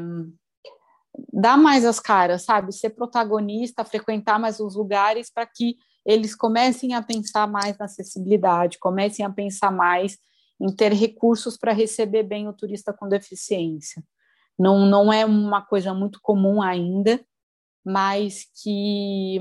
dar 1.33 1.57
mais 1.57 1.85
as 1.85 2.01
caras, 2.01 2.45
sabe? 2.45 2.73
Ser 2.73 2.91
protagonista, 2.91 3.85
frequentar 3.85 4.39
mais 4.39 4.61
os 4.61 4.75
lugares 4.75 5.31
para 5.33 5.47
que 5.47 5.77
eles 6.05 6.35
comecem 6.35 6.95
a 6.95 7.03
pensar 7.03 7.47
mais 7.47 7.77
na 7.79 7.85
acessibilidade, 7.85 8.79
comecem 8.79 9.25
a 9.25 9.31
pensar 9.31 9.71
mais 9.71 10.17
em 10.61 10.75
ter 10.75 10.93
recursos 10.93 11.57
para 11.57 11.73
receber 11.73 12.23
bem 12.23 12.49
o 12.49 12.53
turista 12.53 12.93
com 12.93 13.09
deficiência. 13.09 14.03
Não, 14.59 14.87
não 14.87 15.13
é 15.13 15.25
uma 15.25 15.63
coisa 15.63 15.95
muito 15.95 16.21
comum 16.23 16.61
ainda, 16.61 17.19
mas 17.85 18.47
que, 18.63 19.39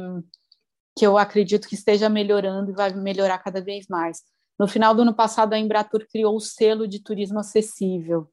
que 0.97 1.05
eu 1.05 1.17
acredito 1.17 1.67
que 1.67 1.75
esteja 1.75 2.07
melhorando 2.07 2.71
e 2.71 2.73
vai 2.73 2.93
melhorar 2.93 3.37
cada 3.39 3.61
vez 3.61 3.87
mais. 3.87 4.21
No 4.57 4.67
final 4.67 4.95
do 4.95 5.01
ano 5.01 5.13
passado, 5.13 5.53
a 5.53 5.59
Embratur 5.59 6.05
criou 6.09 6.35
o 6.35 6.41
selo 6.41 6.87
de 6.87 7.01
turismo 7.01 7.39
acessível. 7.39 8.29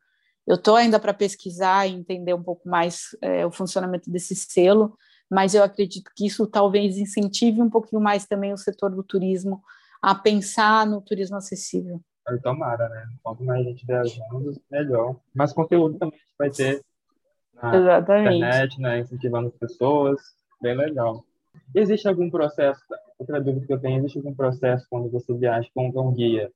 Eu 0.46 0.54
estou 0.54 0.76
ainda 0.76 1.00
para 1.00 1.12
pesquisar 1.12 1.86
e 1.86 1.94
entender 1.94 2.34
um 2.34 2.42
pouco 2.42 2.68
mais 2.68 3.16
é, 3.20 3.44
o 3.44 3.50
funcionamento 3.50 4.10
desse 4.10 4.34
selo, 4.34 4.96
mas 5.28 5.54
eu 5.54 5.62
acredito 5.62 6.10
que 6.14 6.26
isso 6.26 6.46
talvez 6.46 6.98
incentive 6.98 7.60
um 7.60 7.70
pouquinho 7.70 8.00
mais 8.00 8.26
também 8.26 8.52
o 8.52 8.56
setor 8.56 8.90
do 8.90 9.02
turismo 9.02 9.60
a 10.00 10.14
pensar 10.14 10.86
no 10.86 11.00
turismo 11.00 11.36
acessível. 11.36 12.00
Tomara, 12.42 12.88
né? 12.88 13.06
Quanto 13.22 13.42
mais 13.44 13.64
gente 13.64 13.86
viajando, 13.86 14.60
melhor. 14.70 15.16
Mais 15.34 15.52
conteúdo 15.52 15.98
também 15.98 16.18
vai 16.38 16.50
ter 16.50 16.82
na 17.54 17.76
Exatamente. 17.76 18.36
internet, 18.36 18.80
né? 18.80 18.98
Incentivando 19.00 19.48
as 19.48 19.54
pessoas. 19.54 20.20
Bem 20.60 20.76
legal. 20.76 21.24
Existe 21.74 22.06
algum 22.06 22.30
processo, 22.30 22.80
outra 23.18 23.40
dúvida 23.40 23.66
que 23.66 23.72
eu 23.72 23.80
tenho, 23.80 23.98
existe 23.98 24.18
algum 24.18 24.34
processo 24.34 24.86
quando 24.90 25.10
você 25.10 25.32
viaja 25.34 25.68
com 25.74 25.88
um 25.88 26.12
guia 26.12 26.50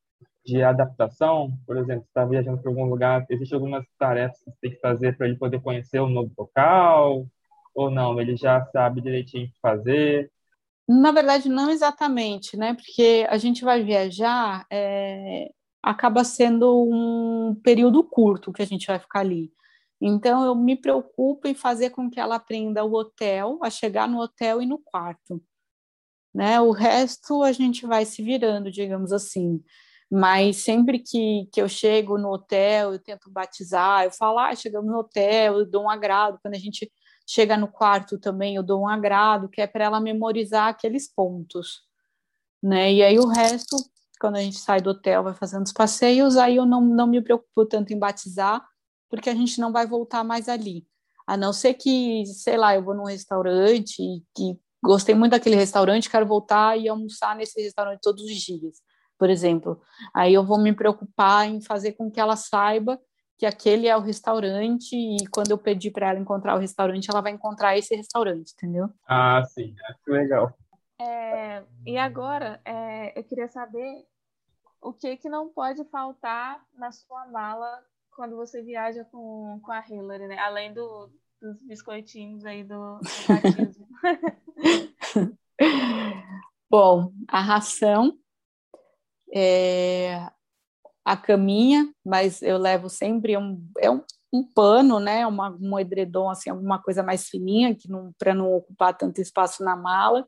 de 0.44 0.62
adaptação? 0.62 1.52
Por 1.66 1.76
exemplo, 1.76 2.04
está 2.06 2.24
viajando 2.24 2.58
para 2.58 2.70
algum 2.70 2.84
lugar, 2.84 3.26
existe 3.28 3.54
algumas 3.54 3.84
tarefas 3.98 4.38
que 4.38 4.50
você 4.50 4.56
tem 4.60 4.70
que 4.72 4.80
fazer 4.80 5.16
para 5.16 5.26
ele 5.28 5.36
poder 5.36 5.60
conhecer 5.60 6.00
o 6.00 6.06
um 6.06 6.10
novo 6.10 6.32
local? 6.36 7.26
Ou 7.74 7.90
não, 7.90 8.20
ele 8.20 8.36
já 8.36 8.64
sabe 8.66 9.00
direitinho 9.00 9.46
o 9.46 9.48
que 9.48 9.60
fazer? 9.60 10.30
Na 10.88 11.12
verdade, 11.12 11.48
não 11.48 11.70
exatamente, 11.70 12.56
né? 12.56 12.74
Porque 12.74 13.26
a 13.30 13.38
gente 13.38 13.64
vai 13.64 13.84
viajar, 13.84 14.66
é, 14.70 15.48
acaba 15.82 16.24
sendo 16.24 16.84
um 16.84 17.54
período 17.62 18.02
curto 18.02 18.52
que 18.52 18.62
a 18.62 18.66
gente 18.66 18.86
vai 18.86 18.98
ficar 18.98 19.20
ali. 19.20 19.52
Então, 20.00 20.44
eu 20.44 20.54
me 20.54 20.76
preocupo 20.76 21.46
em 21.46 21.54
fazer 21.54 21.90
com 21.90 22.10
que 22.10 22.18
ela 22.18 22.36
aprenda 22.36 22.84
o 22.84 22.92
hotel, 22.94 23.58
a 23.62 23.70
chegar 23.70 24.08
no 24.08 24.18
hotel 24.18 24.62
e 24.62 24.66
no 24.66 24.78
quarto. 24.78 25.42
Né? 26.34 26.60
O 26.60 26.70
resto 26.70 27.42
a 27.42 27.52
gente 27.52 27.86
vai 27.86 28.04
se 28.04 28.22
virando, 28.22 28.70
digamos 28.70 29.12
assim. 29.12 29.62
Mas 30.10 30.56
sempre 30.58 30.98
que, 30.98 31.48
que 31.52 31.62
eu 31.62 31.68
chego 31.68 32.18
no 32.18 32.30
hotel, 32.32 32.92
eu 32.92 32.98
tento 32.98 33.30
batizar, 33.30 34.04
eu 34.04 34.10
falo, 34.10 34.38
ah, 34.38 34.54
chegamos 34.54 34.90
no 34.90 34.98
hotel, 34.98 35.58
eu 35.58 35.66
dou 35.66 35.84
um 35.84 35.90
agrado. 35.90 36.38
Quando 36.42 36.54
a 36.54 36.58
gente 36.58 36.90
chega 37.26 37.56
no 37.56 37.68
quarto 37.68 38.18
também, 38.18 38.56
eu 38.56 38.62
dou 38.62 38.82
um 38.82 38.88
agrado, 38.88 39.48
que 39.48 39.60
é 39.60 39.66
para 39.66 39.84
ela 39.84 40.00
memorizar 40.00 40.68
aqueles 40.68 41.12
pontos. 41.12 41.82
Né? 42.62 42.94
E 42.94 43.02
aí 43.02 43.18
o 43.18 43.28
resto 43.28 43.76
quando 44.20 44.36
a 44.36 44.42
gente 44.42 44.58
sai 44.58 44.82
do 44.82 44.90
hotel, 44.90 45.24
vai 45.24 45.34
fazendo 45.34 45.64
os 45.64 45.72
passeios, 45.72 46.36
aí 46.36 46.56
eu 46.56 46.66
não, 46.66 46.82
não 46.82 47.06
me 47.06 47.22
preocupo 47.22 47.64
tanto 47.64 47.92
em 47.92 47.98
batizar, 47.98 48.62
porque 49.08 49.30
a 49.30 49.34
gente 49.34 49.58
não 49.58 49.72
vai 49.72 49.86
voltar 49.86 50.22
mais 50.22 50.46
ali. 50.46 50.86
A 51.26 51.38
não 51.38 51.54
ser 51.54 51.74
que, 51.74 52.26
sei 52.26 52.58
lá, 52.58 52.74
eu 52.74 52.84
vou 52.84 52.94
num 52.94 53.06
restaurante 53.06 53.96
que 54.36 54.60
gostei 54.84 55.14
muito 55.14 55.32
daquele 55.32 55.56
restaurante, 55.56 56.10
quero 56.10 56.26
voltar 56.26 56.78
e 56.78 56.86
almoçar 56.86 57.34
nesse 57.34 57.60
restaurante 57.62 58.00
todos 58.02 58.22
os 58.24 58.36
dias, 58.36 58.82
por 59.20 59.28
exemplo. 59.28 59.78
Aí 60.14 60.32
eu 60.32 60.42
vou 60.42 60.58
me 60.58 60.74
preocupar 60.74 61.46
em 61.46 61.60
fazer 61.60 61.92
com 61.92 62.10
que 62.10 62.18
ela 62.18 62.36
saiba 62.36 62.98
que 63.36 63.44
aquele 63.44 63.86
é 63.86 63.94
o 63.94 64.00
restaurante 64.00 64.96
e 64.96 65.26
quando 65.28 65.50
eu 65.50 65.58
pedir 65.58 65.90
para 65.90 66.08
ela 66.08 66.18
encontrar 66.18 66.56
o 66.56 66.58
restaurante, 66.58 67.10
ela 67.10 67.20
vai 67.20 67.32
encontrar 67.32 67.76
esse 67.76 67.94
restaurante, 67.94 68.54
entendeu? 68.54 68.88
Ah, 69.06 69.42
sim, 69.44 69.74
é 69.78 70.10
legal. 70.10 70.54
É, 70.98 71.62
e 71.86 71.98
agora, 71.98 72.60
é, 72.64 73.18
eu 73.18 73.24
queria 73.24 73.48
saber 73.48 74.06
o 74.80 74.92
que 74.92 75.16
que 75.18 75.28
não 75.28 75.50
pode 75.50 75.84
faltar 75.84 76.62
na 76.74 76.90
sua 76.90 77.26
mala 77.28 77.82
quando 78.14 78.36
você 78.36 78.62
viaja 78.62 79.04
com, 79.04 79.60
com 79.62 79.72
a 79.72 79.84
Hillary, 79.86 80.28
né? 80.28 80.38
Além 80.38 80.72
do, 80.72 81.10
dos 81.40 81.62
biscoitinhos 81.62 82.44
aí 82.46 82.64
do, 82.64 82.98
do 82.98 83.08
batismo. 83.28 83.86
Bom, 86.70 87.12
a 87.26 87.40
ração, 87.40 88.16
é, 89.34 90.28
a 91.04 91.16
caminha, 91.16 91.92
mas 92.04 92.42
eu 92.42 92.58
levo 92.58 92.88
sempre 92.88 93.36
um, 93.36 93.62
é 93.78 93.90
um, 93.90 94.02
um 94.32 94.44
pano, 94.44 95.00
né? 95.00 95.26
Uma, 95.26 95.56
um 95.60 95.78
edredom, 95.78 96.30
assim, 96.30 96.50
alguma 96.50 96.80
coisa 96.80 97.02
mais 97.02 97.28
fininha, 97.28 97.74
que 97.74 97.88
não 97.88 98.12
para 98.18 98.34
não 98.34 98.52
ocupar 98.52 98.96
tanto 98.96 99.20
espaço 99.20 99.64
na 99.64 99.76
mala. 99.76 100.26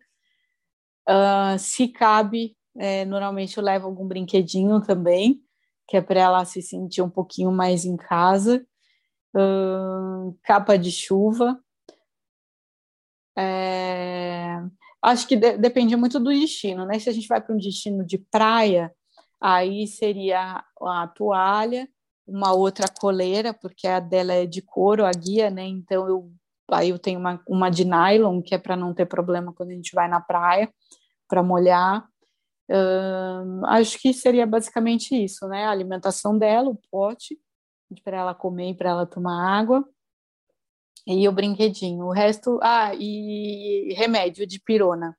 Uh, 1.09 1.59
se 1.59 1.89
cabe, 1.89 2.57
é, 2.77 3.05
normalmente 3.05 3.59
eu 3.59 3.65
levo 3.65 3.87
algum 3.87 4.07
brinquedinho 4.07 4.81
também, 4.81 5.41
que 5.89 5.97
é 5.97 6.01
para 6.01 6.21
ela 6.21 6.45
se 6.45 6.63
sentir 6.63 7.03
um 7.03 7.11
pouquinho 7.11 7.53
mais 7.53 7.85
em 7.85 7.97
casa. 7.97 8.65
Uh, 9.35 10.39
capa 10.43 10.77
de 10.77 10.91
chuva. 10.91 11.59
É, 13.37 14.61
acho 15.03 15.27
que 15.27 15.37
de, 15.37 15.59
depende 15.59 15.97
muito 15.97 16.21
do 16.21 16.31
destino, 16.31 16.87
né? 16.87 16.99
Se 16.99 17.11
a 17.11 17.13
gente 17.13 17.27
vai 17.27 17.41
para 17.41 17.55
um 17.55 17.59
destino 17.59 18.07
de 18.07 18.19
praia, 18.19 18.93
aí 19.41 19.87
seria 19.87 20.65
a 20.81 21.09
toalha, 21.09 21.89
uma 22.27 22.53
outra 22.53 22.87
coleira, 23.01 23.53
porque 23.53 23.87
a 23.87 23.99
dela 23.99 24.33
é 24.33 24.47
de 24.47 24.63
couro, 24.63 25.05
a 25.05 25.11
guia, 25.11 25.51
né? 25.51 25.67
Então 25.67 26.09
eu 26.09 26.33
aí 26.71 26.89
eu 26.89 26.99
tenho 26.99 27.21
uma, 27.21 27.43
uma 27.47 27.71
de 27.71 27.85
nylon, 27.85 28.41
que 28.41 28.55
é 28.55 28.59
para 28.59 28.77
não 28.77 28.95
ter 28.95 29.05
problema 29.07 29.53
quando 29.53 29.71
a 29.71 29.75
gente 29.75 29.95
vai 29.95 30.09
na 30.09 30.21
praia 30.21 30.73
para 31.29 31.43
molhar. 31.43 32.07
Uh, 32.71 33.67
acho 33.67 33.99
que 33.99 34.15
seria 34.15 34.47
basicamente 34.47 35.15
isso, 35.15 35.47
né? 35.49 35.67
A 35.67 35.71
alimentação 35.71 36.39
dela, 36.39 36.71
o 36.71 36.81
pote 36.91 37.39
para 38.03 38.17
ela 38.17 38.35
comer 38.35 38.71
e 38.71 38.75
para 38.75 38.91
ela 38.91 39.05
tomar 39.05 39.59
água 39.59 39.85
e 41.07 41.29
o 41.29 41.33
brinquedinho. 41.33 42.07
O 42.07 42.13
resto, 42.13 42.59
ah, 42.63 42.93
e 42.95 43.95
remédio 43.97 44.47
de 44.47 44.61
pirona. 44.61 45.17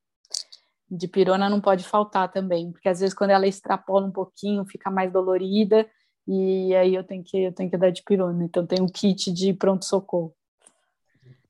De 0.90 1.08
pirona 1.08 1.50
não 1.50 1.60
pode 1.60 1.84
faltar 1.84 2.32
também, 2.32 2.72
porque 2.72 2.88
às 2.88 3.00
vezes 3.00 3.16
quando 3.16 3.32
ela 3.32 3.48
extrapola 3.48 4.06
um 4.06 4.12
pouquinho, 4.12 4.66
fica 4.66 4.92
mais 4.92 5.12
dolorida 5.12 5.88
e 6.28 6.74
aí 6.76 6.96
eu 6.96 7.04
tenho 7.04 7.24
que 7.24 7.38
eu 7.38 7.52
tenho 7.52 7.70
que 7.70 7.78
dar 7.78 7.90
de 7.90 8.04
pirona. 8.04 8.44
Então 8.44 8.66
tem 8.66 8.82
um 8.82 8.88
kit 8.88 9.32
de 9.32 9.54
pronto 9.54 9.86
socorro. 9.86 10.34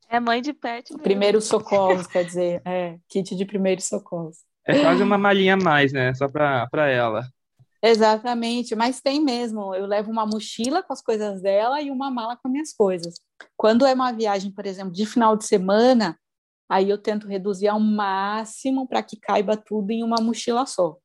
É 0.09 0.19
mãe 0.19 0.41
de 0.41 0.53
pet. 0.53 0.91
Mesmo. 0.91 1.03
Primeiro 1.03 1.41
socorros, 1.41 2.05
quer 2.07 2.23
dizer, 2.23 2.61
é, 2.65 2.97
kit 3.09 3.35
de 3.35 3.45
primeiros 3.45 3.85
socorros. 3.85 4.37
É 4.65 4.79
quase 4.79 5.03
uma 5.03 5.17
malinha 5.17 5.55
a 5.55 5.57
mais, 5.57 5.91
né? 5.91 6.13
Só 6.13 6.29
para 6.29 6.89
ela. 6.89 7.27
Exatamente, 7.85 8.75
mas 8.77 9.01
tem 9.01 9.21
mesmo. 9.21 9.75
Eu 9.75 9.85
levo 9.85 10.09
uma 10.09 10.25
mochila 10.25 10.81
com 10.81 10.93
as 10.93 11.01
coisas 11.01 11.41
dela 11.41 11.81
e 11.81 11.91
uma 11.91 12.09
mala 12.09 12.37
com 12.37 12.47
as 12.47 12.51
minhas 12.51 12.73
coisas. 12.73 13.15
Quando 13.57 13.85
é 13.85 13.93
uma 13.93 14.13
viagem, 14.13 14.53
por 14.53 14.65
exemplo, 14.65 14.93
de 14.93 15.05
final 15.05 15.35
de 15.35 15.45
semana, 15.45 16.17
aí 16.69 16.89
eu 16.89 16.97
tento 16.97 17.27
reduzir 17.27 17.67
ao 17.67 17.81
máximo 17.81 18.87
para 18.87 19.03
que 19.03 19.19
caiba 19.19 19.57
tudo 19.57 19.91
em 19.91 20.01
uma 20.01 20.21
mochila 20.21 20.65
só. 20.65 20.97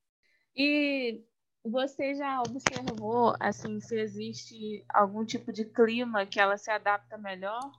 E 0.55 1.21
você 1.65 2.15
já 2.15 2.41
observou 2.43 3.35
assim 3.41 3.81
se 3.81 3.99
existe 3.99 4.85
algum 4.89 5.25
tipo 5.25 5.53
de 5.53 5.65
clima 5.65 6.27
que 6.27 6.39
ela 6.39 6.57
se 6.57 6.71
adapta 6.71 7.19
melhor? 7.19 7.73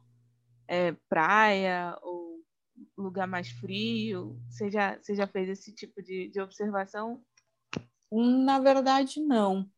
É, 0.68 0.92
praia 1.08 1.98
ou 2.02 2.44
lugar 2.98 3.28
mais 3.28 3.50
frio? 3.50 4.38
Você 4.50 4.70
já, 4.70 4.98
você 4.98 5.16
já 5.16 5.26
fez 5.26 5.48
esse 5.48 5.74
tipo 5.74 6.04
de, 6.04 6.28
de 6.28 6.42
observação? 6.42 7.24
Na 8.12 8.60
verdade, 8.60 9.22
não. 9.22 9.70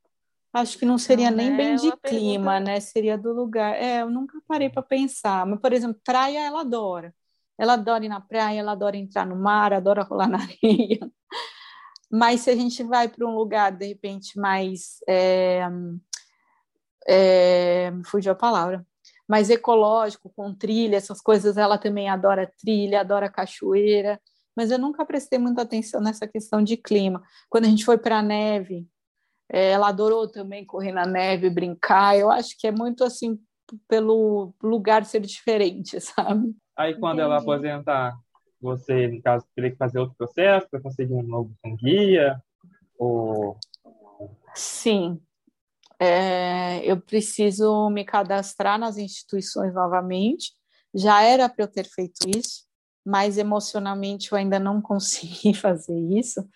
Acho 0.53 0.77
que 0.77 0.86
não 0.86 0.97
seria 0.97 1.29
não, 1.29 1.38
nem 1.38 1.49
né? 1.49 1.57
bem 1.57 1.75
de 1.75 1.91
clima, 1.97 2.51
pergunta... 2.51 2.59
né? 2.59 2.79
Seria 2.79 3.17
do 3.17 3.32
lugar. 3.32 3.75
É, 3.75 4.01
eu 4.01 4.09
nunca 4.09 4.41
parei 4.47 4.69
para 4.69 4.82
pensar. 4.82 5.45
Mas, 5.45 5.59
por 5.59 5.71
exemplo, 5.71 5.99
praia 6.03 6.45
ela 6.45 6.61
adora. 6.61 7.13
Ela 7.57 7.73
adora 7.73 8.03
ir 8.03 8.09
na 8.09 8.19
praia, 8.19 8.59
ela 8.59 8.73
adora 8.73 8.97
entrar 8.97 9.25
no 9.25 9.36
mar, 9.36 9.71
adora 9.71 10.03
rolar 10.03 10.27
na 10.27 10.39
areia. 10.43 10.99
mas 12.11 12.41
se 12.41 12.49
a 12.49 12.55
gente 12.55 12.84
vai 12.84 13.07
para 13.07 13.25
um 13.25 13.36
lugar, 13.36 13.71
de 13.71 13.88
repente, 13.88 14.38
mais. 14.39 14.97
É, 15.07 15.61
é, 17.07 17.91
fugiu 18.05 18.34
a 18.34 18.36
palavra. 18.36 18.86
Mais 19.27 19.49
ecológico, 19.49 20.29
com 20.36 20.53
trilha, 20.53 20.97
essas 20.97 21.21
coisas, 21.21 21.55
ela 21.55 21.77
também 21.77 22.09
adora 22.09 22.51
trilha, 22.59 22.99
adora 22.99 23.32
cachoeira, 23.32 24.19
mas 24.56 24.72
eu 24.72 24.80
nunca 24.80 25.06
prestei 25.06 25.39
muita 25.39 25.62
atenção 25.62 26.02
nessa 26.02 26.28
questão 26.28 26.62
de 26.62 26.78
clima. 26.78 27.22
Quando 27.49 27.66
a 27.66 27.70
gente 27.70 27.86
foi 27.86 27.97
para 27.97 28.20
a 28.20 28.22
neve, 28.22 28.88
é, 29.52 29.72
ela 29.72 29.89
adorou 29.89 30.28
também 30.28 30.66
correr 30.66 30.91
na 30.91 31.06
neve, 31.06 31.49
brincar. 31.49 32.18
Eu 32.18 32.32
acho 32.32 32.58
que 32.58 32.68
é 32.68 32.72
muito 32.72 33.04
assim 33.04 33.39
pelo 33.88 34.54
lugar 34.62 35.06
ser 35.06 35.22
diferente, 35.22 35.99
sabe? 36.02 36.56
Aí 36.78 36.95
quando 36.95 37.20
Entendi. 37.20 37.22
ela 37.22 37.38
aposentar, 37.39 38.14
você, 38.62 39.08
no 39.08 39.22
caso, 39.22 39.45
teria 39.56 39.72
que 39.72 39.78
fazer 39.78 39.99
outro 39.99 40.16
processo 40.16 40.68
para 40.70 40.82
conseguir 40.82 41.14
um 41.14 41.24
novo 41.24 41.52
guia? 41.82 42.41
Ou... 42.97 43.58
Sim. 44.54 45.20
É, 45.99 46.84
eu 46.84 46.99
preciso 46.99 47.89
me 47.89 48.04
cadastrar 48.06 48.80
nas 48.80 48.97
instituições 48.97 49.74
novamente. 49.74 50.54
Já 50.93 51.24
era 51.24 51.47
para 51.47 51.64
eu 51.64 51.68
ter 51.68 51.86
feito 51.86 52.28
isso, 52.28 52.66
mas 53.06 53.38
emocionalmente 53.38 54.32
eu 54.32 54.38
ainda 54.38 54.60
não 54.60 54.82
consegui 54.82 55.54
fazer 55.54 55.97
isso. 55.97 56.47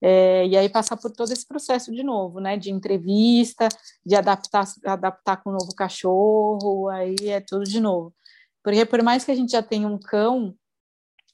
É, 0.00 0.46
e 0.46 0.56
aí 0.56 0.68
passar 0.68 0.96
por 0.96 1.10
todo 1.10 1.32
esse 1.32 1.46
processo 1.46 1.92
de 1.92 2.02
novo, 2.04 2.40
né? 2.40 2.56
De 2.56 2.70
entrevista, 2.70 3.68
de 4.06 4.14
adaptar, 4.14 4.64
adaptar 4.84 5.42
com 5.42 5.50
o 5.50 5.52
um 5.52 5.56
novo 5.56 5.74
cachorro, 5.74 6.88
aí 6.88 7.16
é 7.26 7.40
tudo 7.40 7.64
de 7.64 7.80
novo. 7.80 8.14
Porque 8.62 8.84
por 8.84 9.02
mais 9.02 9.24
que 9.24 9.30
a 9.30 9.34
gente 9.34 9.52
já 9.52 9.62
tenha 9.62 9.88
um 9.88 9.98
cão, 9.98 10.54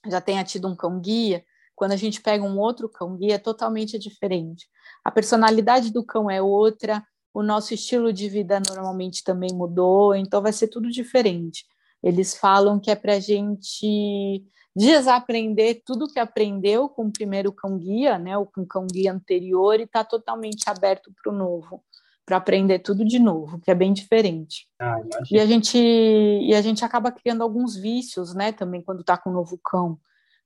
já 0.06 0.20
tenha 0.20 0.44
tido 0.44 0.68
um 0.68 0.76
cão 0.76 1.00
guia, 1.00 1.44
quando 1.74 1.92
a 1.92 1.96
gente 1.96 2.22
pega 2.22 2.44
um 2.44 2.58
outro 2.58 2.88
cão 2.88 3.16
guia, 3.16 3.34
é 3.34 3.38
totalmente 3.38 3.98
diferente. 3.98 4.66
A 5.04 5.10
personalidade 5.10 5.92
do 5.92 6.04
cão 6.04 6.30
é 6.30 6.40
outra, 6.40 7.04
o 7.32 7.42
nosso 7.42 7.74
estilo 7.74 8.12
de 8.12 8.28
vida 8.28 8.60
normalmente 8.68 9.24
também 9.24 9.50
mudou, 9.52 10.14
então 10.14 10.40
vai 10.40 10.52
ser 10.52 10.68
tudo 10.68 10.90
diferente. 10.90 11.66
Eles 12.04 12.34
falam 12.36 12.78
que 12.78 12.90
é 12.90 12.94
para 12.94 13.14
a 13.14 13.20
gente 13.20 14.44
desaprender 14.76 15.82
tudo 15.86 16.06
que 16.06 16.18
aprendeu 16.18 16.86
com 16.86 17.06
o 17.06 17.12
primeiro 17.12 17.50
cão 17.50 17.78
guia, 17.78 18.18
né, 18.18 18.36
ou 18.36 18.44
com 18.44 18.60
o 18.60 18.66
cão 18.66 18.86
guia 18.86 19.10
anterior, 19.10 19.80
e 19.80 19.84
está 19.84 20.04
totalmente 20.04 20.68
aberto 20.68 21.10
para 21.22 21.32
o 21.32 21.34
novo, 21.34 21.82
para 22.26 22.36
aprender 22.36 22.80
tudo 22.80 23.06
de 23.06 23.18
novo, 23.18 23.58
que 23.58 23.70
é 23.70 23.74
bem 23.74 23.94
diferente. 23.94 24.68
Ah, 24.78 25.00
e 25.30 25.40
a 25.40 25.46
gente 25.46 25.78
e 25.78 26.54
a 26.54 26.60
gente 26.60 26.84
acaba 26.84 27.10
criando 27.10 27.42
alguns 27.42 27.74
vícios, 27.74 28.34
né, 28.34 28.52
também 28.52 28.82
quando 28.82 29.00
está 29.00 29.16
com 29.16 29.30
o 29.30 29.32
novo 29.32 29.58
cão, 29.64 29.98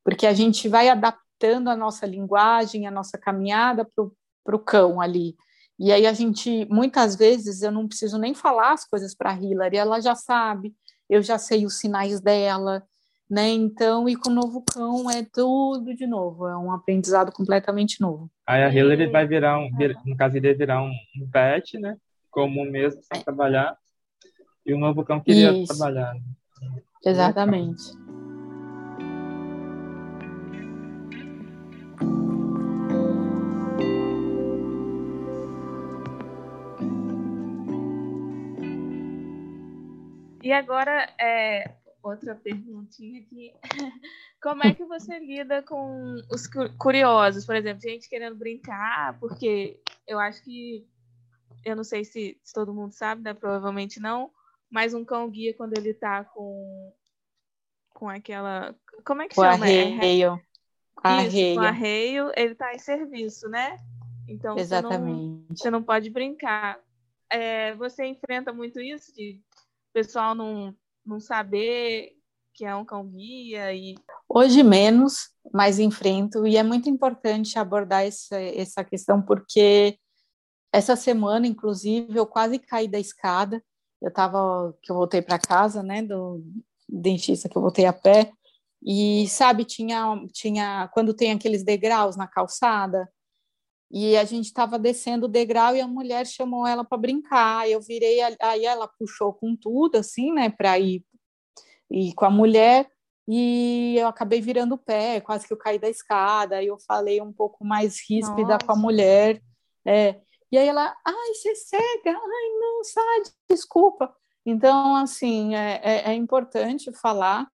porque 0.05 0.27
a 0.27 0.33
gente 0.33 0.69
vai 0.69 0.89
adaptando 0.89 1.69
a 1.69 1.77
nossa 1.77 2.07
linguagem, 2.07 2.87
a 2.87 2.91
nossa 2.91 3.19
caminhada 3.19 3.85
para 4.45 4.55
o 4.57 4.61
cão 4.61 5.01
ali. 5.01 5.35
E 5.79 5.91
aí 5.91 6.07
a 6.07 6.13
gente, 6.13 6.67
muitas 6.71 7.17
vezes, 7.17 7.63
eu 7.63 7.73
não 7.73 7.89
preciso 7.89 8.19
nem 8.19 8.35
falar 8.35 8.73
as 8.73 8.85
coisas 8.85 9.15
para 9.15 9.31
a 9.31 9.35
Hillary, 9.35 9.77
ela 9.77 10.01
já 10.01 10.15
sabe, 10.15 10.75
eu 11.09 11.23
já 11.23 11.39
sei 11.39 11.65
os 11.65 11.79
sinais 11.79 12.21
dela, 12.21 12.83
né? 13.29 13.49
Então, 13.49 14.09
e 14.09 14.17
com 14.17 14.31
o 14.31 14.35
novo 14.35 14.63
cão 14.63 15.11
é 15.11 15.23
tudo 15.23 15.95
de 15.95 16.07
novo, 16.07 16.47
é 16.47 16.57
um 16.57 16.73
aprendizado 16.73 17.33
completamente 17.33 18.01
novo. 18.01 18.31
Aí 18.47 18.63
a 18.63 18.73
Hillary 18.73 19.07
vai 19.07 19.27
virar 19.27 19.59
um, 19.59 19.71
no 20.05 20.17
caso 20.17 20.37
iria 20.37 20.57
virar 20.57 20.83
um, 20.83 20.93
um 21.17 21.31
pet, 21.31 21.79
né? 21.79 21.97
Como 22.31 22.65
mesmo 22.65 23.03
sem 23.03 23.21
é. 23.21 23.25
trabalhar. 23.25 23.77
E 24.65 24.73
o 24.73 24.79
novo 24.79 25.05
cão 25.05 25.21
queria 25.21 25.53
Isso. 25.53 25.75
trabalhar. 25.75 26.15
Né? 26.15 26.83
Exatamente. 27.05 27.93
E 40.49 40.53
agora, 40.55 41.07
é, 41.21 41.75
outra 42.03 42.35
perguntinha 42.35 43.21
aqui. 43.21 43.53
Como 44.43 44.65
é 44.65 44.73
que 44.73 44.83
você 44.83 45.19
lida 45.19 45.63
com 45.63 46.15
os 46.33 46.47
curiosos? 46.79 47.45
Por 47.45 47.55
exemplo, 47.55 47.83
gente 47.83 48.09
querendo 48.09 48.35
brincar, 48.35 49.19
porque 49.21 49.79
eu 50.07 50.19
acho 50.19 50.43
que. 50.43 50.89
Eu 51.67 51.77
não 51.77 51.85
sei 51.85 52.03
se, 52.03 52.41
se 52.43 52.55
todo 52.55 52.73
mundo 52.73 52.93
sabe, 52.93 53.21
né? 53.21 53.35
Provavelmente 53.35 54.01
não. 54.01 54.31
Mas 54.71 54.95
um 54.95 55.05
cão 55.05 55.29
guia, 55.29 55.53
quando 55.53 55.77
ele 55.77 55.93
tá 55.93 56.25
com. 56.25 56.95
Com 57.91 58.09
aquela. 58.09 58.75
Como 59.05 59.21
é 59.21 59.29
que 59.29 59.35
com 59.35 59.43
chama? 59.43 59.69
É 59.69 59.83
arreio. 59.83 60.41
Com 60.95 61.09
arreio. 61.09 61.57
com 61.57 61.61
arreio, 61.61 62.33
ele 62.35 62.55
tá 62.55 62.73
em 62.73 62.79
serviço, 62.79 63.51
né? 63.51 63.77
Então 64.27 64.57
Exatamente. 64.57 65.05
Você, 65.05 65.11
não, 65.11 65.57
você 65.57 65.71
não 65.71 65.83
pode 65.83 66.09
brincar. 66.09 66.81
É, 67.31 67.75
você 67.75 68.07
enfrenta 68.07 68.51
muito 68.51 68.81
isso 68.81 69.15
de 69.15 69.43
pessoal 69.99 70.33
não, 70.33 70.73
não 71.05 71.19
saber 71.19 72.13
que 72.55 72.65
é 72.65 72.73
um 72.73 72.85
cão 72.85 73.05
guia 73.05 73.75
e 73.75 73.97
hoje 74.29 74.63
menos, 74.63 75.31
mas 75.53 75.81
enfrento 75.81 76.47
e 76.47 76.57
é 76.57 76.63
muito 76.63 76.89
importante 76.89 77.59
abordar 77.59 78.05
essa, 78.05 78.41
essa 78.41 78.85
questão 78.85 79.21
porque 79.21 79.99
essa 80.73 80.95
semana, 80.95 81.49
inclusive, 81.49 82.17
eu 82.17 82.27
quase 82.27 82.61
caí 82.61 82.87
da 82.87 83.01
escada. 83.01 83.61
Eu 84.01 84.11
estava 84.11 84.73
que 84.83 84.93
eu 84.93 84.97
voltei 84.97 85.21
para 85.21 85.39
casa, 85.39 85.83
né, 85.83 86.01
do 86.03 86.45
dentista 86.89 87.49
que 87.49 87.57
eu 87.57 87.63
voltei 87.63 87.85
a 87.85 87.93
pé 87.93 88.31
e 88.81 89.27
sabe 89.29 89.65
tinha 89.65 90.25
tinha 90.33 90.89
quando 90.95 91.13
tem 91.13 91.33
aqueles 91.33 91.65
degraus 91.65 92.17
na 92.17 92.29
calçada 92.29 93.11
e 93.91 94.17
a 94.17 94.25
gente 94.25 94.47
estava 94.47 94.79
descendo 94.79 95.27
o 95.27 95.29
degrau 95.29 95.75
e 95.75 95.81
a 95.81 95.87
mulher 95.87 96.27
chamou 96.27 96.67
ela 96.67 96.85
para 96.85 96.99
brincar. 96.99 97.69
Eu 97.69 97.81
virei, 97.81 98.21
aí 98.41 98.65
ela 98.65 98.87
puxou 98.87 99.33
com 99.33 99.57
tudo, 99.57 99.97
assim, 99.97 100.33
né, 100.33 100.51
para 100.51 100.79
ir, 100.79 101.05
ir 101.91 102.13
com 102.15 102.27
a 102.27 102.31
mulher. 102.31 102.91
E 103.27 103.97
eu 103.99 104.07
acabei 104.07 104.41
virando 104.41 104.75
o 104.75 104.79
pé, 104.79 105.21
quase 105.21 105.47
que 105.47 105.53
eu 105.53 105.57
caí 105.57 105.79
da 105.79 105.89
escada. 105.89 106.57
Aí 106.57 106.67
eu 106.67 106.79
falei 106.79 107.21
um 107.21 107.33
pouco 107.33 107.65
mais 107.65 107.99
ríspida 108.09 108.55
Nossa. 108.55 108.67
com 108.67 108.73
a 108.73 108.77
mulher. 108.77 109.43
É. 109.87 110.21
E 110.53 110.59
aí 110.59 110.69
ela, 110.69 110.95
ai, 111.05 111.35
você 111.35 111.51
é 111.51 111.55
cega, 111.55 112.11
ai, 112.11 112.49
não, 112.61 112.85
sai, 112.85 113.23
desculpa. 113.51 114.15
Então, 114.45 114.97
assim, 114.97 115.55
é, 115.55 115.81
é, 115.83 116.11
é 116.11 116.15
importante 116.15 116.91
falar, 116.93 117.47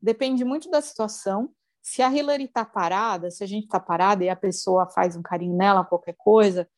depende 0.00 0.42
muito 0.42 0.70
da 0.70 0.80
situação. 0.80 1.50
Se 1.82 2.02
a 2.02 2.12
Hillary 2.12 2.44
está 2.44 2.64
parada, 2.64 3.30
se 3.30 3.42
a 3.42 3.46
gente 3.46 3.64
está 3.64 3.80
parada 3.80 4.24
e 4.24 4.28
a 4.28 4.36
pessoa 4.36 4.86
faz 4.88 5.16
um 5.16 5.22
carinho 5.22 5.56
nela, 5.56 5.84
qualquer 5.84 6.14
coisa, 6.18 6.68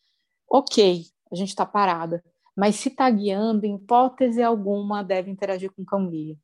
ok, 0.48 1.04
a 1.30 1.34
gente 1.34 1.48
está 1.48 1.66
parada. 1.66 2.22
Mas 2.56 2.76
se 2.76 2.88
está 2.88 3.08
guiando, 3.10 3.64
em 3.64 3.76
hipótese 3.76 4.42
alguma, 4.42 5.02
deve 5.02 5.30
interagir 5.30 5.72
com 5.72 5.82
o 5.82 5.86
cão 5.86 6.08
guia. 6.08 6.36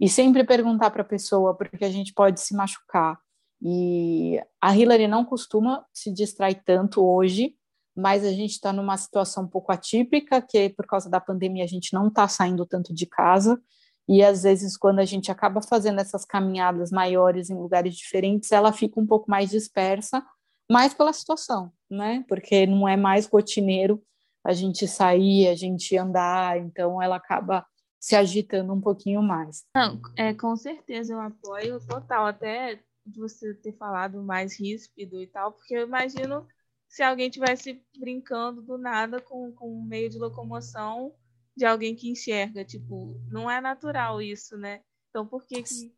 E 0.00 0.08
sempre 0.08 0.44
perguntar 0.44 0.90
para 0.90 1.02
a 1.02 1.06
pessoa, 1.06 1.54
porque 1.54 1.84
a 1.84 1.90
gente 1.90 2.12
pode 2.12 2.40
se 2.40 2.54
machucar. 2.54 3.18
E 3.62 4.40
a 4.60 4.76
Hillary 4.76 5.06
não 5.06 5.24
costuma 5.24 5.84
se 5.92 6.12
distrair 6.12 6.60
tanto 6.64 7.04
hoje, 7.04 7.54
mas 7.96 8.24
a 8.24 8.32
gente 8.32 8.50
está 8.50 8.72
numa 8.72 8.96
situação 8.96 9.44
um 9.44 9.48
pouco 9.48 9.72
atípica, 9.72 10.42
que 10.42 10.68
por 10.70 10.86
causa 10.86 11.08
da 11.08 11.20
pandemia 11.20 11.64
a 11.64 11.68
gente 11.68 11.94
não 11.94 12.08
está 12.08 12.26
saindo 12.26 12.66
tanto 12.66 12.92
de 12.92 13.06
casa, 13.06 13.60
e 14.08 14.22
às 14.22 14.42
vezes, 14.42 14.76
quando 14.76 14.98
a 14.98 15.04
gente 15.04 15.30
acaba 15.30 15.62
fazendo 15.62 16.00
essas 16.00 16.24
caminhadas 16.24 16.90
maiores 16.90 17.48
em 17.48 17.54
lugares 17.54 17.94
diferentes, 17.96 18.52
ela 18.52 18.72
fica 18.72 19.00
um 19.00 19.06
pouco 19.06 19.30
mais 19.30 19.50
dispersa, 19.50 20.24
mais 20.70 20.92
pela 20.92 21.12
situação, 21.12 21.72
né? 21.90 22.24
Porque 22.28 22.66
não 22.66 22.86
é 22.86 22.96
mais 22.96 23.26
rotineiro 23.26 24.02
a 24.44 24.52
gente 24.52 24.86
sair, 24.86 25.48
a 25.48 25.54
gente 25.54 25.96
andar, 25.96 26.58
então 26.58 27.00
ela 27.00 27.16
acaba 27.16 27.66
se 27.98 28.14
agitando 28.14 28.74
um 28.74 28.80
pouquinho 28.80 29.22
mais. 29.22 29.64
Não, 29.74 29.98
é, 30.16 30.34
com 30.34 30.54
certeza 30.54 31.14
eu 31.14 31.20
apoio 31.20 31.80
total, 31.86 32.26
até 32.26 32.78
você 33.06 33.54
ter 33.54 33.72
falado 33.72 34.22
mais 34.22 34.58
ríspido 34.58 35.22
e 35.22 35.26
tal, 35.26 35.52
porque 35.52 35.74
eu 35.74 35.86
imagino 35.86 36.46
se 36.86 37.02
alguém 37.02 37.30
tivesse 37.30 37.82
brincando 37.98 38.60
do 38.60 38.76
nada 38.76 39.20
com, 39.20 39.50
com 39.52 39.68
um 39.68 39.82
meio 39.82 40.10
de 40.10 40.18
locomoção 40.18 41.14
de 41.56 41.64
alguém 41.64 41.94
que 41.94 42.10
enxerga. 42.10 42.64
Tipo, 42.64 43.20
não 43.30 43.50
é 43.50 43.60
natural 43.60 44.20
isso, 44.20 44.56
né? 44.56 44.80
Então, 45.10 45.26
por 45.26 45.46
que, 45.46 45.62
que 45.62 45.94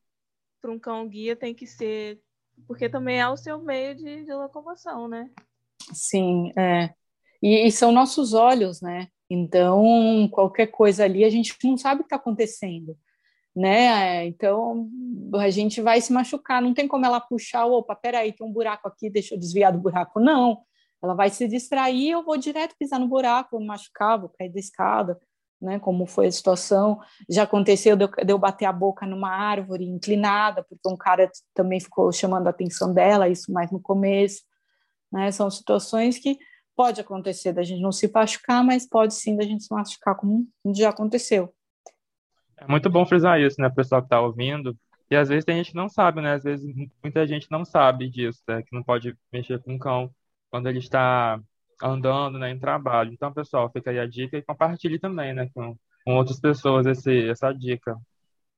para 0.61 0.73
um 0.73 0.79
cão 0.79 1.09
guia 1.09 1.37
tem 1.37 1.55
que 1.55 1.67
ser. 1.67 2.21
Porque 2.67 2.89
também 2.89 3.21
é 3.21 3.29
o 3.29 3.37
seu 3.37 3.63
meio 3.63 3.95
de, 3.95 4.25
de 4.25 4.35
locomoção, 4.35 5.07
né? 5.07 5.31
Sim, 5.93 6.53
é. 6.57 6.93
E, 7.43 7.67
e, 7.67 7.71
são 7.71 7.93
nossos 7.93 8.33
olhos, 8.33 8.81
né? 8.81 9.09
Então, 9.31 10.29
qualquer 10.33 10.69
coisa 10.69 11.05
ali, 11.05 11.25
a 11.25 11.31
gente 11.31 11.55
não 11.65 11.77
sabe 11.77 12.01
o 12.01 12.05
que 12.05 12.07
está 12.07 12.17
acontecendo, 12.17 12.97
né? 13.55 14.27
Então, 14.27 14.89
a 15.35 15.51
gente 15.51 15.81
vai 15.81 16.01
se 16.01 16.13
machucar. 16.13 16.63
Não 16.63 16.73
tem 16.73 16.89
como 16.89 17.05
ela 17.05 17.21
puxar, 17.21 17.67
opa, 17.67 17.95
peraí, 17.95 18.33
tem 18.33 18.47
um 18.47 18.53
buraco 18.53 18.89
aqui, 18.89 19.11
deixa 19.11 19.35
eu 19.35 19.39
desviar 19.39 19.73
do 19.73 19.79
buraco. 19.79 20.19
Não. 20.19 20.63
Ela 21.03 21.15
vai 21.15 21.29
se 21.29 21.47
distrair, 21.47 22.11
eu 22.11 22.25
vou 22.25 22.39
direto 22.39 22.75
pisar 22.79 22.99
no 22.99 23.07
buraco, 23.07 23.51
vou 23.53 23.61
me 23.61 23.67
machucar, 23.67 24.19
vou 24.19 24.31
cair 24.31 24.51
da 24.51 24.59
escada 24.59 25.21
né, 25.61 25.79
como 25.79 26.07
foi 26.07 26.27
a 26.27 26.33
situação. 26.33 27.01
Já 27.29 27.45
aconteceu 27.45 27.97
de 27.97 28.09
eu, 28.29 28.39
bater 28.39 28.67
a 28.67 28.73
boca 28.73 29.07
numa 29.07 29.31
árvore 29.31 29.85
inclinada, 29.85 30.65
porque 30.69 30.89
um 30.89 30.97
cara 30.97 31.31
também 31.55 31.81
ficou 31.81 32.13
chamando 32.13 32.47
a 32.47 32.51
atenção 32.51 32.93
dela, 32.93 33.29
isso 33.29 33.53
mais 33.53 33.71
no 33.71 33.81
começo. 33.81 34.43
Né? 35.13 35.31
São 35.33 35.51
situações 35.51 36.19
que 36.19 36.39
pode 36.75 37.01
acontecer 37.01 37.53
da 37.53 37.63
gente 37.63 37.81
não 37.81 37.93
se 37.93 38.11
machucar, 38.13 38.63
mas 38.63 38.89
pode 38.89 39.15
sim 39.15 39.37
da 39.37 39.45
gente 39.45 39.65
se 39.65 39.75
machucar, 39.75 40.15
como 40.15 40.47
já 40.75 40.91
aconteceu. 40.91 41.53
É 42.59 42.67
muito 42.67 42.89
bom 42.89 43.05
frisar 43.05 43.41
isso, 43.41 43.61
né, 43.61 43.69
pessoal 43.71 44.01
que 44.01 44.07
está 44.07 44.21
ouvindo. 44.21 44.77
E 45.11 45.17
às 45.17 45.29
vezes 45.29 45.45
tem 45.45 45.57
gente 45.57 45.71
que 45.71 45.77
não 45.77 45.89
sabe, 45.89 46.21
né? 46.21 46.35
Às 46.35 46.43
vezes 46.43 46.75
muita 47.03 47.27
gente 47.27 47.47
não 47.51 47.65
sabe 47.65 48.11
disso, 48.11 48.43
né? 48.49 48.63
Que 48.63 48.75
não 48.75 48.83
pode 48.83 49.17
mexer 49.33 49.63
com 49.63 49.77
o 49.77 49.79
cão 49.79 50.11
quando 50.51 50.69
ele 50.69 50.81
está 50.81 51.41
andando, 51.83 52.39
né, 52.39 52.51
em 52.51 52.59
trabalho. 52.59 53.13
Então, 53.13 53.33
pessoal, 53.33 53.71
fica 53.71 53.91
aí 53.91 53.99
a 53.99 54.07
dica 54.07 54.37
e 54.37 54.43
compartilhe 54.43 54.99
também, 54.99 55.35
né, 55.35 55.51
com, 55.55 55.77
com 56.05 56.17
outras 56.17 56.41
pessoas 56.41 56.87
esse, 56.87 57.29
essa 57.29 57.53
dica. 57.53 57.97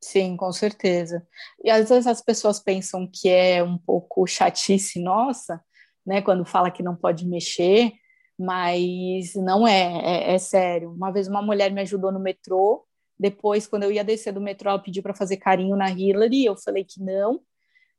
Sim, 0.00 0.36
com 0.36 0.52
certeza. 0.52 1.26
E 1.64 1.70
às 1.70 1.88
vezes 1.88 2.06
as 2.06 2.22
pessoas 2.22 2.60
pensam 2.60 3.08
que 3.12 3.28
é 3.28 3.62
um 3.62 3.76
pouco 3.76 4.26
chatice 4.26 5.02
nossa, 5.02 5.60
né, 6.06 6.22
quando 6.22 6.44
fala 6.44 6.70
que 6.70 6.82
não 6.82 6.94
pode 6.94 7.26
mexer, 7.26 7.92
mas 8.38 9.34
não 9.34 9.66
é, 9.66 10.30
é, 10.30 10.34
é 10.34 10.38
sério. 10.38 10.92
Uma 10.92 11.10
vez 11.10 11.26
uma 11.26 11.42
mulher 11.42 11.72
me 11.72 11.80
ajudou 11.80 12.12
no 12.12 12.20
metrô, 12.20 12.86
depois, 13.18 13.66
quando 13.66 13.82
eu 13.82 13.90
ia 13.90 14.04
descer 14.04 14.32
do 14.32 14.40
metrô, 14.40 14.70
ela 14.70 14.78
pediu 14.78 15.02
para 15.02 15.14
fazer 15.14 15.38
carinho 15.38 15.76
na 15.76 15.90
Hillary, 15.90 16.44
eu 16.44 16.56
falei 16.56 16.84
que 16.84 17.02
não. 17.02 17.40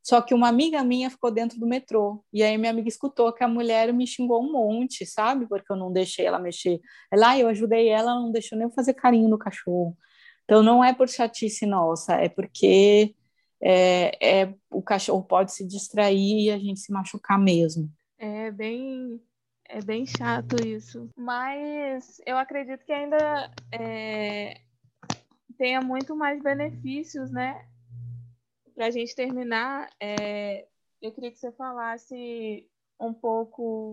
Só 0.02 0.20
que 0.22 0.34
uma 0.34 0.48
amiga 0.48 0.82
minha 0.82 1.10
ficou 1.10 1.30
dentro 1.30 1.58
do 1.58 1.66
metrô. 1.66 2.24
E 2.32 2.42
aí 2.42 2.56
minha 2.56 2.70
amiga 2.70 2.88
escutou 2.88 3.32
que 3.32 3.44
a 3.44 3.48
mulher 3.48 3.92
me 3.92 4.06
xingou 4.06 4.42
um 4.42 4.52
monte, 4.52 5.04
sabe? 5.04 5.46
Porque 5.46 5.70
eu 5.70 5.76
não 5.76 5.92
deixei 5.92 6.26
ela 6.26 6.38
mexer. 6.38 6.80
Ela, 7.12 7.30
ah, 7.30 7.38
eu 7.38 7.48
ajudei 7.48 7.88
ela, 7.88 8.14
não 8.14 8.32
deixou 8.32 8.56
nem 8.56 8.66
eu 8.66 8.72
fazer 8.72 8.94
carinho 8.94 9.28
no 9.28 9.38
cachorro. 9.38 9.96
Então 10.44 10.62
não 10.62 10.82
é 10.82 10.92
por 10.92 11.08
chatice 11.08 11.64
nossa, 11.64 12.14
é 12.14 12.28
porque 12.28 13.14
é, 13.62 14.40
é, 14.42 14.54
o 14.70 14.82
cachorro 14.82 15.22
pode 15.22 15.52
se 15.52 15.66
distrair 15.66 16.46
e 16.46 16.50
a 16.50 16.58
gente 16.58 16.80
se 16.80 16.92
machucar 16.92 17.38
mesmo. 17.38 17.88
É 18.18 18.50
bem, 18.50 19.20
é 19.68 19.80
bem 19.80 20.04
chato 20.06 20.56
isso. 20.66 21.08
Mas 21.16 22.20
eu 22.26 22.36
acredito 22.36 22.84
que 22.84 22.92
ainda 22.92 23.50
é, 23.72 24.60
tenha 25.56 25.80
muito 25.80 26.16
mais 26.16 26.42
benefícios, 26.42 27.30
né? 27.30 27.64
Para 28.74 28.86
a 28.86 28.90
gente 28.90 29.14
terminar, 29.14 29.88
é, 30.00 30.66
eu 31.00 31.12
queria 31.12 31.30
que 31.30 31.38
você 31.38 31.52
falasse 31.52 32.68
um 32.98 33.12
pouco 33.12 33.92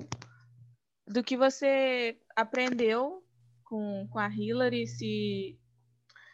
do 1.07 1.23
que 1.23 1.37
você 1.37 2.19
aprendeu 2.35 3.23
com, 3.63 4.07
com 4.09 4.19
a 4.19 4.27
Hillary, 4.27 4.87
se, 4.87 5.59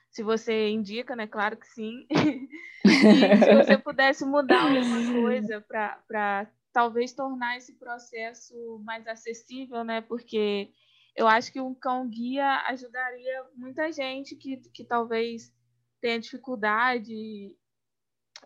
se 0.09 0.23
você 0.23 0.69
indica, 0.69 1.15
né? 1.15 1.27
Claro 1.27 1.57
que 1.57 1.67
sim. 1.67 2.07
e 2.85 3.37
se 3.37 3.55
você 3.55 3.77
pudesse 3.77 4.25
mudar 4.25 4.63
alguma 4.63 5.21
coisa 5.21 5.61
para 5.61 6.49
talvez 6.71 7.13
tornar 7.13 7.57
esse 7.57 7.73
processo 7.73 8.81
mais 8.83 9.07
acessível, 9.07 9.83
né? 9.83 10.01
Porque 10.01 10.71
eu 11.15 11.27
acho 11.27 11.51
que 11.51 11.61
um 11.61 11.75
cão 11.75 12.09
guia 12.09 12.63
ajudaria 12.67 13.45
muita 13.55 13.91
gente 13.91 14.35
que, 14.35 14.57
que 14.73 14.83
talvez 14.83 15.53
tenha 16.01 16.19
dificuldade 16.19 17.55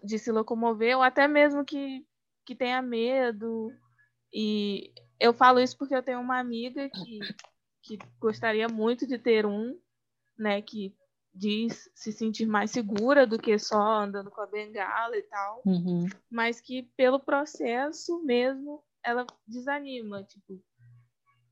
de 0.04 0.18
se 0.20 0.32
locomover, 0.32 0.98
ou 0.98 1.04
até 1.04 1.28
mesmo 1.28 1.66
que, 1.66 2.06
que 2.46 2.56
tenha 2.56 2.82
medo. 2.82 3.72
E 4.34 4.92
eu 5.20 5.34
falo 5.34 5.60
isso 5.60 5.78
porque 5.78 5.96
eu 5.96 6.04
tenho 6.04 6.20
uma 6.20 6.40
amiga 6.40 6.90
que, 6.90 7.20
que 7.84 8.00
gostaria 8.20 8.68
muito 8.68 9.08
de 9.08 9.18
ter 9.18 9.46
um, 9.46 9.78
né? 10.38 10.62
Que 10.62 10.96
diz 11.34 11.90
se 11.94 12.12
sentir 12.12 12.48
mais 12.48 12.72
segura 12.72 13.28
do 13.28 13.38
que 13.38 13.58
só 13.60 14.02
andando 14.02 14.32
com 14.32 14.42
a 14.42 14.48
bengala 14.48 15.16
e 15.16 15.22
tal, 15.24 15.62
uhum. 15.66 16.08
mas 16.32 16.60
que 16.60 16.84
pelo 16.98 17.20
processo 17.20 18.24
mesmo 18.24 18.84
ela 19.04 19.26
desanima, 19.48 20.24
tipo, 20.24 20.62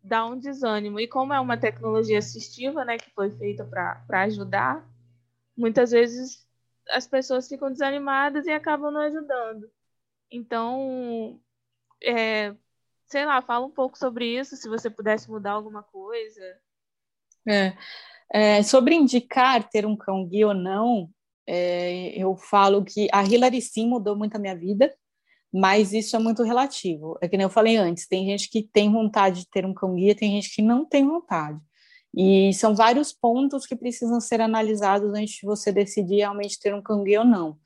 dá 0.04 0.26
um 0.26 0.38
desânimo. 0.38 1.00
E 1.00 1.08
como 1.08 1.34
é 1.34 1.40
uma 1.40 1.58
tecnologia 1.58 2.20
assistiva, 2.20 2.84
né, 2.84 2.98
que 2.98 3.12
foi 3.12 3.32
feita 3.38 3.64
para 3.64 4.22
ajudar, 4.24 4.88
muitas 5.58 5.92
vezes 5.92 6.45
as 6.90 7.08
pessoas 7.08 7.48
ficam 7.48 7.72
desanimadas 7.72 8.46
e 8.46 8.52
acabam 8.52 8.92
não 8.92 9.02
ajudando. 9.02 9.70
Então, 10.32 11.40
é, 12.04 12.54
sei 13.06 13.26
lá, 13.26 13.42
fala 13.42 13.66
um 13.66 13.72
pouco 13.72 13.98
sobre 13.98 14.38
isso, 14.38 14.56
se 14.56 14.68
você 14.68 14.90
pudesse 14.90 15.30
mudar 15.30 15.52
alguma 15.52 15.84
coisa. 15.84 16.60
É, 17.48 17.78
é 18.32 18.64
sobre 18.64 18.96
indicar 18.96 19.68
ter 19.70 19.86
um 19.86 19.96
cão 19.96 20.28
guia 20.28 20.48
ou 20.48 20.54
não, 20.54 21.10
é, 21.48 22.10
eu 22.18 22.36
falo 22.36 22.84
que 22.84 23.08
a 23.12 23.24
Hilary 23.24 23.62
sim 23.62 23.88
mudou 23.88 24.16
muito 24.16 24.36
a 24.36 24.40
minha 24.40 24.56
vida 24.56 24.94
mas 25.56 25.94
isso 25.94 26.18
é 26.18 26.20
muito 26.20 26.44
relativo. 26.44 27.18
É 27.22 27.30
que 27.30 27.38
nem 27.38 27.46
eu 27.46 27.50
falei 27.50 27.78
antes, 27.78 28.08
tem 28.08 28.26
gente 28.26 28.50
que 28.50 28.62
tem 28.62 28.92
vontade 28.92 29.42
de 29.42 29.50
ter 29.50 29.66
um 29.66 29.74
cão 29.74 29.96
guia, 29.96 30.14
tem 30.14 30.32
gente 30.32 30.54
que 30.54 30.62
não 30.62 30.86
tem 30.86 31.08
vontade. 31.08 31.58
E 32.16 32.54
são 32.54 32.74
vários 32.74 33.12
pontos 33.12 33.66
que 33.66 33.76
precisam 33.76 34.22
ser 34.22 34.40
analisados 34.40 35.14
antes 35.14 35.36
de 35.36 35.46
você 35.46 35.72
decidir 35.72 36.18
realmente 36.18 36.60
ter 36.60 36.74
um 36.74 37.04
guia 37.04 37.20
ou 37.20 37.26
não. 37.26 37.58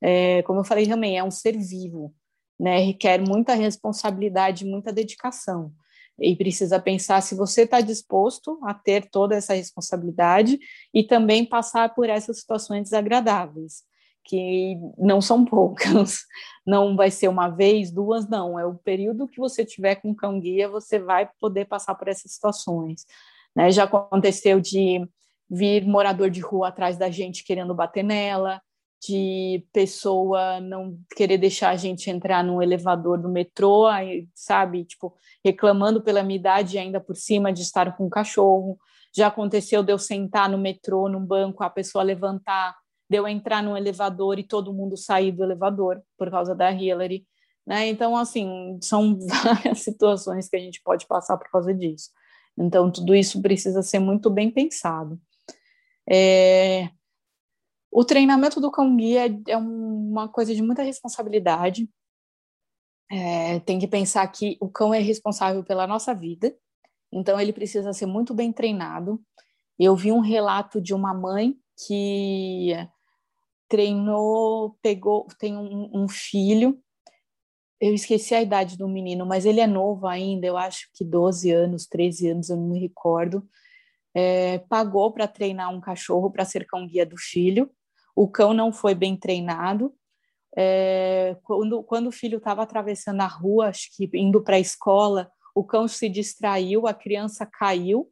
É, 0.00 0.42
como 0.42 0.60
eu 0.60 0.64
falei 0.64 0.86
também, 0.86 1.18
é 1.18 1.22
um 1.24 1.30
ser 1.30 1.58
vivo, 1.58 2.14
né? 2.58 2.78
Requer 2.78 3.20
muita 3.20 3.52
responsabilidade, 3.54 4.64
muita 4.64 4.90
dedicação. 4.90 5.72
E 6.18 6.34
precisa 6.34 6.80
pensar 6.80 7.20
se 7.22 7.34
você 7.34 7.62
está 7.62 7.80
disposto 7.80 8.58
a 8.64 8.72
ter 8.72 9.08
toda 9.10 9.34
essa 9.34 9.54
responsabilidade 9.54 10.58
e 10.94 11.02
também 11.02 11.44
passar 11.44 11.94
por 11.94 12.08
essas 12.08 12.40
situações 12.40 12.84
desagradáveis 12.84 13.84
que 14.24 14.76
não 14.98 15.20
são 15.20 15.44
poucas, 15.44 16.20
não 16.66 16.94
vai 16.96 17.10
ser 17.10 17.28
uma 17.28 17.48
vez, 17.48 17.90
duas, 17.90 18.28
não, 18.28 18.58
é 18.58 18.64
o 18.64 18.74
período 18.74 19.26
que 19.26 19.40
você 19.40 19.64
tiver 19.64 19.96
com 19.96 20.14
cão 20.14 20.38
guia, 20.38 20.68
você 20.68 20.98
vai 20.98 21.28
poder 21.40 21.66
passar 21.66 21.94
por 21.94 22.06
essas 22.06 22.32
situações. 22.32 23.06
Né? 23.54 23.70
Já 23.70 23.84
aconteceu 23.84 24.60
de 24.60 25.06
vir 25.48 25.84
morador 25.84 26.30
de 26.30 26.40
rua 26.40 26.68
atrás 26.68 26.96
da 26.96 27.10
gente 27.10 27.44
querendo 27.44 27.74
bater 27.74 28.04
nela, 28.04 28.60
de 29.02 29.66
pessoa 29.72 30.60
não 30.60 30.98
querer 31.16 31.38
deixar 31.38 31.70
a 31.70 31.76
gente 31.76 32.10
entrar 32.10 32.44
no 32.44 32.62
elevador 32.62 33.18
do 33.20 33.28
metrô, 33.28 33.86
sabe, 34.34 34.84
tipo, 34.84 35.16
reclamando 35.44 36.02
pela 36.02 36.22
minha 36.22 36.38
idade 36.38 36.78
ainda 36.78 37.00
por 37.00 37.16
cima 37.16 37.52
de 37.52 37.62
estar 37.62 37.96
com 37.96 38.06
um 38.06 38.10
cachorro. 38.10 38.78
Já 39.16 39.28
aconteceu 39.28 39.82
de 39.82 39.92
eu 39.92 39.98
sentar 39.98 40.48
no 40.48 40.58
metrô, 40.58 41.08
num 41.08 41.24
banco, 41.24 41.64
a 41.64 41.70
pessoa 41.70 42.04
levantar 42.04 42.76
de 43.08 43.16
eu 43.16 43.26
entrar 43.26 43.62
no 43.62 43.76
elevador 43.76 44.38
e 44.38 44.44
todo 44.44 44.72
mundo 44.72 44.96
sair 44.96 45.32
do 45.32 45.42
elevador 45.42 46.00
por 46.16 46.30
causa 46.30 46.54
da 46.54 46.70
Hillary. 46.70 47.26
Né? 47.66 47.88
Então, 47.88 48.16
assim, 48.16 48.78
são 48.82 49.18
várias 49.42 49.80
situações 49.80 50.48
que 50.48 50.56
a 50.56 50.60
gente 50.60 50.80
pode 50.84 51.06
passar 51.06 51.36
por 51.36 51.50
causa 51.50 51.74
disso. 51.74 52.10
Então, 52.60 52.92
tudo 52.92 53.14
isso 53.14 53.40
precisa 53.40 53.82
ser 53.82 53.98
muito 53.98 54.28
bem 54.28 54.50
pensado. 54.50 55.18
É... 56.08 56.90
O 57.90 58.04
treinamento 58.04 58.60
do 58.60 58.70
cão 58.70 58.96
guia 58.96 59.26
é 59.48 59.56
uma 59.56 60.28
coisa 60.28 60.54
de 60.54 60.62
muita 60.62 60.82
responsabilidade. 60.82 61.88
É, 63.10 63.58
tem 63.60 63.78
que 63.80 63.88
pensar 63.88 64.26
que 64.28 64.56
o 64.60 64.68
cão 64.68 64.94
é 64.94 65.00
responsável 65.00 65.64
pela 65.64 65.84
nossa 65.84 66.14
vida, 66.14 66.56
então 67.12 67.40
ele 67.40 67.52
precisa 67.52 67.92
ser 67.92 68.06
muito 68.06 68.32
bem 68.32 68.52
treinado. 68.52 69.20
Eu 69.76 69.96
vi 69.96 70.12
um 70.12 70.20
relato 70.20 70.80
de 70.80 70.94
uma 70.94 71.12
mãe 71.12 71.58
que 71.86 72.72
treinou, 73.68 74.76
pegou, 74.82 75.26
tem 75.38 75.56
um, 75.56 75.90
um, 75.92 76.08
filho. 76.08 76.80
Eu 77.80 77.94
esqueci 77.94 78.34
a 78.34 78.42
idade 78.42 78.76
do 78.76 78.86
menino, 78.86 79.24
mas 79.24 79.46
ele 79.46 79.60
é 79.60 79.66
novo 79.66 80.06
ainda, 80.06 80.46
eu 80.46 80.56
acho 80.58 80.88
que 80.94 81.02
12 81.02 81.50
anos, 81.50 81.86
13 81.86 82.28
anos, 82.28 82.50
eu 82.50 82.56
não 82.56 82.68
me 82.68 82.78
recordo. 82.78 83.42
É, 84.14 84.58
pagou 84.68 85.12
para 85.12 85.26
treinar 85.26 85.72
um 85.72 85.80
cachorro 85.80 86.30
para 86.30 86.44
ser 86.44 86.66
cão 86.66 86.86
guia 86.86 87.06
do 87.06 87.16
filho. 87.16 87.70
O 88.14 88.28
cão 88.28 88.52
não 88.52 88.70
foi 88.70 88.94
bem 88.94 89.16
treinado. 89.16 89.94
É, 90.56 91.36
quando, 91.42 91.82
quando 91.82 92.08
o 92.08 92.12
filho 92.12 92.38
estava 92.38 92.62
atravessando 92.62 93.20
a 93.22 93.26
rua, 93.26 93.68
acho 93.68 93.88
que 93.96 94.10
indo 94.14 94.42
para 94.42 94.56
a 94.56 94.60
escola, 94.60 95.30
o 95.54 95.64
cão 95.64 95.88
se 95.88 96.08
distraiu, 96.08 96.86
a 96.86 96.92
criança 96.92 97.46
caiu 97.46 98.10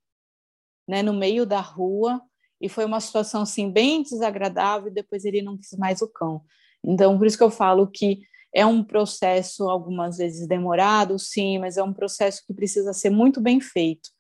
né, 0.89 1.03
no 1.03 1.13
meio 1.13 1.45
da 1.45 1.61
rua 1.61 2.23
e 2.61 2.69
foi 2.69 2.85
uma 2.85 3.01
situação 3.01 3.43
assim 3.43 3.71
bem 3.71 4.03
desagradável. 4.03 4.91
Depois 4.91 5.27
ele 5.27 5.43
não 5.43 5.59
quis 5.59 5.77
mais 5.77 6.01
o 6.01 6.09
cão. 6.09 6.43
Então, 6.83 7.19
por 7.19 7.27
isso 7.27 7.37
que 7.37 7.45
eu 7.45 7.51
falo 7.51 7.87
que 7.87 8.21
é 8.55 8.65
um 8.65 8.83
processo 8.83 9.69
algumas 9.69 10.19
vezes 10.19 10.47
demorado, 10.47 11.19
sim, 11.19 11.59
mas 11.59 11.77
é 11.77 11.83
um 11.83 11.93
processo 11.93 12.43
que 12.47 12.55
precisa 12.55 12.93
ser 12.93 13.11
muito 13.11 13.41
bem 13.41 13.61
feito, 13.61 14.11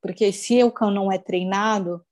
porque 0.00 0.32
se 0.32 0.62
o 0.62 0.72
cão 0.72 0.90
não 0.90 1.10
é 1.12 1.18
treinado, 1.18 2.02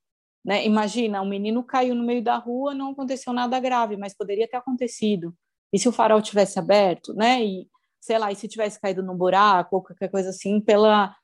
né? 0.45 0.65
Imagina, 0.65 1.23
um 1.23 1.29
menino 1.29 1.63
caiu 1.63 1.95
no 1.95 2.03
meio 2.03 2.23
da 2.23 2.37
rua, 2.37 2.75
não 2.75 2.91
aconteceu 2.93 3.33
nada 3.33 3.61
grave, 3.61 3.97
mas 3.97 4.15
poderia 4.15 4.49
ter 4.49 4.57
acontecido. 4.57 5.35
E 5.73 5.79
se 5.79 5.89
o 5.89 5.93
farol 5.93 6.21
tivesse 6.21 6.59
aberto, 6.59 7.15
né? 7.15 7.45
E 7.45 7.69
sei 8.01 8.19
lá, 8.19 8.33
e 8.33 8.37
se 8.37 8.49
tivesse 8.49 8.81
caído 8.81 9.03
no 9.03 9.15
buraco 9.15 9.77
ou 9.77 9.83
qualquer 9.83 10.11
coisa 10.11 10.31
assim, 10.31 10.61
pela 10.61 11.15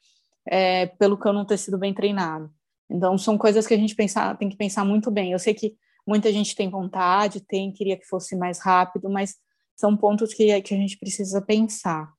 é, 0.47 0.87
pelo 0.87 1.19
cão 1.19 1.33
não 1.33 1.45
ter 1.45 1.59
sido 1.59 1.77
bem 1.79 1.93
treinado. 1.93 2.51
Então, 2.91 3.19
são 3.19 3.37
coisas 3.37 3.67
que 3.67 3.75
a 3.75 3.77
gente 3.77 3.95
pensar, 3.95 4.37
tem 4.39 4.49
que 4.49 4.57
pensar 4.57 4.85
muito 4.85 5.11
bem. 5.11 5.33
Eu 5.33 5.39
sei 5.39 5.53
que 5.53 5.77
muita 6.07 6.33
gente 6.33 6.55
tem 6.55 6.71
vontade, 6.71 7.41
tem, 7.41 7.71
queria 7.73 7.99
que 7.99 8.07
fosse 8.07 8.35
mais 8.37 8.59
rápido, 8.61 9.11
mas 9.11 9.37
são 9.79 9.97
pontos 9.97 10.35
que, 10.35 10.61
que 10.63 10.75
a 10.75 10.77
gente 10.77 10.99
precisa 10.99 11.41
pensar. 11.41 12.13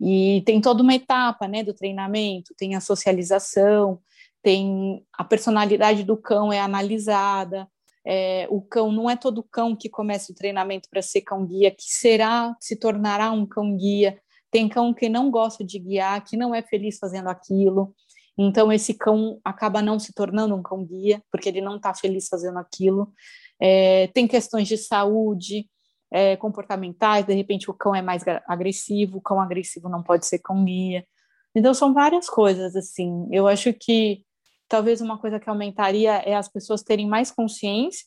E 0.00 0.42
tem 0.46 0.60
toda 0.60 0.82
uma 0.82 0.94
etapa 0.94 1.46
né, 1.46 1.62
do 1.62 1.74
treinamento, 1.74 2.54
tem 2.56 2.74
a 2.74 2.80
socialização, 2.80 4.00
tem 4.42 5.04
a 5.12 5.22
personalidade 5.22 6.02
do 6.02 6.16
cão 6.16 6.52
é 6.52 6.58
analisada, 6.58 7.68
é, 8.04 8.48
o 8.50 8.60
cão 8.60 8.90
não 8.90 9.08
é 9.08 9.14
todo 9.14 9.44
cão 9.44 9.76
que 9.76 9.88
começa 9.88 10.32
o 10.32 10.34
treinamento 10.34 10.88
para 10.90 11.02
ser 11.02 11.20
cão 11.20 11.46
guia, 11.46 11.70
que 11.70 11.84
será, 11.84 12.56
se 12.58 12.74
tornará 12.74 13.30
um 13.30 13.46
cão 13.46 13.76
guia. 13.76 14.18
Tem 14.50 14.68
cão 14.68 14.92
que 14.92 15.08
não 15.08 15.30
gosta 15.30 15.64
de 15.64 15.78
guiar, 15.78 16.24
que 16.24 16.36
não 16.36 16.54
é 16.54 16.62
feliz 16.62 16.98
fazendo 16.98 17.28
aquilo. 17.28 17.94
Então, 18.36 18.72
esse 18.72 18.94
cão 18.94 19.38
acaba 19.44 19.80
não 19.80 19.98
se 19.98 20.12
tornando 20.12 20.54
um 20.54 20.62
cão 20.62 20.84
guia, 20.84 21.22
porque 21.30 21.48
ele 21.48 21.60
não 21.60 21.76
está 21.76 21.94
feliz 21.94 22.26
fazendo 22.28 22.58
aquilo. 22.58 23.12
É, 23.60 24.08
tem 24.08 24.26
questões 24.26 24.66
de 24.66 24.76
saúde, 24.76 25.68
é, 26.12 26.36
comportamentais, 26.36 27.24
de 27.24 27.32
repente 27.32 27.70
o 27.70 27.74
cão 27.74 27.94
é 27.94 28.02
mais 28.02 28.22
agressivo, 28.46 29.16
o 29.16 29.20
cão 29.22 29.40
agressivo 29.40 29.88
não 29.88 30.02
pode 30.02 30.26
ser 30.26 30.38
cão 30.38 30.62
guia. 30.62 31.06
Então, 31.54 31.72
são 31.72 31.94
várias 31.94 32.28
coisas, 32.28 32.76
assim. 32.76 33.26
Eu 33.32 33.48
acho 33.48 33.72
que 33.72 34.22
talvez 34.68 35.00
uma 35.00 35.18
coisa 35.18 35.40
que 35.40 35.48
aumentaria 35.48 36.12
é 36.18 36.34
as 36.34 36.48
pessoas 36.48 36.82
terem 36.82 37.08
mais 37.08 37.30
consciência 37.30 38.06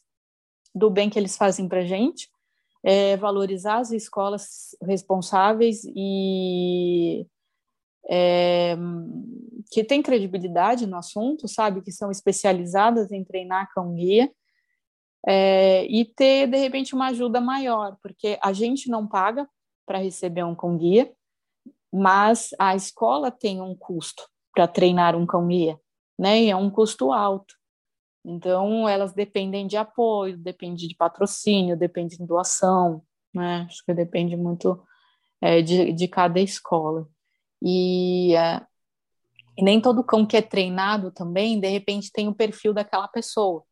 do 0.73 0.89
bem 0.89 1.09
que 1.09 1.17
eles 1.17 1.35
fazem 1.35 1.67
para 1.67 1.85
gente, 1.85 2.29
é, 2.83 3.17
valorizar 3.17 3.79
as 3.79 3.91
escolas 3.91 4.75
responsáveis 4.83 5.81
e 5.95 7.25
é, 8.07 8.77
que 9.71 9.83
têm 9.83 10.03
credibilidade 10.03 10.85
no 10.85 10.97
assunto, 10.97 11.47
sabe, 11.47 11.81
que 11.81 11.91
são 11.91 12.11
especializadas 12.11 13.11
em 13.11 13.23
treinar 13.23 13.71
cão 13.73 13.95
guia 13.95 14.31
é, 15.27 15.85
e 15.85 16.05
ter 16.05 16.47
de 16.47 16.57
repente 16.57 16.93
uma 16.93 17.07
ajuda 17.07 17.41
maior, 17.41 17.97
porque 18.01 18.37
a 18.41 18.53
gente 18.53 18.89
não 18.89 19.07
paga 19.07 19.47
para 19.85 19.99
receber 19.99 20.43
um 20.43 20.55
cão 20.55 20.77
guia, 20.77 21.11
mas 21.91 22.49
a 22.59 22.75
escola 22.75 23.31
tem 23.31 23.61
um 23.61 23.75
custo 23.75 24.23
para 24.53 24.67
treinar 24.67 25.15
um 25.15 25.25
cão 25.25 25.47
guia 25.47 25.79
né? 26.17 26.43
E 26.43 26.49
é 26.49 26.55
um 26.55 26.69
custo 26.69 27.11
alto. 27.11 27.55
Então, 28.23 28.89
elas 28.89 29.13
dependem 29.13 29.67
de 29.67 29.77
apoio, 29.77 30.37
depende 30.37 30.87
de 30.87 30.95
patrocínio, 30.95 31.77
depende 31.77 32.17
de 32.17 32.25
doação, 32.25 33.03
né? 33.33 33.67
Acho 33.69 33.83
que 33.85 33.93
depende 33.93 34.35
muito 34.35 34.81
é, 35.41 35.61
de, 35.61 35.93
de 35.93 36.07
cada 36.07 36.39
escola. 36.39 37.07
E, 37.61 38.35
é, 38.35 38.65
e 39.57 39.63
nem 39.63 39.79
todo 39.79 40.03
cão 40.03 40.25
que 40.25 40.37
é 40.37 40.41
treinado 40.41 41.11
também, 41.11 41.59
de 41.59 41.67
repente, 41.67 42.11
tem 42.11 42.27
o 42.27 42.35
perfil 42.35 42.73
daquela 42.73 43.07
pessoa. 43.07 43.63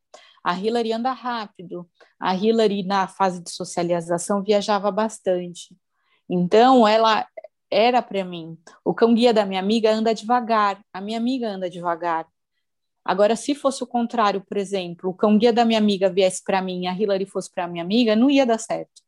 A 0.43 0.53
Hillary 0.57 0.91
anda 0.91 1.11
rápido, 1.13 1.89
a 2.19 2.35
Hillary, 2.35 2.83
na 2.83 3.07
fase 3.07 3.41
de 3.41 3.49
socialização, 3.49 4.43
viajava 4.43 4.91
bastante. 4.91 5.75
Então, 6.29 6.87
ela 6.87 7.25
era 7.71 8.01
para 8.01 8.23
mim. 8.23 8.57
O 8.83 8.93
cão 8.93 9.13
guia 9.13 9.33
da 9.33 9.45
minha 9.45 9.59
amiga 9.59 9.91
anda 9.91 10.13
devagar, 10.13 10.83
a 10.93 11.01
minha 11.01 11.17
amiga 11.17 11.49
anda 11.49 11.69
devagar. 11.69 12.27
Agora, 13.05 13.35
se 13.35 13.53
fosse 13.53 13.83
o 13.83 13.87
contrário, 13.87 14.41
por 14.41 14.57
exemplo, 14.57 15.09
o 15.09 15.13
cão 15.13 15.37
guia 15.37 15.51
da 15.51 15.65
minha 15.65 15.79
amiga 15.79 16.09
viesse 16.09 16.41
para 16.43 16.61
mim 16.61 16.87
a 16.87 16.93
Hillary 16.93 17.25
fosse 17.25 17.51
para 17.51 17.67
minha 17.67 17.83
amiga, 17.83 18.15
não 18.15 18.29
ia 18.29 18.45
dar 18.45 18.57
certo. 18.57 19.01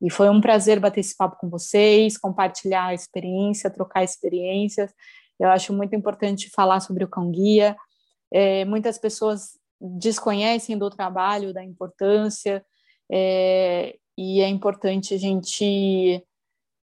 E 0.00 0.08
foi 0.08 0.30
um 0.30 0.40
prazer 0.40 0.80
bater 0.80 1.00
esse 1.00 1.14
papo 1.14 1.36
com 1.36 1.50
vocês, 1.50 2.16
compartilhar 2.16 2.86
a 2.86 2.94
experiência, 2.94 3.68
trocar 3.68 4.02
experiências. 4.02 4.94
Eu 5.38 5.50
acho 5.50 5.74
muito 5.74 5.94
importante 5.94 6.48
falar 6.48 6.80
sobre 6.80 7.04
o 7.04 7.08
cão 7.08 7.30
guia. 7.30 7.76
É, 8.32 8.64
muitas 8.64 8.96
pessoas 8.96 9.58
desconhecem 9.78 10.78
do 10.78 10.88
trabalho, 10.88 11.52
da 11.52 11.62
importância, 11.62 12.64
é, 13.10 13.96
e 14.16 14.40
é 14.40 14.48
importante 14.48 15.14
a 15.14 15.18
gente 15.18 16.24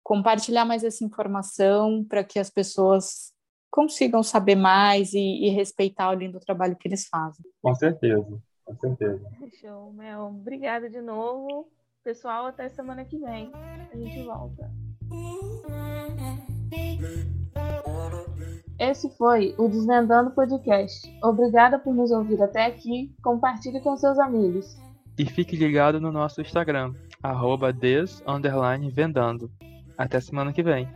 compartilhar 0.04 0.66
mais 0.66 0.84
essa 0.84 1.04
informação 1.04 2.04
para 2.04 2.24
que 2.24 2.40
as 2.40 2.50
pessoas 2.50 3.32
consigam 3.70 4.22
saber 4.22 4.56
mais 4.56 5.14
e, 5.14 5.46
e, 5.46 5.50
respeitar 5.50 6.10
o 6.10 6.14
lindo 6.14 6.40
trabalho 6.40 6.76
que 6.76 6.88
eles 6.88 7.08
fazem. 7.08 7.46
Com 7.62 7.74
certeza 7.74 8.42
com 8.72 8.76
certeza. 8.76 9.22
Show, 9.60 9.92
Mel. 9.94 10.28
Obrigada 10.28 10.90
de 10.90 11.02
novo. 11.02 11.68
Pessoal, 12.04 12.48
até 12.48 12.70
semana 12.70 13.06
que 13.06 13.18
vem. 13.18 13.52
A 13.54 13.98
gente 13.98 14.24
volta. 14.24 14.72
Esse 18.80 19.10
foi 19.16 19.54
o 19.58 19.68
Desvendando 19.68 20.32
Podcast. 20.32 21.08
Obrigada 21.24 21.78
por 21.78 21.94
nos 21.94 22.12
ouvir 22.12 22.42
até 22.42 22.66
aqui. 22.66 23.14
Compartilhe 23.22 23.82
com 23.82 23.96
seus 23.96 24.18
amigos. 24.18 24.66
E 25.18 25.26
fique 25.26 25.56
ligado 25.56 26.00
no 26.00 26.12
nosso 26.12 26.42
Instagram, 26.42 26.94
arroba 27.22 27.72
Até 29.98 30.20
semana 30.20 30.54
que 30.54 30.64
vem. 30.64 30.88